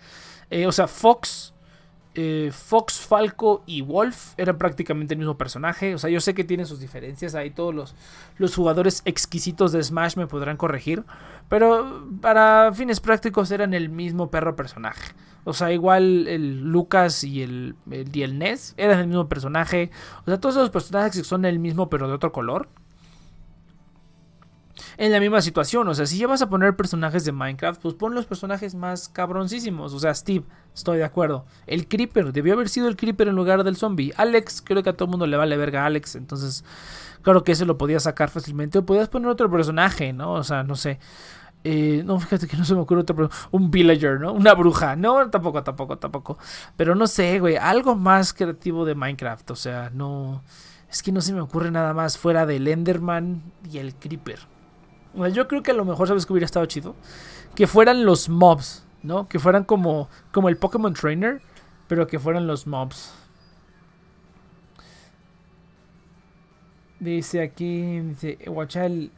Eh, 0.50 0.66
o 0.66 0.72
sea, 0.72 0.86
Fox 0.86 1.54
eh, 2.16 2.50
Fox, 2.50 2.98
Falco 2.98 3.62
y 3.66 3.82
Wolf 3.82 4.32
eran 4.38 4.56
prácticamente 4.56 5.14
el 5.14 5.18
mismo 5.18 5.36
personaje. 5.36 5.94
O 5.94 5.98
sea, 5.98 6.08
yo 6.08 6.20
sé 6.20 6.34
que 6.34 6.44
tienen 6.44 6.64
sus 6.64 6.80
diferencias. 6.80 7.34
Ahí 7.34 7.50
todos 7.50 7.74
los, 7.74 7.94
los 8.38 8.54
jugadores 8.54 9.02
exquisitos 9.04 9.72
de 9.72 9.82
Smash 9.82 10.16
me 10.16 10.26
podrán 10.26 10.56
corregir. 10.56 11.04
Pero 11.48 12.08
para 12.20 12.72
fines 12.72 13.00
prácticos 13.00 13.50
eran 13.50 13.74
el 13.74 13.90
mismo 13.90 14.30
perro 14.30 14.56
personaje. 14.56 15.12
O 15.44 15.52
sea, 15.52 15.72
igual 15.72 16.26
el 16.26 16.62
Lucas 16.62 17.22
y 17.22 17.42
el, 17.42 17.76
el, 17.90 18.38
Ness 18.38 18.74
eran 18.78 18.98
el 18.98 19.06
mismo 19.06 19.28
personaje. 19.28 19.90
O 20.22 20.24
sea, 20.24 20.40
todos 20.40 20.56
esos 20.56 20.70
personajes 20.70 21.26
son 21.26 21.44
el 21.44 21.58
mismo 21.58 21.88
pero 21.90 22.08
de 22.08 22.14
otro 22.14 22.32
color 22.32 22.68
en 24.96 25.12
la 25.12 25.20
misma 25.20 25.40
situación. 25.40 25.88
O 25.88 25.94
sea, 25.94 26.06
si 26.06 26.18
ya 26.18 26.26
vas 26.26 26.42
a 26.42 26.48
poner 26.48 26.76
personajes 26.76 27.24
de 27.24 27.32
Minecraft, 27.32 27.80
pues 27.80 27.94
pon 27.94 28.14
los 28.14 28.26
personajes 28.26 28.74
más 28.74 29.08
cabroncísimos. 29.08 29.92
O 29.92 29.98
sea, 29.98 30.14
Steve, 30.14 30.44
estoy 30.74 30.98
de 30.98 31.04
acuerdo. 31.04 31.44
El 31.66 31.88
Creeper, 31.88 32.32
debió 32.32 32.54
haber 32.54 32.68
sido 32.68 32.88
el 32.88 32.96
Creeper 32.96 33.28
en 33.28 33.36
lugar 33.36 33.64
del 33.64 33.76
zombie. 33.76 34.12
Alex, 34.16 34.62
creo 34.62 34.82
que 34.82 34.90
a 34.90 34.92
todo 34.94 35.06
el 35.06 35.10
mundo 35.10 35.26
le 35.26 35.36
vale 35.36 35.56
verga 35.56 35.82
a 35.82 35.86
Alex. 35.86 36.16
Entonces, 36.16 36.64
claro 37.22 37.44
que 37.44 37.52
ese 37.52 37.66
lo 37.66 37.78
podías 37.78 38.04
sacar 38.04 38.30
fácilmente. 38.30 38.78
O 38.78 38.86
podías 38.86 39.08
poner 39.08 39.28
otro 39.28 39.50
personaje, 39.50 40.12
¿no? 40.12 40.32
O 40.32 40.44
sea, 40.44 40.62
no 40.62 40.76
sé. 40.76 40.98
Eh, 41.64 42.02
no, 42.04 42.20
fíjate 42.20 42.46
que 42.46 42.56
no 42.56 42.64
se 42.64 42.74
me 42.74 42.80
ocurre 42.80 43.00
otro. 43.00 43.28
Un 43.50 43.70
villager, 43.70 44.20
¿no? 44.20 44.32
Una 44.32 44.54
bruja. 44.54 44.94
No, 44.94 45.28
tampoco, 45.30 45.64
tampoco, 45.64 45.98
tampoco. 45.98 46.38
Pero 46.76 46.94
no 46.94 47.06
sé, 47.06 47.40
güey. 47.40 47.56
Algo 47.56 47.96
más 47.96 48.32
creativo 48.32 48.84
de 48.84 48.94
Minecraft. 48.94 49.50
O 49.50 49.56
sea, 49.56 49.90
no. 49.92 50.42
Es 50.88 51.02
que 51.02 51.10
no 51.10 51.20
se 51.20 51.32
me 51.32 51.40
ocurre 51.40 51.70
nada 51.72 51.92
más 51.92 52.16
fuera 52.18 52.46
del 52.46 52.68
Enderman 52.68 53.42
y 53.70 53.78
el 53.78 53.96
Creeper. 53.96 54.55
Yo 55.32 55.48
creo 55.48 55.62
que 55.62 55.70
a 55.70 55.74
lo 55.74 55.84
mejor, 55.84 56.08
¿sabes 56.08 56.26
que 56.26 56.32
hubiera 56.32 56.44
estado 56.44 56.66
chido? 56.66 56.94
Que 57.54 57.66
fueran 57.66 58.04
los 58.04 58.28
mobs, 58.28 58.84
¿no? 59.02 59.28
Que 59.28 59.38
fueran 59.38 59.64
como, 59.64 60.08
como 60.32 60.48
el 60.48 60.56
Pokémon 60.56 60.92
Trainer, 60.92 61.40
pero 61.88 62.06
que 62.06 62.18
fueran 62.18 62.46
los 62.46 62.66
mobs. 62.66 63.14
Dice 67.00 67.42
aquí, 67.42 68.00
dice, 68.00 68.38
guacha 68.46 68.86
el 68.86 69.10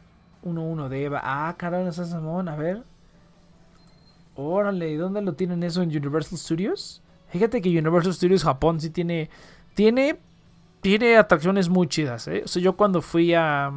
1-1 0.44 0.88
de 0.88 1.04
Eva. 1.04 1.20
Ah, 1.22 1.54
caramba, 1.56 1.90
esa 1.90 2.04
Samón, 2.04 2.48
a 2.48 2.56
ver. 2.56 2.82
Órale, 4.36 4.96
¿dónde 4.96 5.20
lo 5.22 5.32
tienen 5.34 5.62
eso 5.62 5.82
en 5.82 5.88
Universal 5.88 6.38
Studios? 6.38 7.02
Fíjate 7.28 7.60
que 7.60 7.76
Universal 7.76 8.14
Studios 8.14 8.44
Japón 8.44 8.80
sí 8.80 8.90
tiene, 8.90 9.30
tiene, 9.74 10.18
tiene 10.80 11.16
atracciones 11.16 11.68
muy 11.68 11.88
chidas, 11.88 12.28
¿eh? 12.28 12.42
O 12.44 12.48
sea, 12.48 12.62
yo 12.62 12.76
cuando 12.76 13.02
fui 13.02 13.34
a 13.34 13.72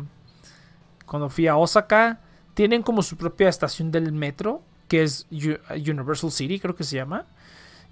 cuando 1.11 1.27
fui 1.27 1.45
a 1.47 1.57
Osaka, 1.57 2.21
tienen 2.53 2.83
como 2.83 3.03
su 3.03 3.17
propia 3.17 3.49
estación 3.49 3.91
del 3.91 4.13
metro, 4.13 4.61
que 4.87 5.03
es 5.03 5.27
Universal 5.29 6.31
City, 6.31 6.57
creo 6.57 6.73
que 6.73 6.85
se 6.85 6.95
llama. 6.95 7.25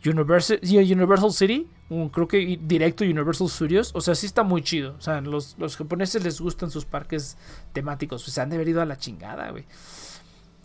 Universal, 0.05 0.61
Universal 0.63 1.33
City, 1.33 1.67
creo 2.13 2.29
que 2.29 2.57
directo 2.61 3.03
Universal 3.03 3.49
Studios, 3.49 3.91
o 3.93 3.99
sea, 3.99 4.15
sí 4.15 4.25
está 4.25 4.43
muy 4.43 4.61
chido. 4.61 4.95
O 4.97 5.01
sea, 5.01 5.19
los, 5.19 5.57
los 5.59 5.75
japoneses 5.75 6.23
les 6.23 6.39
gustan 6.39 6.71
sus 6.71 6.85
parques 6.85 7.35
temáticos, 7.73 8.23
pues 8.23 8.33
se 8.33 8.39
han 8.39 8.51
de 8.51 8.81
a 8.81 8.85
la 8.85 8.97
chingada, 8.97 9.51
güey. 9.51 9.65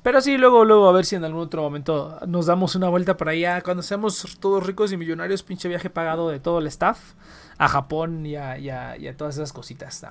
Pero 0.05 0.21
sí, 0.21 0.39
luego, 0.39 0.65
luego, 0.65 0.89
a 0.89 0.93
ver 0.93 1.07
si 1.07 1.17
en 1.17 1.25
algún 1.25 1.43
otro 1.43 1.61
momento 1.61 2.21
nos 2.29 2.47
damos 2.47 2.77
una 2.77 2.89
vuelta 2.89 3.17
para 3.17 3.33
allá. 3.33 3.63
Cuando 3.63 3.83
seamos 3.83 4.39
todos 4.39 4.65
ricos 4.65 4.93
y 4.93 4.97
millonarios, 4.97 5.43
pinche 5.43 5.69
viaje 5.69 5.91
pagado 5.91 6.29
de 6.29 6.39
todo 6.39 6.61
el 6.61 6.69
staff 6.69 7.15
a 7.59 7.67
Japón 7.67 8.25
y 8.25 8.37
a, 8.37 8.57
y 8.59 8.69
a 8.71 9.17
todas 9.17 9.35
esas 9.35 9.53
cositas 9.53 10.05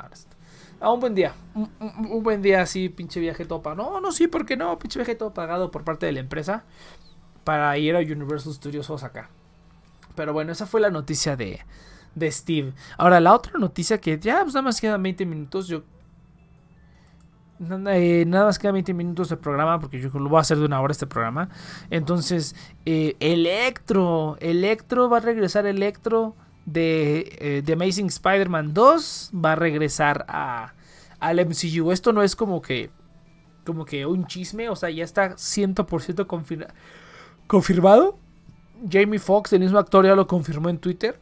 a 0.84 0.91
un 0.91 0.99
buen 0.99 1.15
día. 1.15 1.34
Un, 1.55 2.21
buen 2.23 2.41
día 2.41 2.61
así, 2.61 2.89
pinche 2.89 3.21
viaje 3.21 3.45
pagado. 3.45 3.75
No, 3.75 4.01
no, 4.01 4.11
sí, 4.11 4.27
¿por 4.27 4.45
qué 4.45 4.57
no? 4.57 4.77
Pinche 4.77 4.99
viaje 4.99 5.15
todo 5.15 5.34
pagado 5.34 5.71
por 5.71 5.86
parte 5.86 6.05
de 6.05 6.11
la 6.11 6.19
empresa 6.19 6.65
para 7.45 7.77
ir 7.77 7.95
a 7.95 7.99
Universal 7.99 8.53
Studios 8.53 8.89
Osaka. 8.89 9.29
Pero 10.15 10.34
bueno, 10.34 10.51
esa 10.51 10.65
fue 10.65 10.81
la 10.81 10.89
noticia 10.89 11.38
de, 11.38 11.61
de 12.15 12.31
Steve. 12.31 12.73
Ahora, 12.97 13.21
la 13.21 13.34
otra 13.34 13.53
noticia 13.57 13.99
que 14.01 14.19
ya 14.19 14.41
pues, 14.41 14.53
nada 14.53 14.63
más 14.63 14.81
quedan 14.81 15.01
20 15.01 15.25
minutos. 15.25 15.67
Yo. 15.69 15.84
Eh, 17.61 18.25
nada 18.27 18.47
más 18.47 18.59
quedan 18.59 18.73
20 18.73 18.93
minutos 18.93 19.29
de 19.29 19.38
programa 19.38 19.79
porque 19.79 20.01
yo 20.01 20.09
lo 20.09 20.27
voy 20.27 20.38
a 20.38 20.41
hacer 20.41 20.57
de 20.57 20.65
una 20.65 20.81
hora 20.81 20.91
este 20.91 21.07
programa. 21.07 21.47
Entonces, 21.91 22.57
eh, 22.86 23.15
Electro. 23.21 24.36
Electro 24.41 25.09
va 25.09 25.17
a 25.17 25.21
regresar 25.21 25.65
Electro 25.65 26.36
de 26.66 27.38
eh, 27.39 27.61
The 27.66 27.74
Amazing 27.74 28.07
Spider-Man 28.07 28.74
2 28.74 29.32
va 29.34 29.53
a 29.53 29.55
regresar 29.55 30.26
a, 30.28 30.74
al 31.20 31.45
MCU. 31.45 31.91
Esto 31.91 32.14
no 32.14 32.24
es 32.24 32.36
como 32.36 32.61
que 32.61 32.89
como 33.66 33.86
que 33.86 34.05
un 34.05 34.28
chisme, 34.28 34.70
o 34.70 34.76
sea, 34.76 34.89
ya 34.89 35.03
está 35.05 35.36
100% 35.36 36.28
confirmado. 37.47 38.18
Jamie 38.91 39.20
Foxx, 39.20 39.53
el 39.53 39.61
mismo 39.61 39.80
actor, 39.80 40.05
ya 40.05 40.16
lo 40.16 40.28
confirmó 40.28 40.70
en 40.70 40.78
Twitter. 40.78 41.18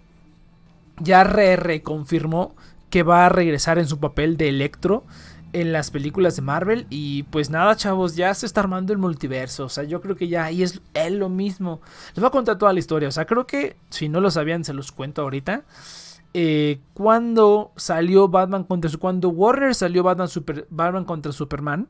Ya 0.99 1.23
reconfirmó 1.23 2.55
que 2.89 3.03
va 3.03 3.25
a 3.25 3.29
regresar 3.29 3.77
en 3.77 3.87
su 3.87 3.99
papel 3.99 4.37
de 4.37 4.49
Electro 4.49 5.05
en 5.53 5.71
las 5.71 5.91
películas 5.91 6.35
de 6.35 6.41
Marvel. 6.41 6.87
Y 6.89 7.23
pues 7.23 7.49
nada, 7.49 7.75
chavos, 7.75 8.15
ya 8.15 8.33
se 8.33 8.45
está 8.45 8.61
armando 8.61 8.93
el 8.93 8.99
multiverso. 8.99 9.65
O 9.65 9.69
sea, 9.69 9.83
yo 9.83 10.01
creo 10.01 10.15
que 10.15 10.27
ya 10.27 10.45
ahí 10.45 10.63
es, 10.63 10.81
lo 11.11 11.29
mismo. 11.29 11.81
Les 12.09 12.19
voy 12.19 12.27
a 12.27 12.31
contar 12.31 12.57
toda 12.57 12.73
la 12.73 12.79
historia. 12.79 13.09
O 13.09 13.11
sea, 13.11 13.25
creo 13.25 13.45
que 13.45 13.75
si 13.89 14.09
no 14.09 14.21
lo 14.21 14.31
sabían, 14.31 14.63
se 14.63 14.73
los 14.73 14.91
cuento 14.91 15.21
ahorita. 15.21 15.63
Eh, 16.33 16.79
cuando 16.93 17.71
salió 17.75 18.27
Batman 18.27 18.63
contra. 18.63 18.89
Cuando 18.97 19.29
Warner 19.29 19.75
salió 19.75 20.03
Batman, 20.03 20.27
Super, 20.27 20.67
Batman 20.69 21.05
contra 21.05 21.31
Superman. 21.31 21.87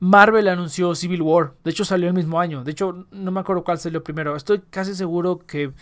Marvel 0.00 0.46
anunció 0.46 0.94
Civil 0.94 1.22
War. 1.22 1.54
De 1.64 1.72
hecho, 1.72 1.84
salió 1.84 2.06
el 2.08 2.14
mismo 2.14 2.38
año. 2.38 2.62
De 2.62 2.70
hecho, 2.70 3.06
no 3.10 3.32
me 3.32 3.40
acuerdo 3.40 3.64
cuál 3.64 3.78
salió 3.78 4.04
primero. 4.04 4.36
Estoy 4.36 4.62
casi 4.70 4.94
seguro 4.94 5.38
que 5.38 5.72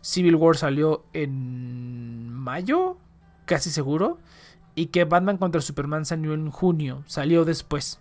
Civil 0.00 0.36
War 0.36 0.56
salió 0.56 1.04
en 1.12 2.32
mayo. 2.32 2.96
Casi 3.44 3.70
seguro 3.70 4.18
y 4.76 4.86
que 4.86 5.04
Batman 5.04 5.38
contra 5.38 5.60
Superman 5.60 6.04
salió 6.04 6.34
en 6.34 6.50
junio, 6.50 7.02
salió 7.06 7.44
después. 7.44 7.98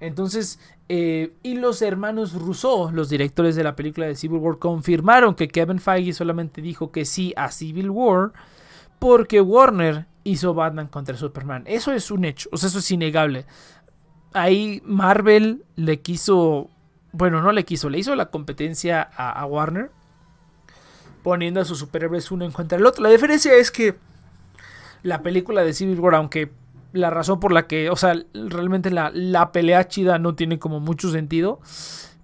Entonces, 0.00 0.60
eh, 0.88 1.34
y 1.42 1.54
los 1.56 1.82
hermanos 1.82 2.32
Rousseau, 2.32 2.90
los 2.92 3.10
directores 3.10 3.56
de 3.56 3.64
la 3.64 3.74
película 3.74 4.06
de 4.06 4.14
Civil 4.14 4.38
War, 4.38 4.58
confirmaron 4.58 5.34
que 5.34 5.48
Kevin 5.48 5.80
Feige 5.80 6.12
solamente 6.12 6.62
dijo 6.62 6.92
que 6.92 7.04
sí 7.04 7.34
a 7.36 7.50
Civil 7.50 7.90
War 7.90 8.32
porque 9.00 9.40
Warner 9.40 10.06
hizo 10.22 10.54
Batman 10.54 10.86
contra 10.86 11.16
Superman. 11.16 11.64
Eso 11.66 11.92
es 11.92 12.12
un 12.12 12.24
hecho, 12.24 12.48
o 12.52 12.56
sea, 12.56 12.68
eso 12.68 12.78
es 12.78 12.90
innegable. 12.92 13.44
Ahí 14.32 14.80
Marvel 14.84 15.64
le 15.74 16.00
quiso, 16.00 16.70
bueno, 17.10 17.42
no 17.42 17.50
le 17.50 17.64
quiso, 17.64 17.90
le 17.90 17.98
hizo 17.98 18.14
la 18.14 18.30
competencia 18.30 19.02
a, 19.16 19.32
a 19.32 19.46
Warner 19.46 19.90
poniendo 21.24 21.60
a 21.60 21.64
sus 21.64 21.78
superhéroes 21.78 22.30
uno 22.30 22.44
en 22.44 22.52
contra 22.52 22.78
del 22.78 22.86
otro. 22.86 23.02
La 23.02 23.10
diferencia 23.10 23.52
es 23.54 23.72
que 23.72 23.96
la 25.02 25.22
película 25.22 25.62
de 25.62 25.72
Civil 25.72 26.00
War, 26.00 26.14
aunque 26.14 26.50
la 26.92 27.10
razón 27.10 27.40
por 27.40 27.52
la 27.52 27.66
que, 27.66 27.90
o 27.90 27.96
sea, 27.96 28.14
realmente 28.34 28.90
la, 28.90 29.10
la 29.12 29.52
pelea 29.52 29.88
chida 29.88 30.18
no 30.18 30.34
tiene 30.34 30.58
como 30.58 30.80
mucho 30.80 31.10
sentido. 31.10 31.60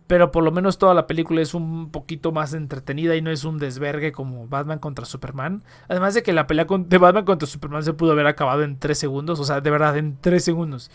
Pero 0.07 0.31
por 0.31 0.45
lo 0.45 0.53
menos 0.53 0.77
toda 0.77 0.93
la 0.93 1.07
película 1.07 1.41
es 1.41 1.55
un 1.55 1.91
poquito 1.91 2.31
más 2.31 2.53
entretenida 2.53 3.16
y 3.16 3.22
no 3.22 3.31
es 3.31 3.45
un 3.45 3.59
desvergue 3.59 4.12
como 4.12 4.47
Batman 4.47 4.79
contra 4.79 5.07
Superman. 5.07 5.64
Además 5.89 6.12
de 6.12 6.22
que 6.22 6.35
la 6.35 6.47
pelea 6.47 6.66
de 6.68 6.99
Batman 6.99 7.25
contra 7.25 7.49
Superman 7.49 7.83
se 7.83 7.95
pudo 7.95 8.12
haber 8.12 8.27
acabado 8.27 8.62
en 8.62 8.79
3 8.79 8.99
segundos. 8.99 9.41
O 9.41 9.45
sea, 9.45 9.62
de 9.62 9.70
verdad, 9.70 9.97
en 9.97 10.18
3 10.20 10.45
segundos. 10.45 10.91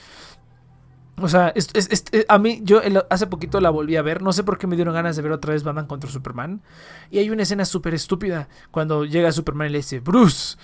O 1.17 1.27
sea, 1.27 1.53
a 2.27 2.37
mí, 2.37 2.61
yo 2.63 2.81
hace 3.09 3.27
poquito 3.27 3.59
la 3.59 3.71
volví 3.71 3.95
a 3.95 4.03
ver. 4.03 4.21
No 4.21 4.31
sé 4.31 4.43
por 4.43 4.59
qué 4.59 4.67
me 4.67 4.75
dieron 4.75 4.93
ganas 4.93 5.15
de 5.15 5.23
ver 5.23 5.31
otra 5.31 5.53
vez 5.53 5.63
Batman 5.63 5.87
contra 5.87 6.09
Superman. 6.09 6.61
Y 7.09 7.17
hay 7.17 7.31
una 7.31 7.43
escena 7.43 7.65
súper 7.65 7.95
estúpida 7.95 8.47
cuando 8.69 9.05
llega 9.05 9.31
Superman 9.31 9.69
y 9.69 9.71
le 9.71 9.77
dice, 9.79 10.01
Bruce 10.01 10.55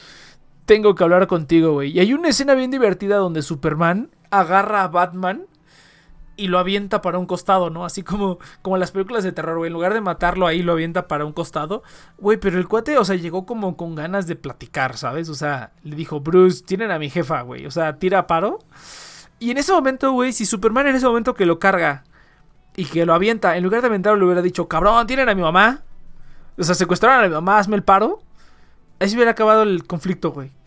tengo 0.65 0.95
que 0.95 1.03
hablar 1.03 1.27
contigo, 1.27 1.73
güey. 1.73 1.91
Y 1.91 1.99
hay 1.99 2.13
una 2.13 2.29
escena 2.29 2.53
bien 2.53 2.71
divertida 2.71 3.17
donde 3.17 3.41
Superman 3.41 4.09
agarra 4.31 4.83
a 4.83 4.87
Batman 4.87 5.45
y 6.37 6.47
lo 6.47 6.59
avienta 6.59 7.01
para 7.01 7.17
un 7.17 7.25
costado, 7.25 7.69
¿no? 7.69 7.85
Así 7.85 8.03
como, 8.03 8.39
como 8.61 8.77
las 8.77 8.91
películas 8.91 9.23
de 9.23 9.31
terror, 9.31 9.57
güey. 9.57 9.67
En 9.67 9.73
lugar 9.73 9.93
de 9.93 10.01
matarlo 10.01 10.47
ahí, 10.47 10.61
lo 10.61 10.73
avienta 10.73 11.07
para 11.07 11.25
un 11.25 11.33
costado. 11.33 11.83
Güey, 12.17 12.37
pero 12.37 12.57
el 12.57 12.67
cuate, 12.67 12.97
o 12.97 13.05
sea, 13.05 13.15
llegó 13.15 13.45
como 13.45 13.77
con 13.77 13.95
ganas 13.95 14.27
de 14.27 14.35
platicar, 14.35 14.97
¿sabes? 14.97 15.29
O 15.29 15.35
sea, 15.35 15.71
le 15.83 15.95
dijo, 15.95 16.19
Bruce, 16.19 16.63
tienen 16.65 16.91
a 16.91 16.99
mi 16.99 17.09
jefa, 17.09 17.41
güey. 17.41 17.65
O 17.65 17.71
sea, 17.71 17.97
tira 17.97 18.27
paro. 18.27 18.59
Y 19.39 19.51
en 19.51 19.57
ese 19.57 19.71
momento, 19.71 20.11
güey, 20.11 20.33
si 20.33 20.45
Superman 20.45 20.87
en 20.87 20.95
ese 20.95 21.05
momento 21.05 21.35
que 21.35 21.45
lo 21.45 21.59
carga 21.59 22.03
y 22.75 22.85
que 22.85 23.05
lo 23.05 23.13
avienta, 23.13 23.55
en 23.55 23.63
lugar 23.63 23.81
de 23.81 23.87
aventarlo, 23.87 24.19
le 24.19 24.25
hubiera 24.25 24.41
dicho, 24.41 24.67
cabrón, 24.67 25.07
tienen 25.07 25.29
a 25.29 25.35
mi 25.35 25.41
mamá. 25.41 25.83
O 26.57 26.63
sea, 26.63 26.75
secuestraron 26.75 27.23
a 27.23 27.27
mi 27.27 27.33
mamá, 27.33 27.59
hazme 27.59 27.75
el 27.75 27.83
paro. 27.83 28.19
Ahí 28.97 29.09
se 29.09 29.15
hubiera 29.15 29.31
acabado 29.31 29.63
el 29.63 29.85
conflicto, 29.85 30.31
güey. 30.31 30.51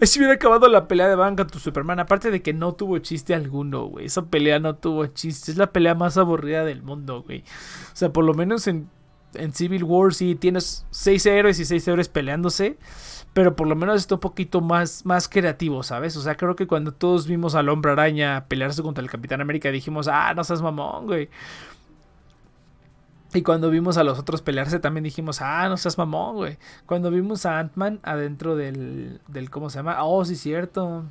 Ahí 0.00 0.06
se 0.06 0.18
hubiera 0.18 0.34
acabado 0.34 0.68
la 0.68 0.86
pelea 0.86 1.08
de 1.08 1.16
Batman 1.16 1.48
tu 1.48 1.58
Superman. 1.58 1.98
Aparte 1.98 2.30
de 2.30 2.40
que 2.40 2.52
no 2.52 2.74
tuvo 2.74 2.98
chiste 2.98 3.34
alguno, 3.34 3.86
güey. 3.86 4.06
Esa 4.06 4.26
pelea 4.26 4.60
no 4.60 4.76
tuvo 4.76 5.06
chiste. 5.06 5.50
Es 5.50 5.56
la 5.56 5.72
pelea 5.72 5.94
más 5.94 6.16
aburrida 6.16 6.64
del 6.64 6.82
mundo, 6.82 7.22
güey. 7.22 7.40
O 7.40 7.96
sea, 7.96 8.12
por 8.12 8.24
lo 8.24 8.34
menos 8.34 8.68
en, 8.68 8.88
en 9.34 9.52
Civil 9.52 9.82
War 9.82 10.14
sí 10.14 10.36
tienes 10.36 10.86
seis 10.90 11.26
héroes 11.26 11.58
y 11.58 11.64
seis 11.64 11.86
héroes 11.88 12.08
peleándose. 12.08 12.78
Pero 13.32 13.56
por 13.56 13.66
lo 13.66 13.76
menos 13.76 13.96
está 13.96 14.14
un 14.14 14.20
poquito 14.20 14.60
más, 14.60 15.04
más 15.04 15.28
creativo, 15.28 15.82
¿sabes? 15.82 16.16
O 16.16 16.22
sea, 16.22 16.36
creo 16.36 16.56
que 16.56 16.66
cuando 16.66 16.92
todos 16.92 17.26
vimos 17.26 17.54
al 17.54 17.68
hombre 17.68 17.92
araña 17.92 18.46
pelearse 18.48 18.82
contra 18.82 19.02
el 19.02 19.10
Capitán 19.10 19.40
América 19.42 19.70
dijimos, 19.70 20.08
ah, 20.08 20.32
no 20.34 20.42
seas 20.44 20.62
mamón, 20.62 21.06
güey. 21.06 21.28
Y 23.36 23.42
cuando 23.42 23.68
vimos 23.68 23.98
a 23.98 24.04
los 24.04 24.18
otros 24.18 24.40
pelearse 24.40 24.78
también 24.78 25.04
dijimos, 25.04 25.42
ah, 25.42 25.68
no 25.68 25.76
seas 25.76 25.98
mamón, 25.98 26.36
güey. 26.36 26.58
Cuando 26.86 27.10
vimos 27.10 27.44
a 27.44 27.58
Ant-Man 27.58 28.00
adentro 28.02 28.56
del, 28.56 29.20
del, 29.28 29.50
¿cómo 29.50 29.68
se 29.68 29.78
llama? 29.78 30.02
Oh, 30.02 30.24
sí, 30.24 30.36
cierto. 30.36 31.04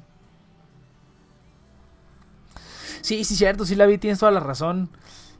Sí, 3.01 3.23
sí, 3.23 3.35
cierto, 3.35 3.63
sí 3.63 3.75
la 3.75 3.85
vi, 3.85 3.99
tienes 3.99 4.17
toda 4.17 4.31
la 4.31 4.39
razón. 4.39 4.89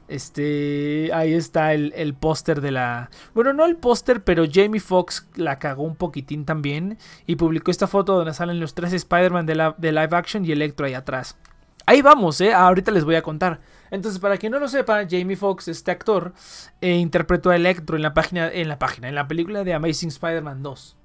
Este, 0.07 1.09
ahí 1.11 1.33
está 1.33 1.73
el, 1.73 2.13
póster 2.13 2.61
de 2.61 2.69
la... 2.69 3.09
Bueno, 3.33 3.53
no 3.53 3.65
el 3.65 3.77
póster, 3.77 4.23
pero 4.23 4.45
Jamie 4.47 4.79
Foxx 4.79 5.27
la 5.33 5.57
cagó 5.57 5.81
un 5.81 5.95
poquitín 5.95 6.45
también 6.45 6.99
y 7.25 7.38
publicó 7.38 7.71
esta 7.71 7.88
foto 7.88 8.13
donde 8.13 8.36
salen 8.36 8.59
los 8.59 8.75
tres 8.75 8.93
Spider-Man 8.93 9.47
de, 9.47 9.73
de 9.79 9.91
live 9.91 10.15
action 10.15 10.45
y 10.45 10.51
Electro 10.51 10.86
ahí 10.86 10.93
atrás. 10.93 11.36
Ahí 11.86 12.01
vamos, 12.01 12.41
¿eh? 12.41 12.53
Ahorita 12.53 12.91
les 12.91 13.03
voy 13.03 13.15
a 13.15 13.21
contar. 13.21 13.59
Entonces, 13.91 14.19
para 14.19 14.38
quien 14.38 14.51
no 14.51 14.59
lo 14.59 14.67
sepa, 14.67 15.05
Jamie 15.09 15.36
Foxx, 15.36 15.67
este 15.67 15.91
actor, 15.91 16.33
eh, 16.81 16.95
interpretó 16.95 17.51
a 17.51 17.55
Electro 17.55 17.95
en 17.95 18.01
la 18.01 18.13
página, 18.13 18.51
en 18.51 18.67
la 18.67 18.79
página, 18.79 19.07
en 19.07 19.15
la 19.15 19.27
película 19.27 19.63
de 19.63 19.73
Amazing 19.73 20.09
Spider-Man 20.09 20.63
2. 20.63 20.97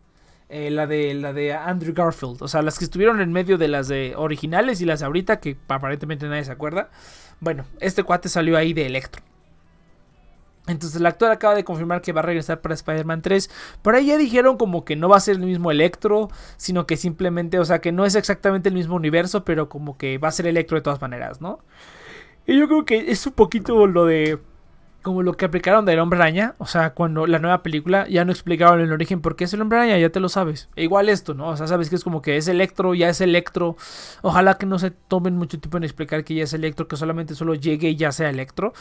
Eh, 0.49 0.71
la, 0.71 0.87
de, 0.89 1.15
la 1.15 1.33
de 1.33 1.53
Andrew 1.53 1.95
Garfield. 1.95 2.43
O 2.43 2.49
sea, 2.49 2.63
las 2.63 2.79
que 2.79 2.85
estuvieron 2.85 3.21
en 3.21 3.33
medio 3.33 3.57
de 3.59 3.69
las 3.69 3.87
de 3.87 4.15
originales 4.17 4.81
y 4.81 4.85
las 4.85 5.01
de 5.01 5.07
ahorita, 5.07 5.39
que 5.39 5.57
aparentemente 5.69 6.27
nadie 6.27 6.45
se 6.45 6.53
acuerda. 6.53 6.91
Bueno, 7.39 7.65
este 7.79 8.03
cuate 8.03 8.29
salió 8.29 8.57
ahí 8.57 8.73
de 8.73 8.87
Electro. 8.87 9.23
Entonces 10.71 11.01
el 11.01 11.07
actor 11.07 11.31
acaba 11.31 11.55
de 11.55 11.65
confirmar 11.65 12.03
que 12.03 12.13
va 12.13 12.21
a 12.21 12.25
regresar 12.25 12.61
para 12.61 12.75
Spider-Man 12.75 13.23
3. 13.23 13.51
Por 13.83 13.95
ahí 13.95 14.07
ya 14.07 14.17
dijeron 14.17 14.57
como 14.57 14.85
que 14.85 14.97
no 14.97 15.09
va 15.09 15.17
a 15.17 15.21
ser 15.21 15.37
el 15.37 15.43
mismo 15.43 15.71
Electro, 15.71 16.29
sino 16.57 16.87
que 16.87 16.97
simplemente, 16.97 17.59
o 17.59 17.65
sea, 17.65 17.81
que 17.81 17.93
no 17.93 18.05
es 18.05 18.15
exactamente 18.15 18.69
el 18.69 18.75
mismo 18.75 18.97
universo, 18.97 19.45
pero 19.45 19.69
como 19.69 19.97
que 19.97 20.19
va 20.19 20.29
a 20.29 20.33
ser 20.33 20.47
Electro 20.47 20.77
de 20.77 20.83
todas 20.83 21.01
maneras, 21.01 21.41
¿no? 21.41 21.61
Y 22.47 22.59
yo 22.59 22.67
creo 22.69 22.85
que 22.85 23.11
es 23.11 23.27
un 23.27 23.33
poquito 23.35 23.87
lo 23.87 24.07
de 24.07 24.39
como 25.03 25.23
lo 25.23 25.35
que 25.35 25.47
aplicaron 25.47 25.85
del 25.87 25.99
hombre 25.99 26.19
araña, 26.19 26.55
o 26.59 26.67
sea, 26.67 26.93
cuando 26.93 27.27
la 27.27 27.39
nueva 27.39 27.63
película 27.63 28.07
ya 28.09 28.25
no 28.25 28.33
explicaron 28.33 28.81
el 28.81 28.93
origen 28.93 29.21
por 29.21 29.35
qué 29.35 29.45
es 29.45 29.55
el 29.55 29.63
hombre 29.63 29.79
araña, 29.79 29.99
ya 29.99 30.11
te 30.11 30.21
lo 30.21 30.29
sabes. 30.29 30.69
E 30.77 30.83
igual 30.83 31.09
esto, 31.09 31.33
¿no? 31.33 31.49
O 31.49 31.57
sea, 31.57 31.67
sabes 31.67 31.89
que 31.89 31.97
es 31.97 32.05
como 32.05 32.21
que 32.21 32.37
es 32.37 32.49
electro, 32.49 32.95
ya 32.95 33.09
es 33.09 33.21
electro. 33.21 33.77
Ojalá 34.23 34.59
que 34.59 34.67
no 34.67 34.79
se 34.79 34.91
tomen 34.91 35.37
mucho 35.37 35.59
tiempo 35.59 35.79
en 35.79 35.85
explicar 35.85 36.25
que 36.25 36.35
ya 36.35 36.45
es 36.45 36.53
electro, 36.53 36.87
que 36.87 36.97
solamente 36.97 37.35
solo 37.35 37.55
llegue 37.55 37.91
y 37.91 37.97
ya 37.97 38.13
sea 38.13 38.29
electro. 38.29 38.75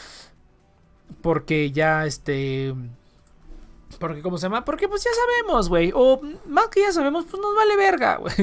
Porque 1.21 1.71
ya 1.71 2.05
este... 2.05 2.73
Porque, 3.99 4.21
¿cómo 4.21 4.37
se 4.37 4.43
llama? 4.43 4.63
Porque 4.63 4.87
pues 4.87 5.03
ya 5.03 5.09
sabemos, 5.13 5.67
güey. 5.67 5.91
O 5.93 6.21
más 6.47 6.67
que 6.67 6.81
ya 6.81 6.91
sabemos, 6.91 7.25
pues 7.29 7.41
nos 7.41 7.55
vale 7.55 7.75
verga, 7.75 8.15
güey. 8.17 8.33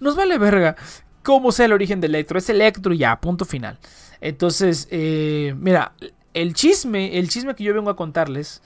Nos 0.00 0.16
vale 0.16 0.38
verga. 0.38 0.76
¿Cómo 1.22 1.52
sea 1.52 1.66
el 1.66 1.72
origen 1.72 2.00
del 2.00 2.14
electro? 2.14 2.38
Es 2.38 2.48
electro 2.48 2.92
ya, 2.92 3.20
punto 3.20 3.44
final. 3.44 3.78
Entonces, 4.20 4.88
eh, 4.90 5.54
mira, 5.58 5.92
el 6.32 6.54
chisme, 6.54 7.18
el 7.18 7.28
chisme 7.28 7.54
que 7.54 7.64
yo 7.64 7.74
vengo 7.74 7.90
a 7.90 7.96
contarles, 7.96 8.62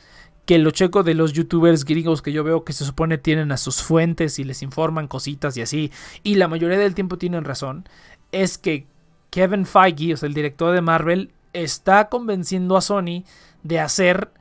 que 0.46 0.58
lo 0.58 0.70
checo 0.70 1.02
de 1.02 1.12
los 1.14 1.34
youtubers 1.34 1.84
gringos 1.84 2.22
que 2.22 2.32
yo 2.32 2.42
veo 2.42 2.64
que 2.64 2.72
se 2.72 2.86
supone 2.86 3.18
tienen 3.18 3.52
a 3.52 3.58
sus 3.58 3.82
fuentes 3.82 4.38
y 4.38 4.44
les 4.44 4.62
informan 4.62 5.06
cositas 5.06 5.56
y 5.56 5.60
así, 5.60 5.92
y 6.22 6.36
la 6.36 6.48
mayoría 6.48 6.78
del 6.78 6.94
tiempo 6.94 7.18
tienen 7.18 7.44
razón, 7.44 7.86
es 8.32 8.56
que 8.56 8.86
Kevin 9.30 9.66
Feige, 9.66 10.14
o 10.14 10.16
sea, 10.16 10.26
el 10.26 10.34
director 10.34 10.74
de 10.74 10.80
Marvel, 10.80 11.32
está 11.52 12.08
convenciendo 12.08 12.78
a 12.78 12.80
Sony 12.80 13.24
de 13.68 13.80
hacer 13.80 14.32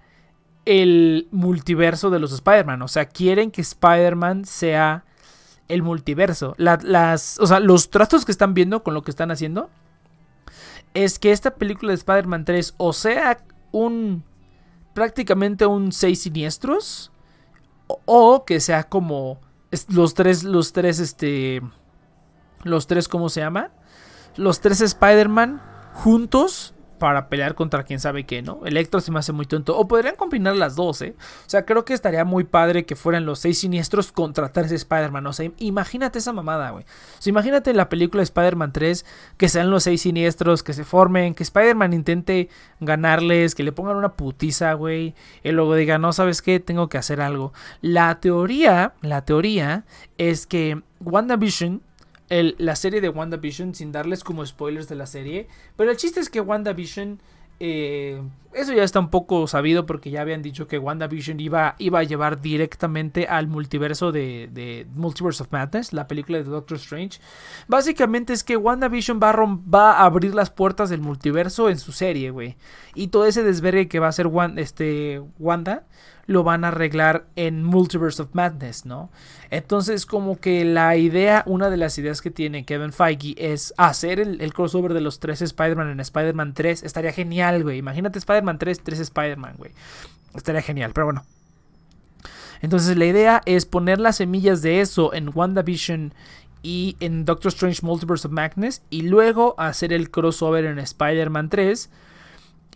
el 0.65 1.27
multiverso 1.31 2.09
de 2.09 2.19
los 2.19 2.31
Spider-Man. 2.31 2.81
O 2.81 2.87
sea, 2.87 3.05
quieren 3.05 3.51
que 3.51 3.61
Spider-Man 3.61 4.45
sea 4.45 5.05
el 5.67 5.83
multiverso. 5.83 6.55
las, 6.57 7.39
o 7.39 7.45
sea, 7.45 7.59
los 7.59 7.89
tratos 7.89 8.25
que 8.25 8.31
están 8.31 8.53
viendo 8.53 8.83
con 8.83 8.93
lo 8.93 9.03
que 9.03 9.11
están 9.11 9.31
haciendo 9.31 9.69
es 10.93 11.19
que 11.19 11.31
esta 11.31 11.55
película 11.55 11.91
de 11.91 11.95
Spider-Man 11.95 12.45
3 12.45 12.75
o 12.77 12.93
sea 12.93 13.37
un 13.71 14.23
prácticamente 14.93 15.65
un 15.65 15.91
seis 15.91 16.23
siniestros 16.23 17.11
o, 17.87 18.45
que 18.45 18.59
sea 18.59 18.85
como 18.85 19.39
los 19.89 20.13
tres 20.13 20.43
los 20.43 20.73
tres 20.73 20.99
este 20.99 21.61
los 22.63 22.87
tres 22.87 23.07
cómo 23.07 23.29
se 23.29 23.41
llama 23.41 23.69
los 24.37 24.59
tres 24.59 24.81
Spider-Man 24.81 25.61
juntos 25.93 26.73
para 26.97 27.29
pelear 27.29 27.55
contra 27.55 27.83
quien 27.83 27.99
sabe 27.99 28.25
qué, 28.25 28.41
¿no? 28.41 28.65
Electro 28.65 29.01
se 29.01 29.11
me 29.11 29.19
hace 29.19 29.31
muy 29.31 29.45
tonto. 29.45 29.77
O 29.77 29.87
podrían 29.87 30.15
combinar 30.15 30.55
las 30.55 30.75
dos, 30.75 31.01
¿eh? 31.01 31.15
O 31.17 31.49
sea, 31.49 31.65
creo 31.65 31.85
que 31.85 31.93
estaría 31.93 32.25
muy 32.25 32.43
padre 32.43 32.85
que 32.85 32.95
fueran 32.95 33.25
los 33.25 33.39
seis 33.39 33.59
siniestros 33.59 34.11
contra 34.11 34.51
tres 34.51 34.71
Spider-Man. 34.71 35.25
O 35.27 35.33
sea, 35.33 35.51
imagínate 35.57 36.19
esa 36.19 36.33
mamada, 36.33 36.71
güey. 36.71 36.83
O 36.83 37.21
sea, 37.21 37.31
imagínate 37.31 37.73
la 37.73 37.89
película 37.89 38.21
de 38.21 38.25
Spider-Man 38.25 38.71
3, 38.71 39.05
que 39.37 39.49
sean 39.49 39.69
los 39.69 39.83
seis 39.83 40.01
siniestros, 40.01 40.63
que 40.63 40.73
se 40.73 40.83
formen, 40.83 41.33
que 41.33 41.43
Spider-Man 41.43 41.93
intente 41.93 42.49
ganarles, 42.79 43.55
que 43.55 43.63
le 43.63 43.71
pongan 43.71 43.95
una 43.95 44.13
putiza, 44.13 44.73
güey. 44.73 45.15
Y 45.43 45.51
luego 45.51 45.75
diga, 45.75 45.97
no, 45.97 46.13
¿sabes 46.13 46.41
qué? 46.41 46.59
Tengo 46.59 46.89
que 46.89 46.97
hacer 46.97 47.21
algo. 47.21 47.53
La 47.81 48.19
teoría, 48.19 48.93
la 49.01 49.23
teoría 49.25 49.85
es 50.17 50.47
que 50.47 50.81
WandaVision 50.99 51.81
la 52.29 52.75
serie 52.75 53.01
de 53.01 53.09
WandaVision 53.09 53.73
sin 53.73 53.91
darles 53.91 54.23
como 54.23 54.45
spoilers 54.45 54.87
de 54.87 54.95
la 54.95 55.05
serie. 55.05 55.47
Pero 55.75 55.91
el 55.91 55.97
chiste 55.97 56.19
es 56.19 56.29
que 56.29 56.41
WandaVision... 56.41 57.19
Eh, 57.59 58.21
eso 58.53 58.73
ya 58.73 58.83
está 58.83 58.99
un 58.99 59.09
poco 59.09 59.47
sabido 59.47 59.85
porque 59.85 60.09
ya 60.09 60.21
habían 60.21 60.41
dicho 60.41 60.67
que 60.67 60.79
WandaVision 60.79 61.39
iba, 61.39 61.75
iba 61.77 61.99
a 61.99 62.03
llevar 62.03 62.41
directamente 62.41 63.27
al 63.27 63.47
multiverso 63.47 64.11
de, 64.11 64.49
de, 64.51 64.87
Multiverse 64.95 65.43
of 65.43 65.51
Madness, 65.51 65.93
la 65.93 66.07
película 66.07 66.37
de 66.37 66.43
Doctor 66.45 66.77
Strange. 66.77 67.19
Básicamente 67.67 68.33
es 68.33 68.43
que 68.43 68.57
WandaVision 68.57 69.19
va 69.21 69.29
a, 69.29 69.35
va 69.35 69.91
a 69.93 70.05
abrir 70.05 70.33
las 70.33 70.49
puertas 70.49 70.89
del 70.89 71.01
multiverso 71.01 71.69
en 71.69 71.77
su 71.77 71.91
serie, 71.91 72.31
güey. 72.31 72.57
Y 72.95 73.07
todo 73.07 73.25
ese 73.25 73.43
desvergue 73.43 73.87
que 73.87 73.99
va 73.99 74.07
a 74.07 74.09
hacer 74.09 74.29
este, 74.57 75.21
Wanda 75.39 75.85
lo 76.27 76.43
van 76.43 76.65
a 76.65 76.67
arreglar 76.67 77.25
en 77.35 77.63
Multiverse 77.63 78.21
of 78.21 78.29
Madness, 78.33 78.85
¿no? 78.85 79.09
Entonces, 79.49 80.05
como 80.05 80.37
que 80.39 80.65
la 80.65 80.97
idea, 80.97 81.43
una 81.45 81.69
de 81.69 81.77
las 81.77 81.97
ideas 81.97 82.21
que 82.21 82.31
tiene 82.31 82.65
Kevin 82.65 82.91
Feige 82.91 83.33
es 83.37 83.73
hacer 83.77 84.19
el, 84.19 84.53
crossover 84.53 84.93
de 84.93 84.99
los 84.99 85.19
tres 85.19 85.41
Spider-Man 85.41 85.89
en 85.89 85.99
Spider-Man 86.01 86.53
3. 86.53 86.83
Estaría 86.83 87.13
genial, 87.13 87.63
güey. 87.63 87.77
Imagínate 87.77 88.19
Spider-Man 88.19 88.36
3, 88.41 88.81
3 88.83 88.99
Spider-Man, 88.99 89.55
güey. 89.57 89.71
Estaría 90.35 90.61
genial, 90.61 90.91
pero 90.93 91.05
bueno. 91.05 91.23
Entonces, 92.61 92.97
la 92.97 93.05
idea 93.05 93.41
es 93.45 93.65
poner 93.65 93.99
las 93.99 94.17
semillas 94.17 94.61
de 94.61 94.81
eso 94.81 95.13
en 95.13 95.31
WandaVision 95.33 96.13
y 96.63 96.97
en 96.99 97.25
Doctor 97.25 97.49
Strange 97.49 97.85
Multiverse 97.85 98.27
of 98.27 98.33
Madness 98.33 98.81
y 98.89 99.03
luego 99.03 99.55
hacer 99.57 99.93
el 99.93 100.09
crossover 100.09 100.65
en 100.65 100.79
Spider-Man 100.79 101.49
3 101.49 101.89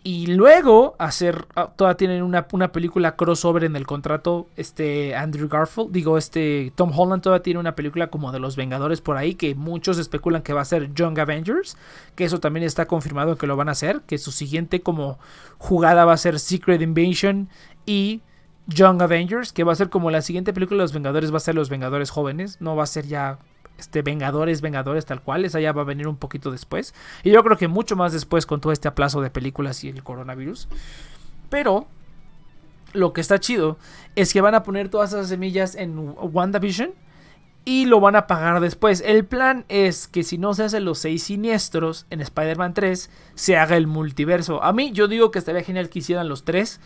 y 0.04 0.26
luego 0.26 0.96
hacer, 0.98 1.46
ah, 1.54 1.70
todavía 1.76 1.96
tienen 1.96 2.22
una, 2.24 2.48
película 2.72 3.14
crossover 3.14 3.62
en 3.62 3.76
el 3.76 3.86
contrato, 3.86 4.48
este 4.56 5.14
Andrew 5.14 5.48
Garfield, 5.48 5.92
digo, 5.92 6.18
este 6.18 6.72
Tom 6.74 6.90
Holland 6.96 7.22
todavía 7.22 7.42
tiene 7.42 7.60
una 7.60 7.76
película 7.76 8.08
como 8.08 8.32
de 8.32 8.40
los 8.40 8.56
Vengadores 8.56 9.00
por 9.00 9.16
ahí, 9.16 9.34
que 9.34 9.54
muchos 9.54 9.98
especulan 9.98 10.42
que 10.42 10.54
va 10.54 10.62
a 10.62 10.64
ser 10.64 10.92
Young 10.92 11.20
Avengers, 11.20 11.76
que 12.16 12.24
eso 12.24 12.40
también 12.40 12.64
está 12.64 12.86
confirmado 12.86 13.36
que 13.36 13.46
lo 13.46 13.56
van 13.56 13.68
a 13.68 13.72
hacer, 13.72 14.00
que 14.02 14.18
su 14.18 14.32
siguiente 14.32 14.80
como 14.80 15.18
jugada 15.58 16.04
va 16.04 16.14
a 16.14 16.18
ser 16.18 16.40
Secret 16.40 16.82
Invasion 16.82 17.48
y 17.86 18.22
Young 18.66 19.02
Avengers, 19.02 19.52
que 19.52 19.62
va 19.62 19.72
a 19.72 19.76
ser 19.76 19.88
como 19.88 20.10
la 20.10 20.22
siguiente 20.22 20.52
película 20.52 20.78
de 20.78 20.84
los 20.84 20.92
Vengadores 20.92 21.32
va 21.32 21.36
a 21.36 21.40
ser 21.40 21.54
los 21.54 21.70
Vengadores 21.70 22.10
jóvenes, 22.10 22.60
no 22.60 22.74
va 22.74 22.82
a 22.82 22.86
ser 22.86 23.06
ya 23.06 23.38
este, 23.78 24.02
Vengadores, 24.02 24.60
Vengadores 24.60 25.06
tal 25.06 25.22
cual. 25.22 25.44
Esa 25.44 25.60
ya 25.60 25.72
va 25.72 25.82
a 25.82 25.86
venir 25.86 26.08
un 26.08 26.16
poquito 26.16 26.50
después. 26.50 26.94
Y 27.22 27.30
yo 27.30 27.42
creo 27.42 27.56
que 27.56 27.68
mucho 27.68 27.96
más 27.96 28.12
después 28.12 28.46
con 28.46 28.60
todo 28.60 28.72
este 28.72 28.88
aplazo 28.88 29.20
de 29.20 29.30
películas 29.30 29.82
y 29.84 29.88
el 29.88 30.02
coronavirus. 30.02 30.68
Pero 31.50 31.86
lo 32.92 33.12
que 33.12 33.20
está 33.20 33.40
chido 33.40 33.78
es 34.16 34.32
que 34.32 34.40
van 34.40 34.54
a 34.54 34.62
poner 34.62 34.88
todas 34.88 35.12
esas 35.12 35.28
semillas 35.28 35.74
en 35.74 36.14
WandaVision 36.16 36.90
y 37.64 37.86
lo 37.86 38.00
van 38.00 38.16
a 38.16 38.26
pagar 38.26 38.60
después. 38.60 39.02
El 39.04 39.24
plan 39.24 39.64
es 39.68 40.08
que 40.08 40.22
si 40.22 40.38
no 40.38 40.54
se 40.54 40.64
hacen 40.64 40.84
los 40.84 40.98
seis 40.98 41.24
siniestros 41.24 42.06
en 42.10 42.20
Spider-Man 42.20 42.74
3, 42.74 43.10
se 43.34 43.56
haga 43.56 43.76
el 43.76 43.86
multiverso. 43.86 44.62
A 44.62 44.72
mí 44.72 44.92
yo 44.92 45.08
digo 45.08 45.30
que 45.30 45.38
estaría 45.38 45.62
genial 45.62 45.88
que 45.88 46.00
hicieran 46.00 46.28
los 46.28 46.44
tres 46.44 46.80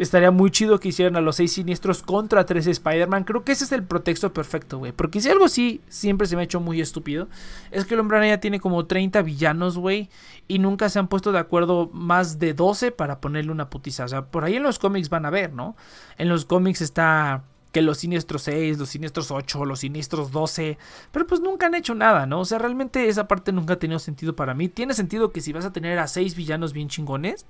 Estaría 0.00 0.30
muy 0.30 0.50
chido 0.50 0.80
que 0.80 0.88
hicieran 0.88 1.16
a 1.16 1.20
los 1.20 1.36
seis 1.36 1.52
siniestros 1.52 2.02
contra 2.02 2.46
tres 2.46 2.66
Spider-Man. 2.66 3.24
Creo 3.24 3.44
que 3.44 3.52
ese 3.52 3.64
es 3.64 3.72
el 3.72 3.82
pretexto 3.82 4.32
perfecto, 4.32 4.78
güey. 4.78 4.92
Porque 4.92 5.20
si 5.20 5.28
algo 5.28 5.46
sí 5.46 5.82
siempre 5.88 6.26
se 6.26 6.36
me 6.36 6.40
ha 6.40 6.46
hecho 6.46 6.58
muy 6.58 6.80
estúpido, 6.80 7.28
es 7.70 7.84
que 7.84 7.92
el 7.92 8.00
Hombre 8.00 8.16
Araña 8.16 8.40
tiene 8.40 8.60
como 8.60 8.86
30 8.86 9.20
villanos, 9.20 9.76
güey. 9.76 10.08
Y 10.48 10.58
nunca 10.58 10.88
se 10.88 10.98
han 10.98 11.08
puesto 11.08 11.32
de 11.32 11.38
acuerdo 11.38 11.90
más 11.92 12.38
de 12.38 12.54
12 12.54 12.92
para 12.92 13.20
ponerle 13.20 13.52
una 13.52 13.68
putiza. 13.68 14.06
O 14.06 14.08
sea, 14.08 14.24
por 14.24 14.44
ahí 14.44 14.56
en 14.56 14.62
los 14.62 14.78
cómics 14.78 15.10
van 15.10 15.26
a 15.26 15.30
ver, 15.30 15.52
¿no? 15.52 15.76
En 16.16 16.30
los 16.30 16.46
cómics 16.46 16.80
está 16.80 17.44
que 17.70 17.82
los 17.82 17.98
siniestros 17.98 18.40
6, 18.44 18.78
los 18.78 18.88
siniestros 18.88 19.30
8, 19.30 19.66
los 19.66 19.80
siniestros 19.80 20.32
12, 20.32 20.78
pero 21.12 21.26
pues 21.26 21.42
nunca 21.42 21.66
han 21.66 21.74
hecho 21.74 21.94
nada, 21.94 22.24
¿no? 22.24 22.40
O 22.40 22.44
sea, 22.46 22.58
realmente 22.58 23.06
esa 23.06 23.28
parte 23.28 23.52
nunca 23.52 23.74
ha 23.74 23.78
tenido 23.78 23.98
sentido 23.98 24.34
para 24.34 24.54
mí. 24.54 24.70
Tiene 24.70 24.94
sentido 24.94 25.30
que 25.30 25.42
si 25.42 25.52
vas 25.52 25.66
a 25.66 25.72
tener 25.74 25.98
a 25.98 26.08
6 26.08 26.34
villanos 26.36 26.72
bien 26.72 26.88
chingones, 26.88 27.44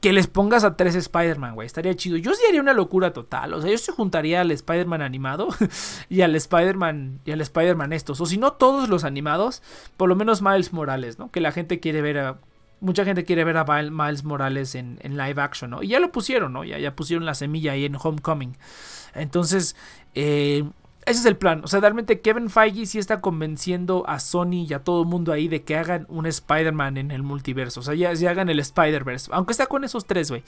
que 0.00 0.12
les 0.12 0.26
pongas 0.26 0.64
a 0.64 0.76
tres 0.76 0.94
Spider-Man, 0.94 1.54
güey. 1.54 1.66
Estaría 1.66 1.94
chido. 1.94 2.16
Yo 2.16 2.32
sí 2.34 2.42
haría 2.48 2.60
una 2.60 2.72
locura 2.72 3.12
total. 3.12 3.54
O 3.54 3.60
sea, 3.60 3.70
yo 3.70 3.78
se 3.78 3.92
juntaría 3.92 4.40
al 4.40 4.50
Spider-Man 4.50 5.02
animado 5.02 5.48
y 6.08 6.22
al 6.22 6.34
Spider-Man 6.34 7.20
y 7.24 7.32
al 7.32 7.40
Spider-Man 7.40 7.92
estos. 7.92 8.20
O 8.20 8.26
si 8.26 8.38
no 8.38 8.52
todos 8.52 8.88
los 8.88 9.04
animados, 9.04 9.62
por 9.96 10.08
lo 10.08 10.16
menos 10.16 10.42
Miles 10.42 10.72
Morales, 10.72 11.18
¿no? 11.18 11.30
Que 11.30 11.40
la 11.40 11.52
gente 11.52 11.80
quiere 11.80 12.00
ver 12.00 12.18
a 12.18 12.38
mucha 12.80 13.04
gente 13.04 13.24
quiere 13.24 13.44
ver 13.44 13.58
a 13.58 13.64
Miles 13.64 14.24
Morales 14.24 14.74
en, 14.74 14.98
live 15.02 15.40
action, 15.40 15.70
¿no? 15.70 15.82
Y 15.82 15.88
ya 15.88 16.00
lo 16.00 16.10
pusieron, 16.10 16.54
¿no? 16.54 16.64
Ya, 16.64 16.78
ya 16.78 16.96
pusieron 16.96 17.26
la 17.26 17.34
semilla 17.34 17.72
ahí 17.72 17.84
en 17.84 17.94
Homecoming. 17.94 18.56
Entonces, 19.14 19.76
eh, 20.14 20.64
ese 21.10 21.20
es 21.20 21.26
el 21.26 21.36
plan. 21.36 21.62
O 21.64 21.68
sea, 21.68 21.80
realmente 21.80 22.20
Kevin 22.20 22.48
Feige 22.48 22.86
sí 22.86 22.98
está 22.98 23.20
convenciendo 23.20 24.04
a 24.08 24.20
Sony 24.20 24.66
y 24.68 24.74
a 24.74 24.84
todo 24.84 25.02
el 25.02 25.08
mundo 25.08 25.32
ahí 25.32 25.48
de 25.48 25.62
que 25.62 25.76
hagan 25.76 26.06
un 26.08 26.26
Spider-Man 26.26 26.96
en 26.96 27.10
el 27.10 27.22
multiverso. 27.22 27.80
O 27.80 27.82
sea, 27.82 27.94
ya, 27.94 28.10
hagan 28.30 28.48
el 28.48 28.60
Spider-Verse. 28.60 29.30
Aunque 29.32 29.52
está 29.52 29.66
con 29.66 29.84
esos 29.84 30.06
tres, 30.06 30.30
güey. 30.30 30.42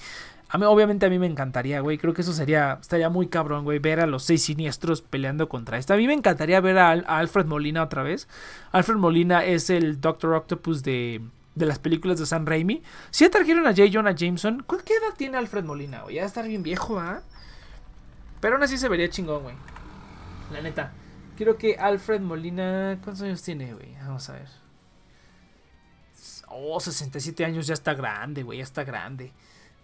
A 0.48 0.58
mí, 0.58 0.64
obviamente, 0.64 1.06
a 1.06 1.10
mí 1.10 1.18
me 1.18 1.26
encantaría, 1.26 1.80
güey. 1.80 1.98
Creo 1.98 2.14
que 2.14 2.22
eso 2.22 2.32
sería. 2.32 2.78
Estaría 2.80 3.08
muy 3.08 3.26
cabrón, 3.26 3.64
güey. 3.64 3.78
Ver 3.78 4.00
a 4.00 4.06
los 4.06 4.22
seis 4.22 4.44
siniestros 4.44 5.02
peleando 5.02 5.48
contra 5.48 5.78
esto. 5.78 5.94
A 5.94 5.96
mí 5.96 6.06
me 6.06 6.14
encantaría 6.14 6.60
ver 6.60 6.78
a, 6.78 6.90
Alfred 6.90 7.46
Molina 7.46 7.82
otra 7.82 8.02
vez. 8.02 8.28
Alfred 8.70 8.96
Molina 8.96 9.44
es 9.44 9.68
el 9.70 10.00
Doctor 10.00 10.34
Octopus 10.34 10.82
de. 10.82 11.20
De 11.54 11.66
las 11.66 11.78
películas 11.78 12.18
de 12.18 12.24
Sam 12.24 12.46
Raimi. 12.46 12.82
Si 13.10 13.24
ya 13.24 13.30
trajeron 13.30 13.66
a 13.66 13.76
J. 13.76 13.82
Jonah 13.92 14.14
Jameson. 14.14 14.64
¿Qué 14.86 14.94
edad 14.94 15.14
tiene 15.18 15.36
Alfred 15.36 15.64
Molina, 15.64 16.00
güey? 16.00 16.14
Ya 16.14 16.24
estar 16.24 16.48
bien 16.48 16.62
viejo, 16.62 16.98
¿ah? 16.98 17.20
Pero 18.40 18.54
aún 18.54 18.62
así 18.62 18.78
se 18.78 18.88
vería 18.88 19.10
chingón, 19.10 19.42
güey. 19.42 19.54
La 20.52 20.60
neta. 20.60 20.92
Quiero 21.36 21.56
que 21.56 21.76
Alfred 21.76 22.20
Molina. 22.20 22.98
¿Cuántos 23.02 23.22
años 23.22 23.42
tiene, 23.42 23.72
güey? 23.74 23.94
Vamos 24.04 24.28
a 24.28 24.34
ver. 24.34 24.48
Oh, 26.48 26.78
67 26.78 27.44
años 27.44 27.66
ya 27.66 27.74
está 27.74 27.94
grande, 27.94 28.42
güey. 28.42 28.58
Ya 28.58 28.64
está 28.64 28.84
grande. 28.84 29.32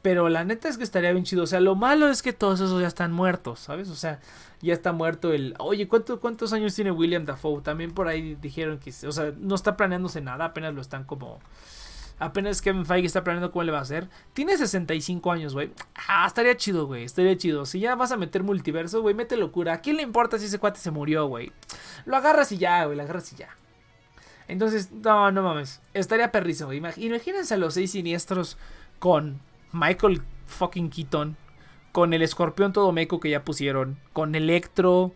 Pero 0.02 0.28
la 0.28 0.44
neta 0.44 0.68
es 0.68 0.78
que 0.78 0.84
estaría 0.84 1.12
bien 1.12 1.24
chido. 1.24 1.42
O 1.42 1.46
sea, 1.46 1.60
lo 1.60 1.74
malo 1.74 2.08
es 2.08 2.22
que 2.22 2.32
todos 2.32 2.60
esos 2.60 2.80
ya 2.80 2.86
están 2.86 3.12
muertos, 3.12 3.60
¿sabes? 3.60 3.88
O 3.88 3.96
sea, 3.96 4.20
ya 4.60 4.72
está 4.72 4.92
muerto 4.92 5.32
el. 5.32 5.54
Oye, 5.58 5.88
¿cuántos 5.88 6.52
años 6.52 6.74
tiene 6.74 6.90
William 6.92 7.24
Dafoe? 7.24 7.62
También 7.62 7.92
por 7.92 8.06
ahí 8.06 8.36
dijeron 8.36 8.78
que. 8.78 8.90
O 9.06 9.12
sea, 9.12 9.32
no 9.36 9.54
está 9.54 9.76
planeándose 9.76 10.20
nada, 10.20 10.44
apenas 10.46 10.74
lo 10.74 10.80
están 10.80 11.04
como 11.04 11.40
Apenas 12.18 12.60
Kevin 12.60 12.84
Feige 12.84 13.06
está 13.06 13.22
planeando 13.22 13.52
cómo 13.52 13.62
le 13.62 13.72
va 13.72 13.78
a 13.78 13.82
hacer. 13.82 14.08
Tiene 14.32 14.56
65 14.56 15.30
años, 15.30 15.54
güey. 15.54 15.70
Ah, 16.08 16.26
estaría 16.26 16.56
chido, 16.56 16.86
güey. 16.86 17.04
Estaría 17.04 17.36
chido. 17.36 17.64
Si 17.64 17.80
ya 17.80 17.94
vas 17.94 18.12
a 18.12 18.16
meter 18.16 18.42
multiverso, 18.42 19.02
güey, 19.02 19.14
mete 19.14 19.36
locura. 19.36 19.74
¿A 19.74 19.80
quién 19.80 19.96
le 19.96 20.02
importa 20.02 20.38
si 20.38 20.46
ese 20.46 20.58
cuate 20.58 20.80
se 20.80 20.90
murió, 20.90 21.26
güey? 21.26 21.52
Lo 22.06 22.16
agarras 22.16 22.50
y 22.52 22.58
ya, 22.58 22.84
güey. 22.84 22.96
Lo 22.96 23.02
agarras 23.04 23.32
y 23.32 23.36
ya. 23.36 23.48
Entonces, 24.48 24.90
no, 24.90 25.30
no 25.30 25.42
mames. 25.42 25.80
Estaría 25.94 26.32
perrizo, 26.32 26.66
güey. 26.66 26.78
Imagínense 26.78 27.54
a 27.54 27.58
los 27.58 27.74
seis 27.74 27.92
siniestros 27.92 28.56
con 28.98 29.40
Michael 29.72 30.22
fucking 30.46 30.90
Keaton. 30.90 31.36
Con 31.92 32.12
el 32.12 32.22
escorpión 32.22 32.72
todo 32.72 32.92
meco 32.92 33.20
que 33.20 33.30
ya 33.30 33.44
pusieron. 33.44 33.98
Con 34.12 34.34
Electro 34.34 35.14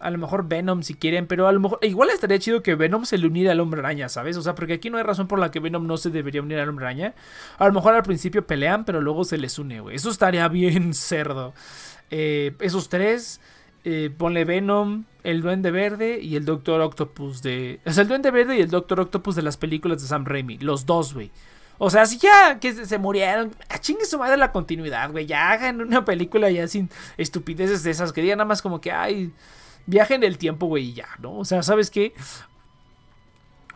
a 0.00 0.10
lo 0.10 0.18
mejor 0.18 0.48
Venom 0.48 0.82
si 0.82 0.94
quieren, 0.94 1.26
pero 1.26 1.48
a 1.48 1.52
lo 1.52 1.60
mejor 1.60 1.78
igual 1.82 2.10
estaría 2.10 2.38
chido 2.38 2.62
que 2.62 2.74
Venom 2.74 3.04
se 3.04 3.18
le 3.18 3.26
uniera 3.26 3.52
al 3.52 3.60
hombre 3.60 3.80
araña, 3.80 4.08
¿sabes? 4.08 4.36
O 4.36 4.42
sea, 4.42 4.54
porque 4.54 4.74
aquí 4.74 4.90
no 4.90 4.98
hay 4.98 5.04
razón 5.04 5.26
por 5.26 5.38
la 5.38 5.50
que 5.50 5.60
Venom 5.60 5.86
no 5.86 5.96
se 5.96 6.10
debería 6.10 6.42
unir 6.42 6.58
al 6.58 6.68
hombre 6.68 6.86
araña. 6.86 7.14
A 7.58 7.66
lo 7.66 7.72
mejor 7.72 7.94
al 7.94 8.02
principio 8.02 8.46
pelean, 8.46 8.84
pero 8.84 9.00
luego 9.00 9.24
se 9.24 9.38
les 9.38 9.58
une, 9.58 9.80
güey. 9.80 9.96
Eso 9.96 10.10
estaría 10.10 10.46
bien 10.48 10.94
cerdo. 10.94 11.54
Eh, 12.10 12.54
esos 12.60 12.88
tres, 12.88 13.40
eh, 13.84 14.10
ponle 14.16 14.44
Venom, 14.44 15.04
el 15.24 15.42
Duende 15.42 15.70
Verde 15.70 16.20
y 16.20 16.36
el 16.36 16.44
Doctor 16.44 16.80
Octopus 16.80 17.42
de... 17.42 17.80
O 17.84 17.92
sea, 17.92 18.02
el 18.02 18.08
Duende 18.08 18.30
Verde 18.30 18.56
y 18.56 18.60
el 18.60 18.70
Doctor 18.70 19.00
Octopus 19.00 19.34
de 19.34 19.42
las 19.42 19.56
películas 19.56 20.00
de 20.00 20.08
Sam 20.08 20.24
Raimi. 20.24 20.58
Los 20.58 20.86
dos, 20.86 21.14
güey. 21.14 21.30
O 21.78 21.90
sea, 21.90 22.06
si 22.06 22.18
ya 22.18 22.58
que 22.60 22.72
se, 22.72 22.98
murieron, 22.98 23.54
a 23.68 23.78
chingue 23.78 24.04
su 24.04 24.18
madre 24.18 24.36
la 24.36 24.50
continuidad, 24.50 25.10
güey. 25.12 25.26
Ya 25.26 25.50
hagan 25.50 25.80
una 25.80 26.04
película 26.04 26.50
ya 26.50 26.66
sin 26.66 26.90
estupideces 27.16 27.82
de 27.84 27.90
esas. 27.92 28.12
Que 28.12 28.20
digan 28.20 28.38
nada 28.38 28.48
más 28.48 28.62
como 28.62 28.80
que, 28.80 28.90
ay, 28.90 29.32
viaje 29.88 30.14
en 30.14 30.22
el 30.22 30.36
tiempo, 30.36 30.66
güey, 30.66 30.90
y 30.90 30.92
ya, 30.92 31.08
¿no? 31.18 31.38
O 31.38 31.44
sea, 31.44 31.62
¿sabes 31.62 31.90
qué? 31.90 32.12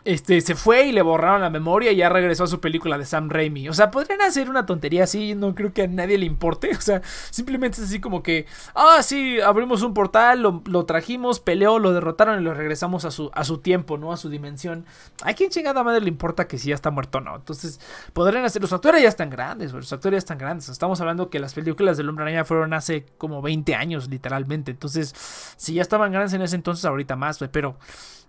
Este, 0.05 0.41
se 0.41 0.55
fue 0.55 0.87
y 0.87 0.91
le 0.91 1.01
borraron 1.01 1.41
la 1.41 1.49
memoria 1.49 1.91
y 1.91 1.95
ya 1.95 2.09
regresó 2.09 2.43
a 2.43 2.47
su 2.47 2.59
película 2.59 2.97
de 2.97 3.05
Sam 3.05 3.29
Raimi. 3.29 3.69
O 3.69 3.73
sea, 3.73 3.89
podrían 3.89 4.21
hacer 4.21 4.49
una 4.49 4.65
tontería 4.65 5.05
así, 5.05 5.33
no 5.33 5.55
creo 5.55 5.71
que 5.71 5.83
a 5.83 5.87
nadie 5.87 6.17
le 6.17 6.25
importe. 6.25 6.71
O 6.83 6.85
sea, 6.85 7.01
simplemente 7.29 7.77
es 7.77 7.87
así 7.87 8.01
como 8.01 8.23
que, 8.23 8.45
ah, 8.75 8.99
sí, 9.03 9.39
abrimos 9.39 9.83
un 9.83 9.93
portal, 9.93 10.41
lo, 10.41 10.85
trajimos, 10.85 11.39
peleó, 11.39 11.79
lo 11.79 11.93
derrotaron 11.93 12.41
y 12.41 12.43
lo 12.43 12.53
regresamos 12.53 13.05
a 13.05 13.11
su, 13.11 13.31
a 13.33 13.45
su 13.45 13.59
tiempo, 13.59 13.97
¿no? 13.97 14.11
A 14.11 14.17
su 14.17 14.29
dimensión. 14.29 14.85
¿A 15.23 15.33
quién 15.33 15.49
chingada 15.49 15.81
madre 15.81 16.01
le 16.01 16.09
importa 16.09 16.45
que 16.45 16.57
si 16.57 16.69
ya 16.69 16.75
está 16.75 16.91
muerto 16.91 17.19
o 17.19 17.21
no? 17.21 17.37
Entonces, 17.37 17.79
podrían 18.11 18.43
hacer, 18.43 18.61
los 18.61 18.73
actores 18.73 19.01
ya 19.01 19.07
están 19.07 19.29
grandes, 19.29 19.71
los 19.71 19.93
actores 19.93 20.15
ya 20.15 20.19
están 20.19 20.37
grandes. 20.37 20.67
Estamos 20.67 20.99
hablando 20.99 21.29
que 21.29 21.39
las 21.39 21.53
películas 21.53 21.95
del 21.95 22.09
Hombre 22.09 22.23
Araña 22.23 22.43
fueron 22.43 22.73
hace 22.73 23.05
como 23.17 23.41
20 23.41 23.75
años, 23.75 24.09
literalmente. 24.09 24.71
Entonces, 24.71 25.13
si 25.55 25.75
ya 25.75 25.81
estaban 25.81 26.11
grandes 26.11 26.33
en 26.33 26.41
ese 26.41 26.57
entonces, 26.57 26.83
ahorita 26.83 27.15
más, 27.15 27.39
pero... 27.49 27.77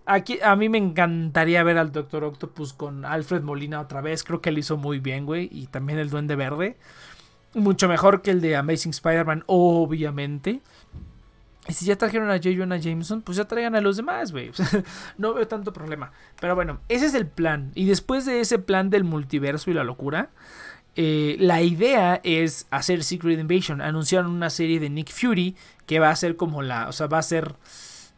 Aquí, 0.05 0.39
a 0.43 0.55
mí 0.55 0.69
me 0.69 0.77
encantaría 0.77 1.63
ver 1.63 1.77
al 1.77 1.91
Doctor 1.91 2.23
Octopus 2.23 2.73
con 2.73 3.05
Alfred 3.05 3.41
Molina 3.41 3.81
otra 3.81 4.01
vez. 4.01 4.23
Creo 4.23 4.41
que 4.41 4.49
él 4.49 4.59
hizo 4.59 4.77
muy 4.77 4.99
bien, 4.99 5.25
güey. 5.25 5.49
Y 5.51 5.67
también 5.67 5.97
el 5.97 6.09
Duende 6.09 6.35
Verde. 6.35 6.77
Mucho 7.55 7.87
mejor 7.87 8.21
que 8.21 8.31
el 8.31 8.41
de 8.41 8.55
Amazing 8.55 8.91
Spider-Man, 8.91 9.43
obviamente. 9.47 10.61
Y 11.67 11.73
si 11.73 11.85
ya 11.85 11.97
trajeron 11.97 12.29
a 12.29 12.35
J. 12.35 12.49
Jonah 12.55 12.77
Jameson, 12.77 13.21
pues 13.23 13.37
ya 13.37 13.45
traigan 13.45 13.75
a 13.75 13.81
los 13.81 13.97
demás, 13.97 14.31
güey. 14.31 14.51
no 15.17 15.33
veo 15.33 15.47
tanto 15.47 15.73
problema. 15.73 16.11
Pero 16.39 16.53
bueno, 16.53 16.79
ese 16.89 17.07
es 17.07 17.15
el 17.15 17.25
plan. 17.25 17.71
Y 17.73 17.85
después 17.85 18.25
de 18.25 18.41
ese 18.41 18.59
plan 18.59 18.91
del 18.91 19.03
multiverso 19.03 19.71
y 19.71 19.73
la 19.73 19.83
locura, 19.83 20.29
eh, 20.95 21.35
la 21.39 21.63
idea 21.63 22.21
es 22.23 22.67
hacer 22.69 23.03
Secret 23.03 23.39
Invasion. 23.39 23.81
Anunciaron 23.81 24.31
una 24.31 24.51
serie 24.51 24.79
de 24.79 24.91
Nick 24.91 25.11
Fury 25.11 25.55
que 25.87 25.99
va 25.99 26.11
a 26.11 26.15
ser 26.15 26.35
como 26.35 26.61
la. 26.61 26.87
O 26.87 26.91
sea, 26.91 27.07
va 27.07 27.17
a 27.17 27.23
ser 27.23 27.55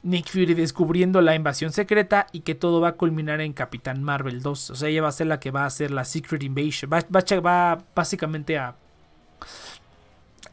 Nick 0.04 0.30
Fury 0.30 0.54
descubriendo 0.54 1.22
la 1.22 1.36
invasión 1.36 1.72
secreta 1.72 2.28
y 2.32 2.41
que 2.41 2.56
todo 2.56 2.80
va 2.80 2.89
a 2.89 2.91
culminar 2.93 3.41
en 3.41 3.54
Capitán 3.54 4.04
Marvel 4.04 4.41
2. 4.41 4.70
O 4.70 4.76
sea, 4.76 4.89
ella 4.89 5.02
va 5.02 5.10
a 5.10 5.12
ser 5.12 5.28
la 5.28 5.39
que 5.39 5.52
va 5.52 5.64
a 5.64 5.68
hacer 5.68 5.91
la 5.91 6.06
Secret 6.06 6.43
Invasion. 6.43 6.89
Va, 6.91 7.84
básicamente 7.95 8.58
a, 8.58 8.76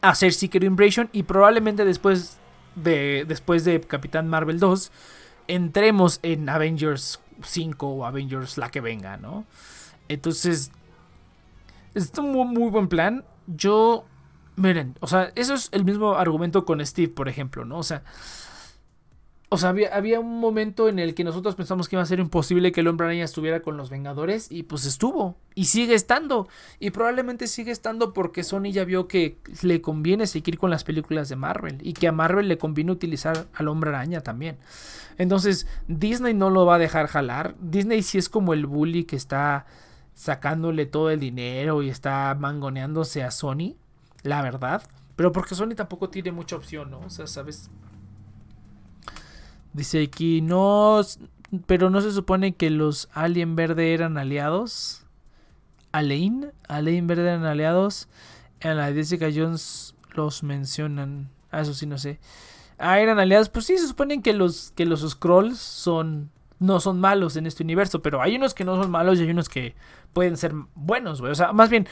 hacer 0.01 0.33
Secret 0.33 0.63
Invasion 0.63 1.09
y 1.13 1.23
probablemente 1.23 1.85
después 1.85 2.37
de, 2.75 3.25
después 3.27 3.63
de 3.65 3.81
Capitán 3.81 4.27
Marvel 4.27 4.59
2 4.59 4.91
entremos 5.47 6.19
en 6.23 6.49
Avengers 6.49 7.19
5 7.41 7.87
o 7.87 8.05
Avengers 8.05 8.57
la 8.57 8.69
que 8.69 8.81
venga, 8.81 9.17
¿no? 9.17 9.45
Entonces, 10.07 10.71
es 11.93 12.11
un 12.17 12.31
muy 12.31 12.69
buen 12.69 12.87
plan. 12.87 13.23
Yo, 13.47 14.05
miren, 14.55 14.95
o 14.99 15.07
sea, 15.07 15.31
eso 15.35 15.53
es 15.53 15.69
el 15.71 15.85
mismo 15.85 16.15
argumento 16.15 16.65
con 16.65 16.85
Steve, 16.85 17.11
por 17.11 17.29
ejemplo, 17.29 17.65
¿no? 17.65 17.77
O 17.77 17.83
sea, 17.83 18.03
o 19.55 19.57
sea, 19.57 19.69
había, 19.69 20.19
un 20.19 20.41
momento 20.41 20.89
en 20.89 20.99
el 20.99 21.15
que 21.15 21.23
nosotros 21.23 21.55
pensamos 21.55 21.87
que 21.87 21.95
iba 21.95 22.03
a 22.03 22.05
ser 22.05 22.19
imposible 22.19 22.73
que 22.73 22.81
el 22.81 22.89
hombre 22.89 23.07
araña 23.07 23.23
estuviera 23.23 23.61
con 23.61 23.77
los 23.77 23.89
Vengadores 23.89 24.51
y 24.51 24.63
pues 24.63 24.85
estuvo 24.85 25.37
y 25.55 25.65
sigue 25.65 25.93
estando 25.93 26.49
y 26.77 26.91
probablemente 26.91 27.47
sigue 27.47 27.71
estando 27.71 28.11
porque 28.11 28.43
Sony 28.43 28.71
ya 28.73 28.83
vio 28.83 29.07
que 29.07 29.37
le 29.61 29.79
conviene 29.81 30.27
seguir 30.27 30.57
con 30.57 30.69
las 30.69 30.83
películas 30.83 31.29
de 31.29 31.37
Marvel 31.37 31.77
y 31.81 31.93
que 31.93 32.09
a 32.09 32.11
Marvel 32.11 32.49
le 32.49 32.57
conviene 32.57 32.91
utilizar 32.91 33.47
al 33.53 33.69
hombre 33.69 33.91
araña 33.91 34.19
también. 34.19 34.57
Entonces 35.17 35.67
Disney 35.87 36.33
no 36.33 36.49
lo 36.49 36.65
va 36.65 36.75
a 36.75 36.79
dejar 36.79 37.07
jalar. 37.07 37.55
Disney 37.61 38.03
sí 38.03 38.17
es 38.17 38.27
como 38.27 38.53
el 38.53 38.65
bully 38.65 39.05
que 39.05 39.15
está 39.15 39.67
sacándole 40.15 40.85
todo 40.85 41.11
el 41.11 41.21
dinero 41.21 41.81
y 41.81 41.89
está 41.89 42.35
mangoneándose 42.37 43.23
a 43.23 43.31
Sony, 43.31 43.75
la 44.21 44.41
verdad. 44.41 44.83
Pero 45.15 45.31
porque 45.31 45.55
Sony 45.55 45.75
tampoco 45.75 46.09
tiene 46.09 46.33
mucha 46.33 46.57
opción, 46.57 46.91
¿no? 46.91 46.99
O 46.99 47.09
sea, 47.09 47.25
sabes, 47.25 47.69
Dice 49.75 50.03
aquí, 50.03 50.39
no, 50.39 51.01
pero 51.65 51.89
no 51.89 51.99
se 51.99 52.13
supone 52.13 52.55
que 52.55 52.69
los 52.69 53.09
Alien 53.11 53.57
Verde 53.57 53.93
eran 53.93 54.17
aliados. 54.17 55.05
Alain, 55.91 56.53
Alain 56.69 57.07
Verde 57.07 57.23
eran 57.23 57.43
aliados. 57.43 58.07
En 58.61 58.77
la 58.77 58.93
Jessica 58.93 59.27
Jones 59.35 59.93
los 60.13 60.43
mencionan. 60.43 61.29
Ah, 61.51 61.59
eso 61.59 61.73
sí, 61.73 61.85
no 61.87 61.97
sé. 61.97 62.19
Ah, 62.77 63.01
eran 63.01 63.19
aliados. 63.19 63.49
Pues 63.49 63.65
sí, 63.65 63.77
se 63.77 63.89
supone 63.89 64.21
que 64.21 64.31
los, 64.31 64.71
que 64.77 64.85
los 64.85 65.01
Scrolls 65.01 65.59
son, 65.59 66.31
no 66.59 66.79
son 66.79 67.01
malos 67.01 67.35
en 67.35 67.45
este 67.45 67.61
universo. 67.61 68.01
Pero 68.01 68.21
hay 68.21 68.37
unos 68.37 68.53
que 68.53 68.63
no 68.63 68.81
son 68.81 68.89
malos 68.89 69.19
y 69.19 69.23
hay 69.23 69.31
unos 69.31 69.49
que 69.49 69.75
pueden 70.13 70.37
ser 70.37 70.53
buenos, 70.75 71.19
güey. 71.19 71.33
O 71.33 71.35
sea, 71.35 71.51
más 71.51 71.69
bien, 71.69 71.85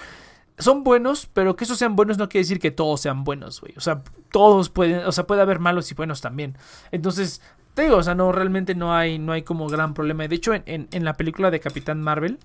son 0.57 0.85
buenos, 0.85 1.25
pero 1.33 1.57
que 1.57 1.65
esos 1.65 1.77
sean 1.79 1.97
buenos 1.97 2.17
no 2.17 2.29
quiere 2.29 2.43
decir 2.45 2.59
que 2.59 2.71
todos 2.71 3.01
sean 3.01 3.25
buenos, 3.25 3.59
güey. 3.59 3.73
O 3.75 3.81
sea, 3.81 4.03
todos 4.31 4.69
pueden, 4.69 5.05
o 5.05 5.11
sea, 5.11 5.27
puede 5.27 5.41
haber 5.41 5.59
malos 5.59 5.91
y 5.91 5.95
buenos 5.95 6.21
también. 6.21 6.57
Entonces, 6.91 7.41
te 7.73 7.83
digo, 7.83 7.97
o 7.97 8.03
sea, 8.03 8.15
no, 8.15 8.31
realmente 8.31 8.75
no 8.75 8.95
hay, 8.95 9.17
no 9.17 9.31
hay 9.31 9.41
como 9.41 9.67
gran 9.67 9.93
problema. 9.93 10.27
De 10.27 10.35
hecho, 10.35 10.53
en, 10.53 10.87
la 10.91 11.13
película 11.15 11.49
de 11.49 11.59
Capitán 11.59 12.01
Marvel, 12.01 12.37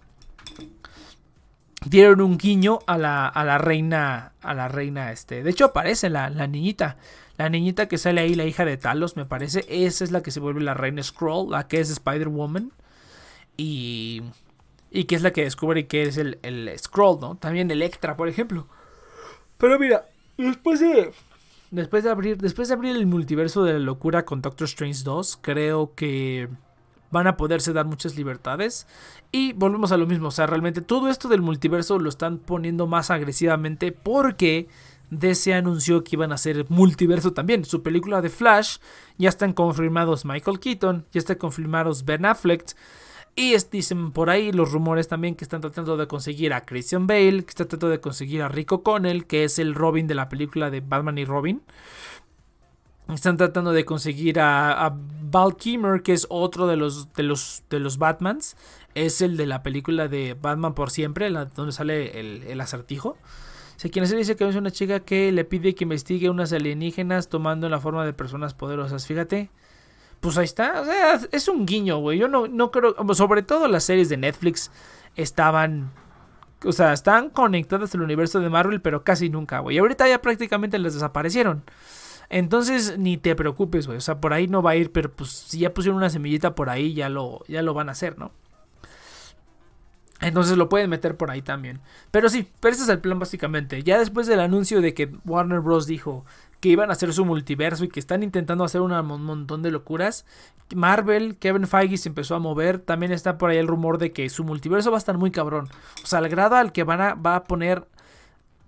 dieron 1.84 2.20
un 2.20 2.38
guiño 2.38 2.78
a 2.86 2.96
la, 2.96 3.28
a 3.28 3.44
la 3.44 3.58
reina, 3.58 4.32
a 4.40 4.54
la 4.54 4.68
reina, 4.68 5.12
este. 5.12 5.42
De 5.42 5.50
hecho, 5.50 5.66
aparece 5.66 6.08
la, 6.08 6.30
la 6.30 6.46
niñita. 6.46 6.96
La 7.36 7.48
niñita 7.48 7.86
que 7.86 7.98
sale 7.98 8.22
ahí, 8.22 8.34
la 8.34 8.46
hija 8.46 8.64
de 8.64 8.78
Talos, 8.78 9.16
me 9.16 9.26
parece. 9.26 9.64
Esa 9.68 10.02
es 10.02 10.10
la 10.10 10.22
que 10.22 10.30
se 10.30 10.40
vuelve 10.40 10.62
la 10.62 10.74
reina 10.74 11.02
Scroll, 11.02 11.50
la 11.50 11.68
que 11.68 11.80
es 11.80 11.90
Spider-Woman. 11.90 12.72
Y. 13.56 14.22
Y 14.90 15.04
que 15.04 15.14
es 15.14 15.22
la 15.22 15.32
que 15.32 15.44
descubre 15.44 15.86
que 15.86 16.04
es 16.04 16.16
el, 16.16 16.38
el 16.42 16.72
Scroll, 16.78 17.20
¿no? 17.20 17.36
También 17.36 17.70
Electra, 17.70 18.16
por 18.16 18.28
ejemplo. 18.28 18.66
Pero 19.58 19.78
mira, 19.78 20.06
después 20.38 20.80
de 20.80 21.12
Después 21.70 22.04
de 22.04 22.10
abrir, 22.10 22.38
después 22.38 22.68
de 22.68 22.74
abrir 22.74 22.96
el 22.96 23.06
multiverso 23.06 23.62
de 23.62 23.74
la 23.74 23.78
locura 23.78 24.24
con 24.24 24.40
Doctor 24.40 24.66
Strange 24.66 25.02
2, 25.04 25.38
creo 25.42 25.94
que 25.94 26.48
van 27.10 27.26
a 27.26 27.36
poderse 27.36 27.72
dar 27.72 27.86
muchas 27.86 28.16
libertades. 28.16 28.86
Y 29.32 29.52
volvemos 29.52 29.92
a 29.92 29.96
lo 29.96 30.06
mismo, 30.06 30.28
o 30.28 30.30
sea, 30.30 30.46
realmente 30.46 30.80
todo 30.80 31.08
esto 31.08 31.28
del 31.28 31.42
multiverso 31.42 31.98
lo 31.98 32.08
están 32.08 32.38
poniendo 32.38 32.86
más 32.86 33.10
agresivamente 33.10 33.92
porque 33.92 34.68
DC 35.10 35.54
anunció 35.54 36.04
que 36.04 36.16
iban 36.16 36.32
a 36.32 36.36
hacer 36.36 36.66
multiverso 36.68 37.32
también. 37.32 37.64
Su 37.64 37.82
película 37.82 38.20
de 38.20 38.30
Flash 38.30 38.78
ya 39.16 39.28
están 39.28 39.52
confirmados 39.52 40.24
Michael 40.24 40.60
Keaton, 40.60 41.06
ya 41.12 41.18
están 41.18 41.36
confirmados 41.36 42.04
Ben 42.04 42.24
Affleck. 42.24 42.74
Y 43.38 43.54
dicen 43.70 44.10
por 44.10 44.30
ahí 44.30 44.50
los 44.50 44.72
rumores 44.72 45.06
también 45.06 45.36
que 45.36 45.44
están 45.44 45.60
tratando 45.60 45.96
de 45.96 46.08
conseguir 46.08 46.52
a 46.52 46.66
Christian 46.66 47.06
Bale, 47.06 47.44
que 47.44 47.50
están 47.50 47.68
tratando 47.68 47.90
de 47.90 48.00
conseguir 48.00 48.42
a 48.42 48.48
Rico 48.48 48.82
Connell, 48.82 49.26
que 49.26 49.44
es 49.44 49.60
el 49.60 49.76
Robin 49.76 50.08
de 50.08 50.16
la 50.16 50.28
película 50.28 50.72
de 50.72 50.80
Batman 50.80 51.18
y 51.18 51.24
Robin. 51.24 51.62
Están 53.06 53.36
tratando 53.36 53.70
de 53.70 53.84
conseguir 53.84 54.40
a, 54.40 54.92
Val 55.22 55.56
Kimmer, 55.56 56.02
que 56.02 56.14
es 56.14 56.26
otro 56.30 56.66
de 56.66 56.76
los, 56.76 57.12
de 57.12 57.22
los, 57.22 57.62
de 57.70 57.78
los 57.78 57.98
Batmans. 57.98 58.56
Es 58.96 59.20
el 59.20 59.36
de 59.36 59.46
la 59.46 59.62
película 59.62 60.08
de 60.08 60.34
Batman 60.34 60.74
por 60.74 60.90
siempre, 60.90 61.30
donde 61.30 61.70
sale 61.70 62.18
el, 62.18 62.60
acertijo. 62.60 63.16
Si 63.76 63.88
quien 63.88 64.08
se 64.08 64.16
dice 64.16 64.34
que 64.34 64.48
es 64.48 64.56
una 64.56 64.72
chica 64.72 64.98
que 64.98 65.30
le 65.30 65.44
pide 65.44 65.76
que 65.76 65.84
investigue 65.84 66.28
unas 66.28 66.52
alienígenas 66.52 67.28
tomando 67.28 67.68
la 67.68 67.78
forma 67.78 68.04
de 68.04 68.14
personas 68.14 68.54
poderosas. 68.54 69.06
Fíjate. 69.06 69.52
Pues 70.20 70.36
ahí 70.38 70.44
está. 70.44 70.80
O 70.80 70.84
sea, 70.84 71.20
es 71.30 71.48
un 71.48 71.66
guiño, 71.66 71.98
güey. 71.98 72.18
Yo 72.18 72.28
no, 72.28 72.48
no 72.48 72.70
creo. 72.70 72.94
Sobre 73.14 73.42
todo 73.42 73.68
las 73.68 73.84
series 73.84 74.08
de 74.08 74.16
Netflix 74.16 74.70
estaban. 75.16 75.92
O 76.64 76.72
sea, 76.72 76.92
están 76.92 77.30
conectadas 77.30 77.94
al 77.94 78.02
universo 78.02 78.40
de 78.40 78.50
Marvel, 78.50 78.80
pero 78.80 79.04
casi 79.04 79.30
nunca, 79.30 79.60
güey. 79.60 79.78
Ahorita 79.78 80.08
ya 80.08 80.20
prácticamente 80.20 80.78
les 80.78 80.94
desaparecieron. 80.94 81.62
Entonces, 82.30 82.98
ni 82.98 83.16
te 83.16 83.34
preocupes, 83.36 83.86
güey. 83.86 83.98
O 83.98 84.00
sea, 84.00 84.20
por 84.20 84.32
ahí 84.32 84.48
no 84.48 84.62
va 84.62 84.72
a 84.72 84.76
ir, 84.76 84.92
pero 84.92 85.10
pues 85.12 85.30
si 85.30 85.60
ya 85.60 85.72
pusieron 85.72 85.96
una 85.96 86.10
semillita 86.10 86.54
por 86.54 86.68
ahí, 86.68 86.94
ya 86.94 87.08
lo, 87.08 87.42
ya 87.48 87.62
lo 87.62 87.74
van 87.74 87.88
a 87.88 87.92
hacer, 87.92 88.18
¿no? 88.18 88.32
Entonces 90.20 90.56
lo 90.56 90.68
pueden 90.68 90.90
meter 90.90 91.16
por 91.16 91.30
ahí 91.30 91.42
también. 91.42 91.80
Pero 92.10 92.28
sí, 92.28 92.48
pero 92.60 92.74
ese 92.74 92.82
es 92.82 92.88
el 92.88 93.00
plan 93.00 93.18
básicamente. 93.18 93.82
Ya 93.84 93.98
después 93.98 94.26
del 94.26 94.40
anuncio 94.40 94.80
de 94.80 94.92
que 94.92 95.12
Warner 95.24 95.60
Bros. 95.60 95.86
dijo 95.86 96.24
que 96.60 96.70
iban 96.70 96.90
a 96.90 96.92
hacer 96.92 97.12
su 97.12 97.24
multiverso 97.24 97.84
y 97.84 97.88
que 97.88 98.00
están 98.00 98.22
intentando 98.22 98.64
hacer 98.64 98.80
un 98.80 98.92
montón 99.06 99.62
de 99.62 99.70
locuras, 99.70 100.24
Marvel, 100.74 101.36
Kevin 101.36 101.66
Feige 101.66 101.96
se 101.96 102.08
empezó 102.08 102.34
a 102.34 102.38
mover. 102.38 102.78
También 102.78 103.12
está 103.12 103.38
por 103.38 103.50
ahí 103.50 103.58
el 103.58 103.68
rumor 103.68 103.98
de 103.98 104.12
que 104.12 104.28
su 104.28 104.44
multiverso 104.44 104.90
va 104.90 104.96
a 104.96 104.98
estar 104.98 105.16
muy 105.16 105.30
cabrón. 105.30 105.68
O 106.02 106.06
sea, 106.06 106.18
al 106.18 106.28
grado 106.28 106.56
al 106.56 106.72
que 106.72 106.84
van 106.84 107.00
a, 107.00 107.14
va 107.14 107.36
a 107.36 107.44
poner 107.44 107.86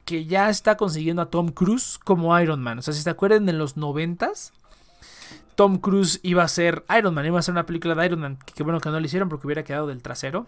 que 0.04 0.24
ya 0.24 0.48
está 0.48 0.76
consiguiendo 0.76 1.22
a 1.22 1.30
Tom 1.30 1.48
Cruise 1.50 1.98
como 2.02 2.38
Iron 2.40 2.62
Man. 2.62 2.78
O 2.78 2.82
sea, 2.82 2.94
si 2.94 3.02
se 3.02 3.10
acuerdan 3.10 3.48
en 3.48 3.58
los 3.58 3.76
noventas, 3.76 4.52
Tom 5.54 5.78
Cruise 5.78 6.20
iba 6.22 6.42
a 6.42 6.48
ser 6.48 6.84
Iron 6.96 7.14
Man, 7.14 7.26
iba 7.26 7.38
a 7.38 7.42
ser 7.42 7.52
una 7.52 7.66
película 7.66 7.94
de 7.94 8.06
Iron 8.06 8.20
Man. 8.20 8.38
Que, 8.54 8.62
bueno 8.62 8.80
que 8.80 8.88
no 8.88 8.98
lo 8.98 9.06
hicieron 9.06 9.28
porque 9.28 9.46
hubiera 9.46 9.62
quedado 9.62 9.86
del 9.86 10.02
trasero. 10.02 10.46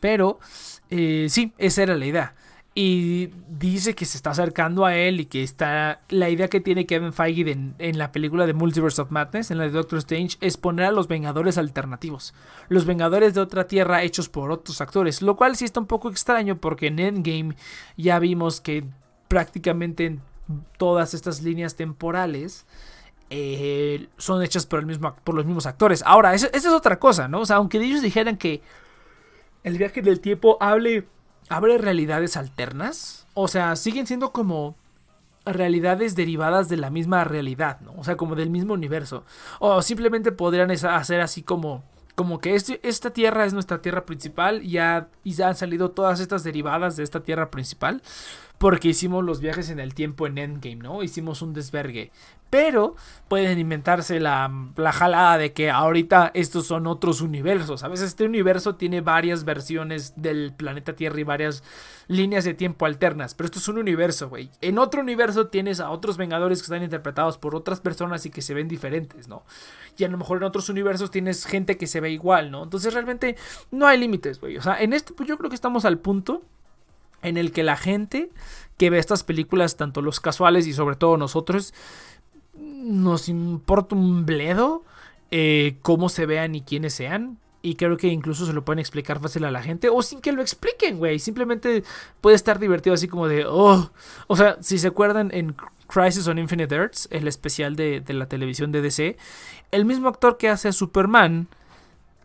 Pero 0.00 0.40
eh, 0.88 1.26
sí, 1.28 1.52
esa 1.58 1.82
era 1.82 1.96
la 1.96 2.06
idea. 2.06 2.34
Y 2.72 3.30
dice 3.48 3.96
que 3.96 4.04
se 4.04 4.16
está 4.16 4.30
acercando 4.30 4.86
a 4.86 4.94
él 4.94 5.20
y 5.20 5.26
que 5.26 5.42
está. 5.42 6.02
La 6.08 6.30
idea 6.30 6.48
que 6.48 6.60
tiene 6.60 6.86
Kevin 6.86 7.12
Feige 7.12 7.50
en, 7.50 7.98
la 7.98 8.12
película 8.12 8.46
de 8.46 8.54
Multiverse 8.54 9.02
of 9.02 9.10
Madness, 9.10 9.50
en 9.50 9.58
la 9.58 9.64
de 9.64 9.70
Doctor 9.70 9.98
Strange, 9.98 10.38
es 10.40 10.56
poner 10.56 10.86
a 10.86 10.92
los 10.92 11.08
Vengadores 11.08 11.58
alternativos. 11.58 12.32
Los 12.68 12.86
Vengadores 12.86 13.34
de 13.34 13.40
otra 13.40 13.66
tierra 13.66 14.04
hechos 14.04 14.28
por 14.28 14.52
otros 14.52 14.80
actores. 14.80 15.20
Lo 15.20 15.34
cual 15.34 15.56
sí 15.56 15.64
está 15.64 15.80
un 15.80 15.86
poco 15.86 16.10
extraño 16.10 16.58
porque 16.58 16.86
en 16.86 17.00
Endgame 17.00 17.56
ya 17.96 18.20
vimos 18.20 18.60
que 18.60 18.84
prácticamente 19.26 20.06
en 20.06 20.22
todas 20.76 21.14
estas 21.14 21.42
líneas 21.42 21.76
temporales. 21.76 22.66
Eh, 23.32 24.08
son 24.16 24.42
hechas 24.42 24.66
por, 24.66 24.80
el 24.80 24.86
mismo, 24.86 25.14
por 25.22 25.36
los 25.36 25.44
mismos 25.44 25.66
actores. 25.66 26.02
Ahora, 26.04 26.34
esa 26.34 26.48
es 26.48 26.66
otra 26.66 26.98
cosa, 26.98 27.28
¿no? 27.28 27.40
O 27.40 27.46
sea, 27.46 27.56
aunque 27.56 27.78
ellos 27.78 28.02
dijeran 28.02 28.36
que 28.36 28.60
el 29.62 29.78
viaje 29.78 30.02
del 30.02 30.20
tiempo 30.20 30.56
hable, 30.60 31.06
abre 31.50 31.76
realidades 31.76 32.38
alternas. 32.38 33.26
O 33.34 33.48
sea, 33.48 33.76
siguen 33.76 34.06
siendo 34.06 34.32
como 34.32 34.76
realidades 35.44 36.14
derivadas 36.16 36.68
de 36.68 36.76
la 36.76 36.90
misma 36.90 37.24
realidad, 37.24 37.80
¿no? 37.80 37.92
O 37.98 38.04
sea, 38.04 38.16
como 38.16 38.36
del 38.36 38.48
mismo 38.48 38.72
universo. 38.72 39.24
O 39.58 39.82
simplemente 39.82 40.32
podrían 40.32 40.70
hacer 40.70 41.20
así 41.20 41.42
como 41.42 41.82
como 42.14 42.38
que 42.38 42.54
este, 42.54 42.80
esta 42.86 43.12
tierra 43.14 43.46
es 43.46 43.54
nuestra 43.54 43.80
tierra 43.80 44.04
principal 44.04 44.62
y 44.62 44.78
y 45.24 45.32
ya 45.32 45.48
han 45.48 45.56
salido 45.56 45.90
todas 45.90 46.20
estas 46.20 46.44
derivadas 46.44 46.96
de 46.96 47.02
esta 47.02 47.22
tierra 47.22 47.50
principal 47.50 48.02
porque 48.60 48.88
hicimos 48.88 49.24
los 49.24 49.40
viajes 49.40 49.70
en 49.70 49.80
el 49.80 49.94
tiempo 49.94 50.26
en 50.26 50.36
Endgame, 50.36 50.76
¿no? 50.76 51.02
Hicimos 51.02 51.40
un 51.40 51.54
desvergue. 51.54 52.12
Pero 52.50 52.96
pueden 53.28 53.60
inventarse 53.60 54.18
la, 54.18 54.52
la 54.76 54.92
jalada 54.92 55.38
de 55.38 55.52
que 55.52 55.70
ahorita 55.70 56.32
estos 56.34 56.66
son 56.66 56.88
otros 56.88 57.20
universos. 57.20 57.84
A 57.84 57.88
veces 57.88 58.08
este 58.08 58.24
universo 58.24 58.74
tiene 58.74 59.00
varias 59.00 59.44
versiones 59.44 60.14
del 60.16 60.52
planeta 60.56 60.94
Tierra 60.94 61.20
y 61.20 61.24
varias 61.24 61.62
líneas 62.08 62.44
de 62.44 62.54
tiempo 62.54 62.86
alternas. 62.86 63.34
Pero 63.34 63.46
esto 63.46 63.60
es 63.60 63.68
un 63.68 63.78
universo, 63.78 64.28
güey. 64.28 64.50
En 64.60 64.78
otro 64.78 65.00
universo 65.00 65.46
tienes 65.46 65.78
a 65.78 65.90
otros 65.90 66.16
Vengadores 66.16 66.58
que 66.58 66.64
están 66.64 66.82
interpretados 66.82 67.38
por 67.38 67.54
otras 67.54 67.80
personas 67.80 68.26
y 68.26 68.30
que 68.30 68.42
se 68.42 68.52
ven 68.52 68.66
diferentes, 68.66 69.28
¿no? 69.28 69.44
Y 69.96 70.02
a 70.02 70.08
lo 70.08 70.18
mejor 70.18 70.38
en 70.38 70.44
otros 70.44 70.68
universos 70.68 71.12
tienes 71.12 71.46
gente 71.46 71.76
que 71.76 71.86
se 71.86 72.00
ve 72.00 72.10
igual, 72.10 72.50
¿no? 72.50 72.64
Entonces 72.64 72.92
realmente 72.92 73.36
no 73.70 73.86
hay 73.86 73.98
límites, 73.98 74.40
güey. 74.40 74.56
O 74.56 74.62
sea, 74.62 74.80
en 74.80 74.92
este, 74.92 75.12
pues 75.12 75.28
yo 75.28 75.38
creo 75.38 75.50
que 75.50 75.54
estamos 75.54 75.84
al 75.84 75.98
punto 75.98 76.42
en 77.22 77.36
el 77.36 77.52
que 77.52 77.62
la 77.62 77.76
gente 77.76 78.30
que 78.76 78.90
ve 78.90 78.98
estas 78.98 79.24
películas, 79.24 79.76
tanto 79.76 80.00
los 80.00 80.20
casuales 80.20 80.66
y 80.66 80.72
sobre 80.72 80.96
todo 80.96 81.16
nosotros, 81.16 81.74
nos 82.80 83.28
importa 83.28 83.94
un 83.94 84.26
bledo 84.26 84.84
eh, 85.30 85.76
cómo 85.82 86.08
se 86.08 86.26
vean 86.26 86.54
y 86.54 86.62
quiénes 86.62 86.94
sean. 86.94 87.38
Y 87.62 87.74
creo 87.74 87.98
que 87.98 88.08
incluso 88.08 88.46
se 88.46 88.54
lo 88.54 88.64
pueden 88.64 88.78
explicar 88.78 89.20
fácil 89.20 89.44
a 89.44 89.50
la 89.50 89.62
gente. 89.62 89.90
O 89.90 90.02
sin 90.02 90.20
que 90.20 90.32
lo 90.32 90.40
expliquen, 90.40 90.98
güey. 90.98 91.18
Simplemente 91.18 91.84
puede 92.20 92.36
estar 92.36 92.58
divertido 92.58 92.94
así 92.94 93.06
como 93.06 93.28
de... 93.28 93.44
Oh. 93.46 93.90
O 94.28 94.36
sea, 94.36 94.56
si 94.60 94.78
se 94.78 94.88
acuerdan 94.88 95.30
en 95.32 95.54
Crisis 95.86 96.26
on 96.26 96.38
Infinite 96.38 96.74
Earths, 96.74 97.06
el 97.10 97.28
especial 97.28 97.76
de, 97.76 98.00
de 98.00 98.14
la 98.14 98.28
televisión 98.28 98.72
de 98.72 98.80
DC, 98.80 99.18
el 99.72 99.84
mismo 99.84 100.08
actor 100.08 100.38
que 100.38 100.48
hace 100.48 100.68
a 100.68 100.72
Superman 100.72 101.48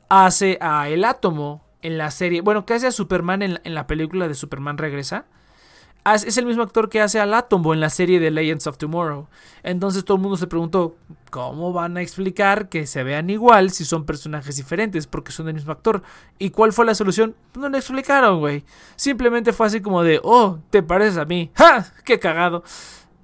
hace 0.10 0.58
a 0.62 0.88
El 0.90 1.04
Átomo 1.04 1.64
en 1.82 1.98
la 1.98 2.12
serie. 2.12 2.42
Bueno, 2.42 2.66
que 2.66 2.74
hace 2.74 2.88
a 2.88 2.92
Superman 2.92 3.42
en, 3.42 3.60
la 3.64 3.88
película 3.88 4.28
de 4.28 4.36
Superman 4.36 4.78
Regresa. 4.78 5.26
Es 6.14 6.38
el 6.38 6.46
mismo 6.46 6.62
actor 6.62 6.88
que 6.88 7.02
hace 7.02 7.20
al 7.20 7.34
Atombo 7.34 7.74
en 7.74 7.80
la 7.80 7.90
serie 7.90 8.20
de 8.20 8.30
Legends 8.30 8.68
of 8.68 8.78
Tomorrow. 8.78 9.28
Entonces 9.64 10.06
todo 10.06 10.18
el 10.18 10.22
mundo 10.22 10.38
se 10.38 10.46
preguntó, 10.46 10.96
¿cómo 11.32 11.74
van 11.74 11.98
a 11.98 12.02
explicar 12.04 12.70
que 12.70 12.86
se 12.86 13.04
vean 13.04 13.32
igual 13.32 13.72
si 13.72 13.86
son 13.86 14.06
personajes 14.06 14.56
diferentes? 14.56 15.08
Porque 15.08 15.32
son 15.32 15.48
del 15.48 15.56
mismo 15.56 15.72
actor. 15.72 16.04
¿Y 16.38 16.52
cuál 16.52 16.74
fue 16.74 16.86
la 16.86 16.94
solución? 16.94 17.36
No 17.56 17.70
lo 17.70 17.78
explicaron, 17.78 18.40
güey. 18.40 18.64
Simplemente 18.96 19.52
fue 19.52 19.66
así 19.66 19.82
como 19.82 20.04
de, 20.04 20.20
oh, 20.24 20.60
te 20.70 20.84
pareces 20.84 21.18
a 21.18 21.26
mí. 21.26 21.50
¡Ja! 21.56 21.92
¡Qué 22.04 22.20
cagado! 22.20 22.64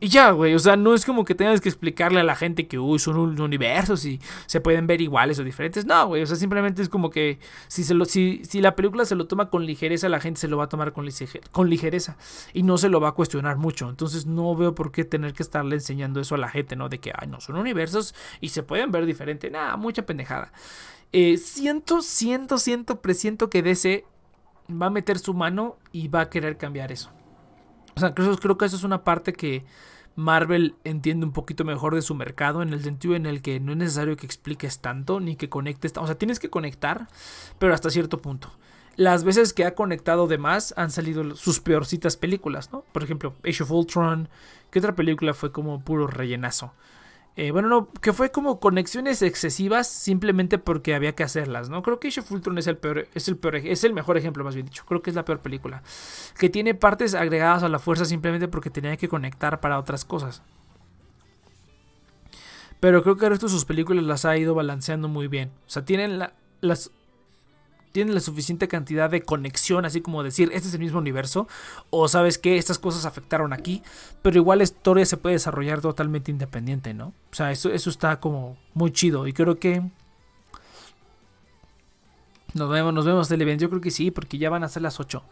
Y 0.03 0.09
ya, 0.09 0.31
güey, 0.31 0.55
o 0.55 0.59
sea, 0.59 0.75
no 0.77 0.95
es 0.95 1.05
como 1.05 1.23
que 1.25 1.35
tengas 1.35 1.61
que 1.61 1.69
explicarle 1.69 2.19
a 2.19 2.23
la 2.23 2.35
gente 2.35 2.67
que, 2.67 2.79
uy, 2.79 2.97
son 2.97 3.39
universos 3.39 4.03
y 4.03 4.19
se 4.47 4.59
pueden 4.59 4.87
ver 4.87 4.99
iguales 4.99 5.37
o 5.37 5.43
diferentes. 5.43 5.85
No, 5.85 6.07
güey, 6.07 6.23
o 6.23 6.25
sea, 6.25 6.35
simplemente 6.37 6.81
es 6.81 6.89
como 6.89 7.11
que 7.11 7.37
si, 7.67 7.83
se 7.83 7.93
lo, 7.93 8.05
si, 8.05 8.41
si 8.43 8.61
la 8.61 8.75
película 8.75 9.05
se 9.05 9.13
lo 9.13 9.27
toma 9.27 9.51
con 9.51 9.63
ligereza, 9.63 10.09
la 10.09 10.19
gente 10.19 10.39
se 10.41 10.47
lo 10.47 10.57
va 10.57 10.63
a 10.63 10.69
tomar 10.69 10.91
con, 10.91 11.07
con 11.51 11.69
ligereza 11.69 12.17
y 12.51 12.63
no 12.63 12.79
se 12.79 12.89
lo 12.89 12.99
va 12.99 13.09
a 13.09 13.11
cuestionar 13.11 13.57
mucho. 13.57 13.91
Entonces 13.91 14.25
no 14.25 14.55
veo 14.55 14.73
por 14.73 14.91
qué 14.91 15.05
tener 15.05 15.33
que 15.33 15.43
estarle 15.43 15.75
enseñando 15.75 16.19
eso 16.19 16.33
a 16.33 16.39
la 16.39 16.49
gente, 16.49 16.75
¿no? 16.75 16.89
De 16.89 16.97
que, 16.97 17.13
ay, 17.15 17.27
no, 17.27 17.39
son 17.39 17.57
universos 17.57 18.15
y 18.39 18.49
se 18.49 18.63
pueden 18.63 18.89
ver 18.89 19.05
diferente. 19.05 19.51
Nada, 19.51 19.77
mucha 19.77 20.03
pendejada. 20.03 20.51
Eh, 21.13 21.37
siento, 21.37 22.01
siento, 22.01 22.57
siento, 22.57 23.01
presiento 23.01 23.51
que 23.51 23.61
DC 23.61 24.03
va 24.67 24.87
a 24.87 24.89
meter 24.89 25.19
su 25.19 25.35
mano 25.35 25.77
y 25.91 26.07
va 26.07 26.21
a 26.21 26.29
querer 26.31 26.57
cambiar 26.57 26.91
eso. 26.91 27.11
O 27.95 27.99
sea, 27.99 28.13
creo, 28.13 28.57
que 28.57 28.65
eso 28.65 28.75
es 28.75 28.83
una 28.83 29.03
parte 29.03 29.33
que 29.33 29.65
Marvel 30.15 30.75
entiende 30.83 31.25
un 31.25 31.33
poquito 31.33 31.63
mejor 31.63 31.95
de 31.95 32.01
su 32.01 32.15
mercado 32.15 32.61
en 32.61 32.73
el 32.73 32.83
sentido 32.83 33.15
en 33.15 33.25
el 33.25 33.41
que 33.41 33.59
no 33.59 33.71
es 33.71 33.77
necesario 33.77 34.17
que 34.17 34.25
expliques 34.25 34.79
tanto 34.79 35.19
ni 35.19 35.35
que 35.35 35.49
conectes. 35.49 35.93
O 35.97 36.05
sea, 36.05 36.15
tienes 36.15 36.39
que 36.39 36.49
conectar, 36.49 37.07
pero 37.59 37.73
hasta 37.73 37.89
cierto 37.89 38.21
punto. 38.21 38.51
Las 38.97 39.23
veces 39.23 39.53
que 39.53 39.65
ha 39.65 39.73
conectado 39.73 40.27
de 40.27 40.37
más 40.37 40.73
han 40.77 40.91
salido 40.91 41.35
sus 41.35 41.59
peorcitas 41.59 42.17
películas, 42.17 42.71
¿no? 42.71 42.83
Por 42.91 43.03
ejemplo, 43.03 43.33
Age 43.47 43.63
of 43.63 43.71
Ultron. 43.71 44.29
¿Qué 44.69 44.79
otra 44.79 44.95
película 44.95 45.33
fue 45.33 45.51
como 45.51 45.79
puro 45.81 46.07
rellenazo? 46.07 46.73
Eh, 47.37 47.51
bueno, 47.51 47.69
no, 47.69 47.89
que 47.93 48.11
fue 48.11 48.31
como 48.31 48.59
conexiones 48.59 49.21
excesivas 49.21 49.87
simplemente 49.87 50.57
porque 50.57 50.93
había 50.93 51.15
que 51.15 51.23
hacerlas, 51.23 51.69
¿no? 51.69 51.81
Creo 51.81 51.99
que 51.99 52.09
Age 52.09 52.19
of 52.19 52.57
es 52.57 52.67
el 52.67 52.77
peor, 52.77 53.07
es 53.13 53.27
el 53.29 53.37
peor, 53.37 53.55
es 53.55 53.83
el 53.85 53.93
mejor 53.93 54.17
ejemplo, 54.17 54.43
más 54.43 54.53
bien 54.53 54.65
dicho. 54.65 54.83
Creo 54.85 55.01
que 55.01 55.11
es 55.11 55.15
la 55.15 55.23
peor 55.23 55.39
película. 55.39 55.81
Que 56.37 56.49
tiene 56.49 56.75
partes 56.75 57.13
agregadas 57.13 57.63
a 57.63 57.69
la 57.69 57.79
fuerza 57.79 58.03
simplemente 58.03 58.49
porque 58.49 58.69
tenía 58.69 58.97
que 58.97 59.07
conectar 59.07 59.61
para 59.61 59.79
otras 59.79 60.03
cosas. 60.03 60.43
Pero 62.81 63.01
creo 63.03 63.15
que 63.15 63.25
el 63.25 63.31
resto 63.31 63.45
de 63.45 63.53
sus 63.53 63.65
películas 63.65 64.03
las 64.03 64.25
ha 64.25 64.35
ido 64.37 64.53
balanceando 64.53 65.07
muy 65.07 65.27
bien. 65.27 65.51
O 65.67 65.69
sea, 65.69 65.85
tienen 65.85 66.19
las 66.59 66.91
tienen 67.91 68.13
la 68.13 68.21
suficiente 68.21 68.67
cantidad 68.67 69.09
de 69.09 69.21
conexión, 69.21 69.85
así 69.85 70.01
como 70.01 70.23
decir, 70.23 70.49
este 70.53 70.67
es 70.67 70.73
el 70.73 70.79
mismo 70.79 70.99
universo, 70.99 71.47
o 71.89 72.07
sabes 72.07 72.37
que 72.37 72.57
estas 72.57 72.79
cosas 72.79 73.05
afectaron 73.05 73.53
aquí, 73.53 73.83
pero 74.21 74.37
igual 74.37 74.59
la 74.59 74.63
historia 74.63 75.05
se 75.05 75.17
puede 75.17 75.35
desarrollar 75.35 75.81
totalmente 75.81 76.31
independiente, 76.31 76.93
¿no? 76.93 77.07
O 77.31 77.35
sea, 77.35 77.51
eso, 77.51 77.69
eso 77.69 77.89
está 77.89 78.19
como 78.19 78.57
muy 78.73 78.91
chido 78.91 79.27
y 79.27 79.33
creo 79.33 79.59
que 79.59 79.83
Nos 82.53 82.69
vemos, 82.69 82.93
nos 82.93 83.05
vemos 83.05 83.29
del 83.29 83.41
evento. 83.41 83.63
Yo 83.63 83.69
creo 83.69 83.81
que 83.81 83.91
sí, 83.91 84.11
porque 84.11 84.37
ya 84.37 84.49
van 84.49 84.63
a 84.63 84.67
ser 84.67 84.81
las 84.81 84.99
8. 84.99 85.23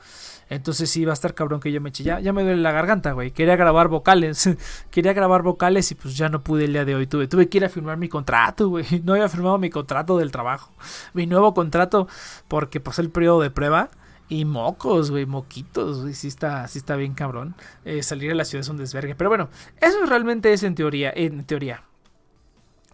Entonces 0.50 0.90
sí, 0.90 1.04
va 1.04 1.12
a 1.12 1.14
estar 1.14 1.34
cabrón 1.34 1.60
que 1.60 1.72
yo 1.72 1.82
me 1.82 1.90
eche. 1.90 2.04
Ya, 2.04 2.20
ya 2.20 2.32
me 2.34 2.44
duele 2.44 2.62
la 2.62 2.72
garganta, 2.72 3.12
güey. 3.12 3.32
Quería 3.32 3.56
grabar 3.56 3.90
vocales. 3.90 4.50
Quería 4.92 5.14
grabar 5.14 5.44
vocales 5.44 5.92
y 5.92 5.96
pues 5.96 6.16
ya 6.16 6.30
no 6.30 6.42
pude 6.44 6.66
el 6.66 6.74
día 6.74 6.86
de 6.86 6.96
hoy. 6.96 7.08
Tuve, 7.08 7.28
tuve 7.28 7.50
que 7.50 7.58
ir 7.58 7.66
a 7.66 7.70
firmar 7.70 7.98
mi 7.98 8.10
contrato, 8.10 8.70
güey. 8.70 8.86
No 9.04 9.14
había 9.14 9.30
firmado 9.30 9.58
mi 9.58 9.70
contrato 9.70 10.18
del 10.18 10.32
trabajo. 10.32 10.72
Mi 11.14 11.26
nuevo 11.26 11.54
contrato 11.54 12.08
porque 12.48 12.80
pasé 12.80 13.02
el 13.02 13.10
periodo 13.10 13.42
de 13.42 13.52
prueba. 13.52 13.90
Y 14.32 14.46
mocos, 14.46 15.10
güey, 15.10 15.26
moquitos, 15.26 16.04
güey, 16.04 16.14
sí 16.14 16.28
está, 16.28 16.64
está 16.64 16.96
bien 16.96 17.16
cabrón. 17.16 17.56
Eh, 17.84 18.04
salir 18.04 18.32
a 18.32 18.36
la 18.36 18.46
ciudad 18.46 18.62
es 18.62 18.70
un 18.70 18.78
desvergue. 18.78 19.16
Pero 19.16 19.30
bueno, 19.30 19.50
eso 19.82 20.06
realmente 20.06 20.54
es 20.54 20.62
en 20.62 20.76
teoría, 20.76 21.12
en 21.16 21.44
teoría. 21.46 21.84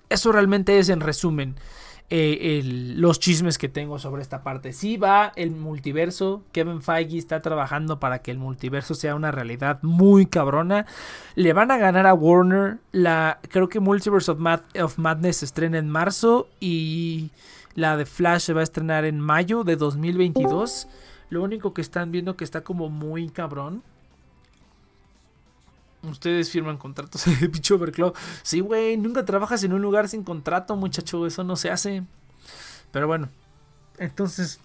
Eso 0.07 0.31
realmente 0.31 0.79
es 0.79 0.87
en 0.87 1.01
resumen 1.01 1.55
eh, 2.11 2.61
los 2.63 3.19
chismes 3.19 3.57
que 3.57 3.67
tengo 3.67 3.97
sobre 3.97 4.21
esta 4.21 4.43
parte. 4.43 4.73
Si 4.73 4.97
va 4.97 5.31
el 5.35 5.51
multiverso. 5.51 6.43
Kevin 6.51 6.81
Feige 6.81 7.17
está 7.17 7.41
trabajando 7.41 7.99
para 7.99 8.19
que 8.19 8.31
el 8.31 8.37
multiverso 8.37 8.93
sea 8.93 9.15
una 9.15 9.31
realidad 9.31 9.79
muy 9.81 10.27
cabrona. 10.27 10.85
Le 11.35 11.53
van 11.53 11.71
a 11.71 11.77
ganar 11.77 12.05
a 12.05 12.13
Warner. 12.13 12.77
La, 12.91 13.39
creo 13.49 13.69
que 13.69 13.79
Multiverse 13.79 14.31
of, 14.31 14.39
of 14.81 14.97
Madness 14.97 15.37
se 15.37 15.45
estrena 15.45 15.79
en 15.79 15.89
marzo. 15.89 16.47
Y 16.59 17.31
la 17.73 17.97
de 17.97 18.05
Flash 18.05 18.41
se 18.41 18.53
va 18.53 18.61
a 18.61 18.63
estrenar 18.63 19.05
en 19.05 19.19
mayo 19.19 19.63
de 19.63 19.75
2022. 19.75 20.87
Lo 21.29 21.41
único 21.41 21.73
que 21.73 21.81
están 21.81 22.11
viendo 22.11 22.37
que 22.37 22.43
está 22.43 22.61
como 22.61 22.89
muy 22.89 23.29
cabrón 23.29 23.81
Ustedes 26.09 26.49
firman 26.49 26.77
contratos 26.77 27.25
de 27.39 27.49
pinche 27.49 27.73
Overclock. 27.73 28.17
Sí, 28.43 28.59
güey, 28.59 28.97
nunca 28.97 29.25
trabajas 29.25 29.63
en 29.63 29.73
un 29.73 29.81
lugar 29.81 30.07
sin 30.07 30.23
contrato, 30.23 30.75
muchacho. 30.75 31.25
Eso 31.25 31.43
no 31.43 31.55
se 31.55 31.71
hace. 31.71 32.03
Pero 32.91 33.07
bueno, 33.07 33.29
entonces. 33.97 34.59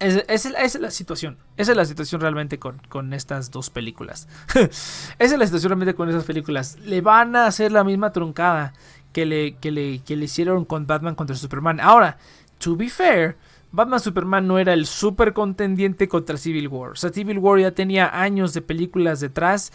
Esa 0.00 0.20
es, 0.62 0.78
la 0.80 0.92
situación. 0.92 1.38
Esa 1.56 1.72
es 1.72 1.76
la 1.76 1.84
situación 1.84 2.20
realmente 2.20 2.60
con, 2.60 2.80
con 2.88 3.12
estas 3.12 3.50
dos 3.50 3.68
películas. 3.68 4.28
esa 4.54 4.70
es 5.18 5.38
la 5.38 5.44
situación 5.44 5.70
realmente 5.70 5.94
con 5.94 6.08
esas 6.08 6.22
películas. 6.22 6.78
Le 6.84 7.00
van 7.00 7.34
a 7.34 7.46
hacer 7.46 7.72
la 7.72 7.82
misma 7.82 8.12
truncada 8.12 8.74
que 9.12 9.26
le, 9.26 9.56
que 9.56 9.72
le, 9.72 9.98
que 10.00 10.14
le 10.14 10.26
hicieron 10.26 10.64
con 10.64 10.86
Batman 10.86 11.16
contra 11.16 11.34
Superman. 11.34 11.80
Ahora, 11.80 12.16
to 12.58 12.76
be 12.76 12.88
fair, 12.88 13.36
Batman 13.70 14.00
Superman 14.00 14.46
no 14.46 14.58
era 14.58 14.72
el 14.72 14.86
super 14.86 15.32
contendiente 15.32 16.08
contra 16.08 16.36
Civil 16.36 16.68
War. 16.68 16.92
O 16.92 16.96
sea, 16.96 17.10
Civil 17.10 17.38
War 17.38 17.60
ya 17.60 17.72
tenía 17.72 18.20
años 18.20 18.54
de 18.54 18.62
películas 18.62 19.20
detrás. 19.20 19.72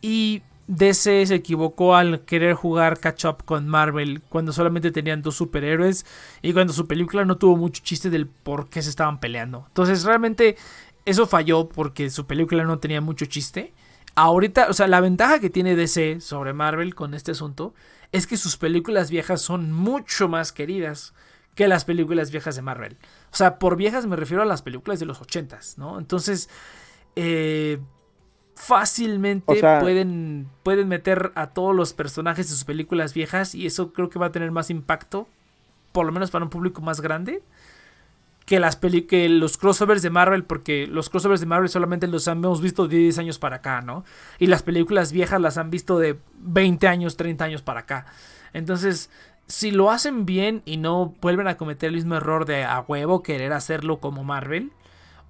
Y 0.00 0.42
DC 0.68 1.26
se 1.26 1.34
equivocó 1.34 1.96
al 1.96 2.20
querer 2.20 2.54
jugar 2.54 3.00
catch 3.00 3.24
up 3.24 3.44
con 3.44 3.66
Marvel 3.66 4.20
cuando 4.28 4.52
solamente 4.52 4.90
tenían 4.90 5.22
dos 5.22 5.34
superhéroes 5.36 6.04
y 6.42 6.52
cuando 6.52 6.74
su 6.74 6.86
película 6.86 7.24
no 7.24 7.38
tuvo 7.38 7.56
mucho 7.56 7.82
chiste 7.82 8.10
del 8.10 8.26
por 8.26 8.68
qué 8.68 8.82
se 8.82 8.90
estaban 8.90 9.18
peleando. 9.18 9.64
Entonces 9.68 10.04
realmente 10.04 10.56
eso 11.06 11.26
falló 11.26 11.70
porque 11.70 12.10
su 12.10 12.26
película 12.26 12.64
no 12.64 12.78
tenía 12.78 13.00
mucho 13.00 13.24
chiste. 13.24 13.72
Ahorita, 14.14 14.68
o 14.68 14.74
sea, 14.74 14.88
la 14.88 15.00
ventaja 15.00 15.40
que 15.40 15.48
tiene 15.48 15.74
DC 15.74 16.20
sobre 16.20 16.52
Marvel 16.52 16.94
con 16.94 17.14
este 17.14 17.30
asunto 17.30 17.72
es 18.12 18.26
que 18.26 18.36
sus 18.36 18.58
películas 18.58 19.10
viejas 19.10 19.40
son 19.40 19.72
mucho 19.72 20.28
más 20.28 20.52
queridas 20.52 21.14
que 21.58 21.66
las 21.66 21.84
películas 21.84 22.30
viejas 22.30 22.54
de 22.54 22.62
Marvel. 22.62 22.96
O 23.32 23.36
sea, 23.36 23.58
por 23.58 23.74
viejas 23.74 24.06
me 24.06 24.14
refiero 24.14 24.44
a 24.44 24.46
las 24.46 24.62
películas 24.62 25.00
de 25.00 25.06
los 25.06 25.20
80 25.20 25.58
¿no? 25.76 25.98
Entonces, 25.98 26.48
eh, 27.16 27.80
fácilmente 28.54 29.60
pueden, 29.80 30.48
pueden 30.62 30.86
meter 30.86 31.32
a 31.34 31.48
todos 31.48 31.74
los 31.74 31.94
personajes 31.94 32.46
de 32.46 32.52
sus 32.54 32.62
películas 32.62 33.12
viejas 33.12 33.56
y 33.56 33.66
eso 33.66 33.92
creo 33.92 34.08
que 34.08 34.20
va 34.20 34.26
a 34.26 34.30
tener 34.30 34.52
más 34.52 34.70
impacto, 34.70 35.26
por 35.90 36.06
lo 36.06 36.12
menos 36.12 36.30
para 36.30 36.44
un 36.44 36.50
público 36.50 36.80
más 36.80 37.00
grande, 37.00 37.42
que, 38.46 38.60
las 38.60 38.76
que 38.76 39.28
los 39.28 39.58
crossovers 39.58 40.02
de 40.02 40.10
Marvel, 40.10 40.44
porque 40.44 40.86
los 40.86 41.10
crossovers 41.10 41.40
de 41.40 41.46
Marvel 41.46 41.68
solamente 41.68 42.06
los 42.06 42.28
hemos 42.28 42.60
visto 42.60 42.86
de 42.86 42.98
10 42.98 43.18
años 43.18 43.40
para 43.40 43.56
acá, 43.56 43.80
¿no? 43.80 44.04
Y 44.38 44.46
las 44.46 44.62
películas 44.62 45.10
viejas 45.10 45.40
las 45.40 45.58
han 45.58 45.70
visto 45.70 45.98
de 45.98 46.20
20 46.38 46.86
años, 46.86 47.16
30 47.16 47.44
años 47.44 47.62
para 47.62 47.80
acá. 47.80 48.06
Entonces, 48.52 49.10
si 49.48 49.70
lo 49.70 49.90
hacen 49.90 50.26
bien 50.26 50.62
y 50.64 50.76
no 50.76 51.14
vuelven 51.20 51.48
a 51.48 51.56
cometer 51.56 51.88
el 51.88 51.96
mismo 51.96 52.14
error 52.14 52.44
de 52.44 52.64
a 52.64 52.80
huevo 52.80 53.22
querer 53.22 53.52
hacerlo 53.52 53.98
como 53.98 54.22
Marvel, 54.22 54.72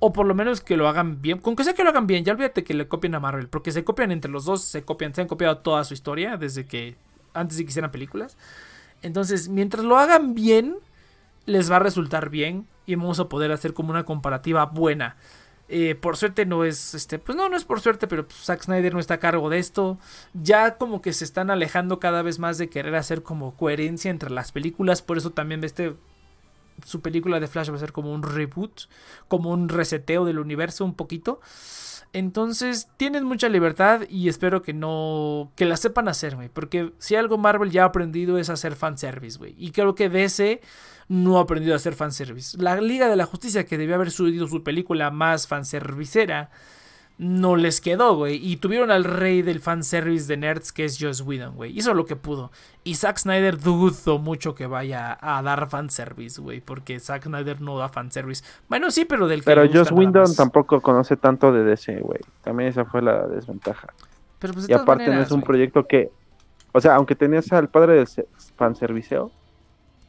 o 0.00 0.12
por 0.12 0.26
lo 0.26 0.34
menos 0.34 0.60
que 0.60 0.76
lo 0.76 0.88
hagan 0.88 1.22
bien, 1.22 1.38
con 1.38 1.56
que 1.56 1.64
sea 1.64 1.74
que 1.74 1.84
lo 1.84 1.90
hagan 1.90 2.06
bien, 2.06 2.24
ya 2.24 2.32
olvídate 2.32 2.64
que 2.64 2.74
le 2.74 2.88
copien 2.88 3.14
a 3.14 3.20
Marvel, 3.20 3.48
porque 3.48 3.72
se 3.72 3.84
copian 3.84 4.12
entre 4.12 4.30
los 4.30 4.44
dos, 4.44 4.62
se 4.62 4.82
copian, 4.82 5.14
se 5.14 5.22
han 5.22 5.28
copiado 5.28 5.58
toda 5.58 5.84
su 5.84 5.94
historia 5.94 6.36
desde 6.36 6.66
que 6.66 6.96
antes 7.34 7.56
de 7.56 7.64
que 7.64 7.70
hicieran 7.70 7.90
películas. 7.90 8.36
Entonces, 9.02 9.48
mientras 9.48 9.84
lo 9.84 9.98
hagan 9.98 10.34
bien, 10.34 10.76
les 11.46 11.70
va 11.70 11.76
a 11.76 11.80
resultar 11.80 12.30
bien 12.30 12.66
y 12.86 12.94
vamos 12.96 13.20
a 13.20 13.28
poder 13.28 13.52
hacer 13.52 13.74
como 13.74 13.90
una 13.90 14.04
comparativa 14.04 14.66
buena. 14.66 15.16
Eh, 15.68 15.94
por 15.94 16.16
suerte 16.16 16.46
no 16.46 16.64
es, 16.64 16.94
este, 16.94 17.18
pues 17.18 17.36
no, 17.36 17.48
no 17.48 17.56
es 17.56 17.64
por 17.64 17.80
suerte, 17.80 18.06
pero 18.06 18.26
pues, 18.26 18.40
Zack 18.40 18.62
Snyder 18.62 18.94
no 18.94 19.00
está 19.00 19.14
a 19.14 19.20
cargo 19.20 19.50
de 19.50 19.58
esto. 19.58 19.98
Ya 20.32 20.78
como 20.78 21.02
que 21.02 21.12
se 21.12 21.24
están 21.24 21.50
alejando 21.50 22.00
cada 22.00 22.22
vez 22.22 22.38
más 22.38 22.56
de 22.58 22.70
querer 22.70 22.94
hacer 22.96 23.22
como 23.22 23.54
coherencia 23.54 24.10
entre 24.10 24.30
las 24.30 24.50
películas. 24.52 25.02
Por 25.02 25.18
eso 25.18 25.30
también 25.30 25.62
este, 25.64 25.94
su 26.84 27.00
película 27.02 27.38
de 27.38 27.48
Flash 27.48 27.70
va 27.70 27.76
a 27.76 27.80
ser 27.80 27.92
como 27.92 28.12
un 28.12 28.22
reboot, 28.22 28.82
como 29.28 29.50
un 29.50 29.68
reseteo 29.68 30.24
del 30.24 30.38
universo 30.38 30.84
un 30.84 30.94
poquito. 30.94 31.40
Entonces 32.14 32.88
tienen 32.96 33.24
mucha 33.24 33.50
libertad 33.50 34.02
y 34.08 34.28
espero 34.30 34.62
que 34.62 34.72
no, 34.72 35.52
que 35.56 35.66
la 35.66 35.76
sepan 35.76 36.08
hacer, 36.08 36.36
güey. 36.36 36.48
Porque 36.48 36.92
si 36.98 37.14
algo 37.14 37.36
Marvel 37.36 37.70
ya 37.70 37.82
ha 37.82 37.86
aprendido 37.86 38.38
es 38.38 38.48
hacer 38.48 38.76
fanservice, 38.76 39.38
güey. 39.38 39.54
Y 39.58 39.72
creo 39.72 39.94
que 39.94 40.08
DC 40.08 40.62
no 41.08 41.38
ha 41.38 41.42
aprendido 41.42 41.72
a 41.74 41.76
hacer 41.76 41.94
fanservice. 41.94 42.56
La 42.58 42.80
Liga 42.80 43.08
de 43.08 43.16
la 43.16 43.26
Justicia, 43.26 43.64
que 43.64 43.78
debió 43.78 43.94
haber 43.94 44.10
subido 44.10 44.46
su 44.46 44.62
película 44.62 45.10
más 45.10 45.46
fanservicera, 45.46 46.50
no 47.18 47.56
les 47.56 47.80
quedó, 47.80 48.14
güey. 48.14 48.36
Y 48.36 48.58
tuvieron 48.58 48.90
al 48.92 49.04
rey 49.04 49.42
del 49.42 49.60
fanservice 49.60 50.28
de 50.28 50.36
nerds, 50.36 50.70
que 50.70 50.84
es 50.84 50.98
Joss 51.00 51.22
Whedon, 51.22 51.56
güey. 51.56 51.76
Hizo 51.76 51.92
lo 51.92 52.06
que 52.06 52.14
pudo. 52.14 52.52
Y 52.84 52.94
Zack 52.94 53.18
Snyder 53.18 53.58
dudo 53.58 54.18
mucho 54.18 54.54
que 54.54 54.66
vaya 54.66 55.18
a 55.20 55.42
dar 55.42 55.68
fanservice, 55.68 56.40
güey. 56.40 56.60
Porque 56.60 57.00
Zack 57.00 57.24
Snyder 57.24 57.60
no 57.60 57.76
da 57.76 57.88
fanservice. 57.88 58.44
Bueno, 58.68 58.90
sí, 58.92 59.04
pero 59.04 59.26
del 59.26 59.40
que 59.40 59.46
Pero 59.46 59.68
Joss 59.70 59.90
Whedon 59.90 60.36
tampoco 60.36 60.80
conoce 60.80 61.16
tanto 61.16 61.52
de 61.52 61.64
DC, 61.64 62.00
güey. 62.00 62.20
También 62.42 62.70
esa 62.70 62.84
fue 62.84 63.02
la 63.02 63.26
desventaja. 63.26 63.92
Pero 64.38 64.54
pues 64.54 64.68
y 64.68 64.72
aparte 64.72 65.08
no 65.08 65.20
es 65.20 65.32
un 65.32 65.42
proyecto 65.42 65.86
que... 65.86 66.10
O 66.72 66.80
sea, 66.80 66.94
aunque 66.94 67.16
tenías 67.16 67.50
al 67.52 67.68
padre 67.68 67.94
del 67.94 68.08
fanserviceo, 68.54 69.32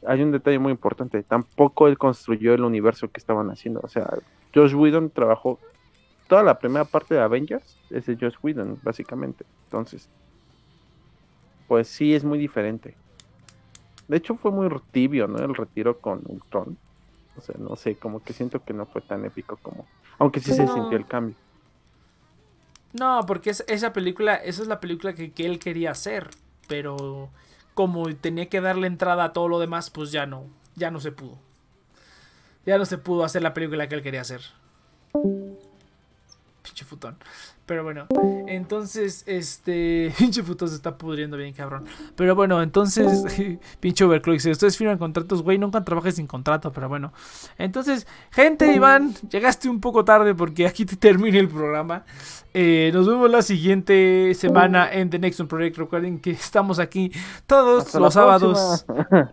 hay 0.06 0.22
un 0.22 0.32
detalle 0.32 0.58
muy 0.58 0.72
importante. 0.72 1.22
Tampoco 1.22 1.88
él 1.88 1.98
construyó 1.98 2.54
el 2.54 2.62
universo 2.62 3.10
que 3.10 3.18
estaban 3.18 3.50
haciendo. 3.50 3.80
O 3.82 3.88
sea, 3.88 4.08
Josh 4.54 4.74
Whedon 4.74 5.10
trabajó 5.10 5.58
toda 6.28 6.42
la 6.42 6.58
primera 6.58 6.84
parte 6.84 7.14
de 7.14 7.20
Avengers. 7.20 7.78
Es 7.90 8.06
de 8.06 8.16
Josh 8.16 8.36
Whedon, 8.42 8.78
básicamente. 8.82 9.44
Entonces, 9.64 10.08
pues 11.68 11.88
sí 11.88 12.14
es 12.14 12.24
muy 12.24 12.38
diferente. 12.38 12.94
De 14.08 14.16
hecho, 14.16 14.36
fue 14.36 14.50
muy 14.50 14.68
tibio, 14.90 15.28
¿no? 15.28 15.38
El 15.38 15.54
retiro 15.54 15.98
con 15.98 16.22
Ultron. 16.26 16.76
O 17.36 17.40
sea, 17.40 17.54
no 17.58 17.76
sé, 17.76 17.94
como 17.96 18.22
que 18.22 18.32
siento 18.32 18.64
que 18.64 18.72
no 18.72 18.86
fue 18.86 19.02
tan 19.02 19.24
épico 19.24 19.56
como. 19.62 19.86
Aunque 20.18 20.40
sí 20.40 20.52
se 20.52 20.66
sintió 20.66 20.98
el 20.98 21.06
cambio. 21.06 21.36
No, 22.92 23.24
porque 23.26 23.50
esa 23.50 23.92
película, 23.92 24.34
esa 24.34 24.62
es 24.62 24.68
la 24.68 24.80
película 24.80 25.14
que 25.14 25.32
él 25.36 25.58
quería 25.58 25.92
hacer. 25.92 26.28
Pero 26.66 27.30
como 27.80 28.14
tenía 28.14 28.50
que 28.50 28.60
darle 28.60 28.86
entrada 28.86 29.24
a 29.24 29.32
todo 29.32 29.48
lo 29.48 29.58
demás, 29.58 29.88
pues 29.88 30.12
ya 30.12 30.26
no, 30.26 30.44
ya 30.76 30.90
no 30.90 31.00
se 31.00 31.12
pudo. 31.12 31.38
Ya 32.66 32.76
no 32.76 32.84
se 32.84 32.98
pudo 32.98 33.24
hacer 33.24 33.40
la 33.40 33.54
película 33.54 33.88
que 33.88 33.94
él 33.94 34.02
quería 34.02 34.20
hacer. 34.20 34.42
Pinche 36.62 36.84
futón. 36.84 37.16
Pero 37.70 37.84
bueno, 37.84 38.08
entonces, 38.48 39.22
este. 39.28 40.12
Pinche 40.18 40.42
puto 40.42 40.66
se 40.66 40.74
está 40.74 40.98
pudriendo 40.98 41.36
bien, 41.36 41.52
cabrón. 41.52 41.84
Pero 42.16 42.34
bueno, 42.34 42.60
entonces, 42.62 43.24
pinche 43.80 44.04
overclock. 44.04 44.40
Si 44.40 44.50
ustedes 44.50 44.76
firman 44.76 44.98
contratos, 44.98 45.44
güey, 45.44 45.56
nunca 45.56 45.84
trabajes 45.84 46.16
sin 46.16 46.26
contrato, 46.26 46.72
pero 46.72 46.88
bueno. 46.88 47.12
Entonces, 47.58 48.08
gente, 48.32 48.74
Iván, 48.74 49.14
llegaste 49.30 49.68
un 49.68 49.80
poco 49.80 50.04
tarde 50.04 50.34
porque 50.34 50.66
aquí 50.66 50.84
te 50.84 50.96
termina 50.96 51.38
el 51.38 51.48
programa. 51.48 52.04
Eh, 52.52 52.90
nos 52.92 53.06
vemos 53.06 53.30
la 53.30 53.42
siguiente 53.42 54.34
semana 54.34 54.92
en 54.92 55.08
The 55.08 55.20
Nexon 55.20 55.46
Project. 55.46 55.78
Recuerden 55.78 56.18
que 56.18 56.32
estamos 56.32 56.80
aquí 56.80 57.12
todos 57.46 57.94
los 57.94 58.14
sábados. 58.14 58.84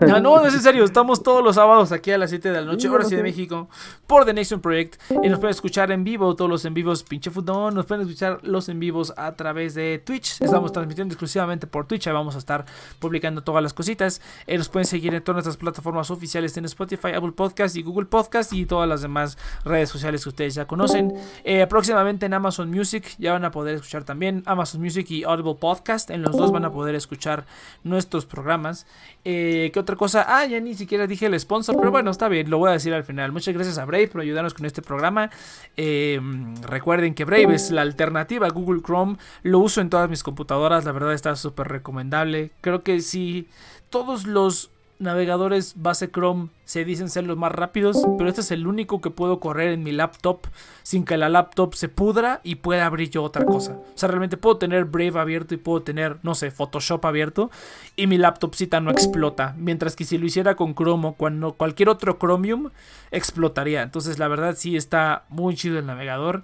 No, 0.02 0.20
no, 0.20 0.46
es 0.46 0.54
en 0.54 0.62
serio, 0.62 0.84
estamos 0.86 1.24
todos 1.24 1.44
los 1.44 1.56
sábados 1.56 1.92
aquí 1.92 2.12
a 2.12 2.20
las 2.20 2.30
7 2.30 2.52
de 2.52 2.62
la 2.62 2.66
noche, 2.66 2.88
hora 2.88 3.04
Ciudad 3.04 3.24
de 3.24 3.30
México, 3.30 3.70
por 4.06 4.26
The 4.26 4.34
Nexon 4.34 4.62
Project. 4.62 5.02
Y 5.24 5.30
nos 5.30 5.40
pueden 5.40 5.56
escuchar 5.56 5.92
en 5.92 6.04
vivo, 6.04 6.36
todos 6.36 6.52
los 6.52 6.66
en 6.66 6.76
vivos, 6.76 7.04
pinche 7.04 7.32
futón. 7.32 7.74
Nos 7.74 7.88
pueden 7.88 8.04
escuchar 8.04 8.27
los 8.42 8.70
en 8.70 8.80
vivos 8.80 9.14
a 9.18 9.34
través 9.36 9.74
de 9.74 10.02
Twitch. 10.04 10.42
Estamos 10.42 10.72
transmitiendo 10.72 11.14
exclusivamente 11.14 11.68
por 11.68 11.88
Twitch. 11.88 12.08
Ahí 12.08 12.14
vamos 12.14 12.36
a 12.36 12.40
estar 12.40 12.66
publicando 13.00 13.44
todas 13.44 13.64
las 13.64 13.74
cositas. 13.74 14.22
Eh, 14.46 14.58
nos 14.58 14.70
pueden 14.70 14.86
seguir 14.86 15.14
en 15.14 15.24
todas 15.24 15.38
nuestras 15.38 15.58
plataformas 15.58 16.12
oficiales 16.12 16.56
en 16.58 16.66
Spotify, 16.66 17.10
Apple 17.16 17.32
Podcast 17.32 17.76
y 17.76 17.84
Google 17.84 18.06
Podcast 18.06 18.54
y 18.54 18.66
todas 18.66 18.88
las 18.88 19.02
demás 19.02 19.38
redes 19.64 19.90
sociales 19.90 20.24
que 20.24 20.30
ustedes 20.30 20.56
ya 20.56 20.66
conocen. 20.66 21.14
Eh, 21.44 21.66
próximamente 21.68 22.26
en 22.26 22.34
Amazon 22.34 22.70
Music 22.70 23.16
ya 23.18 23.34
van 23.34 23.46
a 23.46 23.52
poder 23.52 23.76
escuchar 23.76 24.04
también 24.04 24.44
Amazon 24.46 24.82
Music 24.82 25.10
y 25.12 25.24
Audible 25.24 25.56
Podcast. 25.56 26.10
En 26.10 26.22
los 26.22 26.36
dos 26.36 26.52
van 26.52 26.66
a 26.66 26.72
poder 26.72 26.96
escuchar 26.96 27.46
nuestros 27.84 28.26
programas. 28.26 28.86
Eh, 29.24 29.72
¿Qué 29.74 29.80
otra 29.80 29.96
cosa? 29.96 30.26
Ah, 30.28 30.46
ya 30.46 30.60
ni 30.60 30.74
siquiera 30.74 31.08
dije 31.08 31.26
el 31.26 31.40
sponsor, 31.40 31.76
pero 31.78 31.92
bueno, 31.92 32.12
está 32.12 32.28
bien, 32.28 32.50
lo 32.50 32.58
voy 32.58 32.70
a 32.70 32.74
decir 32.74 32.94
al 32.94 33.04
final. 33.04 33.32
Muchas 33.32 33.54
gracias 33.54 33.78
a 33.78 33.86
Brave 33.86 34.08
por 34.08 34.22
ayudarnos 34.22 34.54
con 34.54 34.66
este 34.66 34.82
programa. 34.82 35.30
Eh, 35.76 36.20
recuerden 36.62 37.14
que 37.14 37.26
Brave 37.26 37.56
es 37.56 37.72
la 37.72 37.82
alternativa 37.82 38.17
a 38.18 38.50
Google 38.50 38.82
Chrome. 38.82 39.18
Lo 39.44 39.60
uso 39.60 39.82
en 39.82 39.90
todas 39.90 40.10
mis 40.10 40.24
computadoras, 40.24 40.86
la 40.86 40.92
verdad 40.92 41.14
está 41.14 41.36
súper 41.36 41.68
recomendable. 41.68 42.52
Creo 42.62 42.84
que 42.84 43.02
si 43.02 43.48
todos 43.90 44.26
los 44.26 44.72
navegadores 45.00 45.74
base 45.78 46.10
Chrome 46.10 46.50
se 46.66 46.84
dicen 46.84 47.10
ser 47.10 47.24
los 47.26 47.38
más 47.38 47.52
rápidos, 47.52 47.98
pero 48.18 48.30
este 48.30 48.42
es 48.42 48.52
el 48.52 48.68
único 48.68 49.00
que 49.00 49.10
puedo 49.10 49.40
correr 49.40 49.72
en 49.72 49.84
mi 49.84 49.92
laptop 49.92 50.48
sin 50.84 51.06
que 51.06 51.18
la 51.18 51.30
laptop 51.30 51.76
se 51.76 51.88
pudra 51.88 52.42
y 52.44 52.56
pueda 52.56 52.86
abrir 52.86 53.10
yo 53.10 53.24
otra 53.24 53.46
cosa. 53.46 53.74
O 53.74 53.98
sea, 53.98 54.10
realmente 54.10 54.38
puedo 54.38 54.58
tener 54.58 54.86
Brave 54.86 55.20
abierto 55.20 55.54
y 55.54 55.58
puedo 55.58 55.84
tener, 55.84 56.18
no 56.24 56.36
sé, 56.36 56.52
Photoshop 56.52 57.06
abierto 57.06 57.52
y 57.96 58.08
mi 58.08 58.18
laptopcita 58.18 58.80
no 58.80 58.92
explota. 58.92 59.56
Mientras 59.58 59.96
que 59.96 60.04
si 60.04 60.18
lo 60.18 60.26
hiciera 60.26 60.56
con 60.56 60.76
Chrome 60.76 61.10
o 61.10 61.14
cuando 61.14 61.54
cualquier 61.54 61.90
otro 61.90 62.18
Chromium 62.18 62.72
explotaría. 63.12 63.84
Entonces, 63.84 64.20
la 64.20 64.28
verdad 64.28 64.56
sí 64.58 64.76
está 64.76 65.26
muy 65.30 65.56
chido 65.56 65.80
el 65.80 65.86
navegador. 65.86 66.44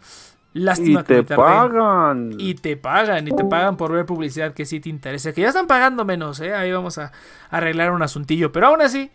Lástima 0.54 1.02
y 1.02 1.04
te 1.04 1.24
pagan. 1.24 2.36
Y 2.38 2.54
te 2.56 2.78
pagan, 2.78 3.28
y 3.28 3.32
te 3.32 3.44
pagan 3.44 3.76
por 3.76 3.92
ver 3.92 4.06
publicidad 4.06 4.54
que 4.54 4.66
sí 4.66 4.80
te 4.80 4.90
interesa. 4.90 5.34
Que 5.34 5.42
ya 5.42 5.48
están 5.50 5.68
pagando 5.68 6.06
menos, 6.06 6.40
¿eh? 6.40 6.54
Ahí 6.54 6.72
vamos 6.72 6.98
a 7.00 7.12
arreglar 7.50 7.92
un 7.92 8.04
asuntillo. 8.04 8.52
Pero 8.52 8.68
aún 8.68 8.82
así, 8.82 9.12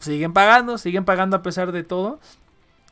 siguen 0.00 0.32
pagando, 0.32 0.78
siguen 0.78 1.04
pagando 1.04 1.36
a 1.36 1.42
pesar 1.42 1.70
de 1.72 1.84
todo. 1.84 2.18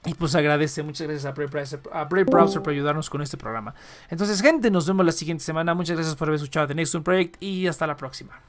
Y 0.04 0.14
pues 0.14 0.34
agradece, 0.36 0.84
muchas 0.84 1.08
gracias 1.08 1.26
a 1.26 1.32
Brave, 1.32 2.24
Browser, 2.24 2.62
por 2.62 2.72
ayudarnos 2.72 3.10
con 3.10 3.20
este 3.20 3.36
programa. 3.36 3.74
Entonces, 4.08 4.40
gente, 4.40 4.70
nos 4.70 4.86
vemos 4.86 5.04
la 5.04 5.12
siguiente 5.12 5.42
semana. 5.42 5.74
Muchas 5.74 5.96
gracias 5.96 6.14
por 6.14 6.28
haber 6.28 6.36
escuchado 6.36 6.68
The 6.68 6.74
Next 6.76 6.94
One 6.94 7.04
Project 7.04 7.42
y 7.42 7.66
hasta 7.66 7.86
la 7.86 7.96
próxima. 7.96 8.40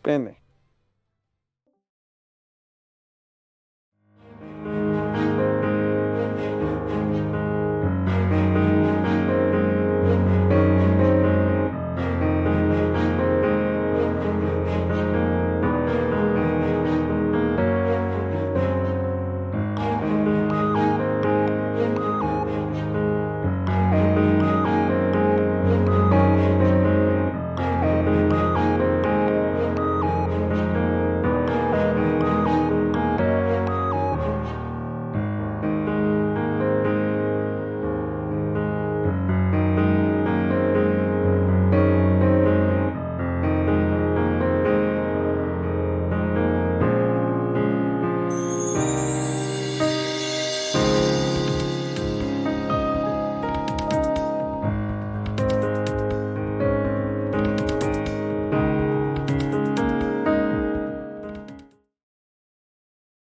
Pene. 0.00 0.39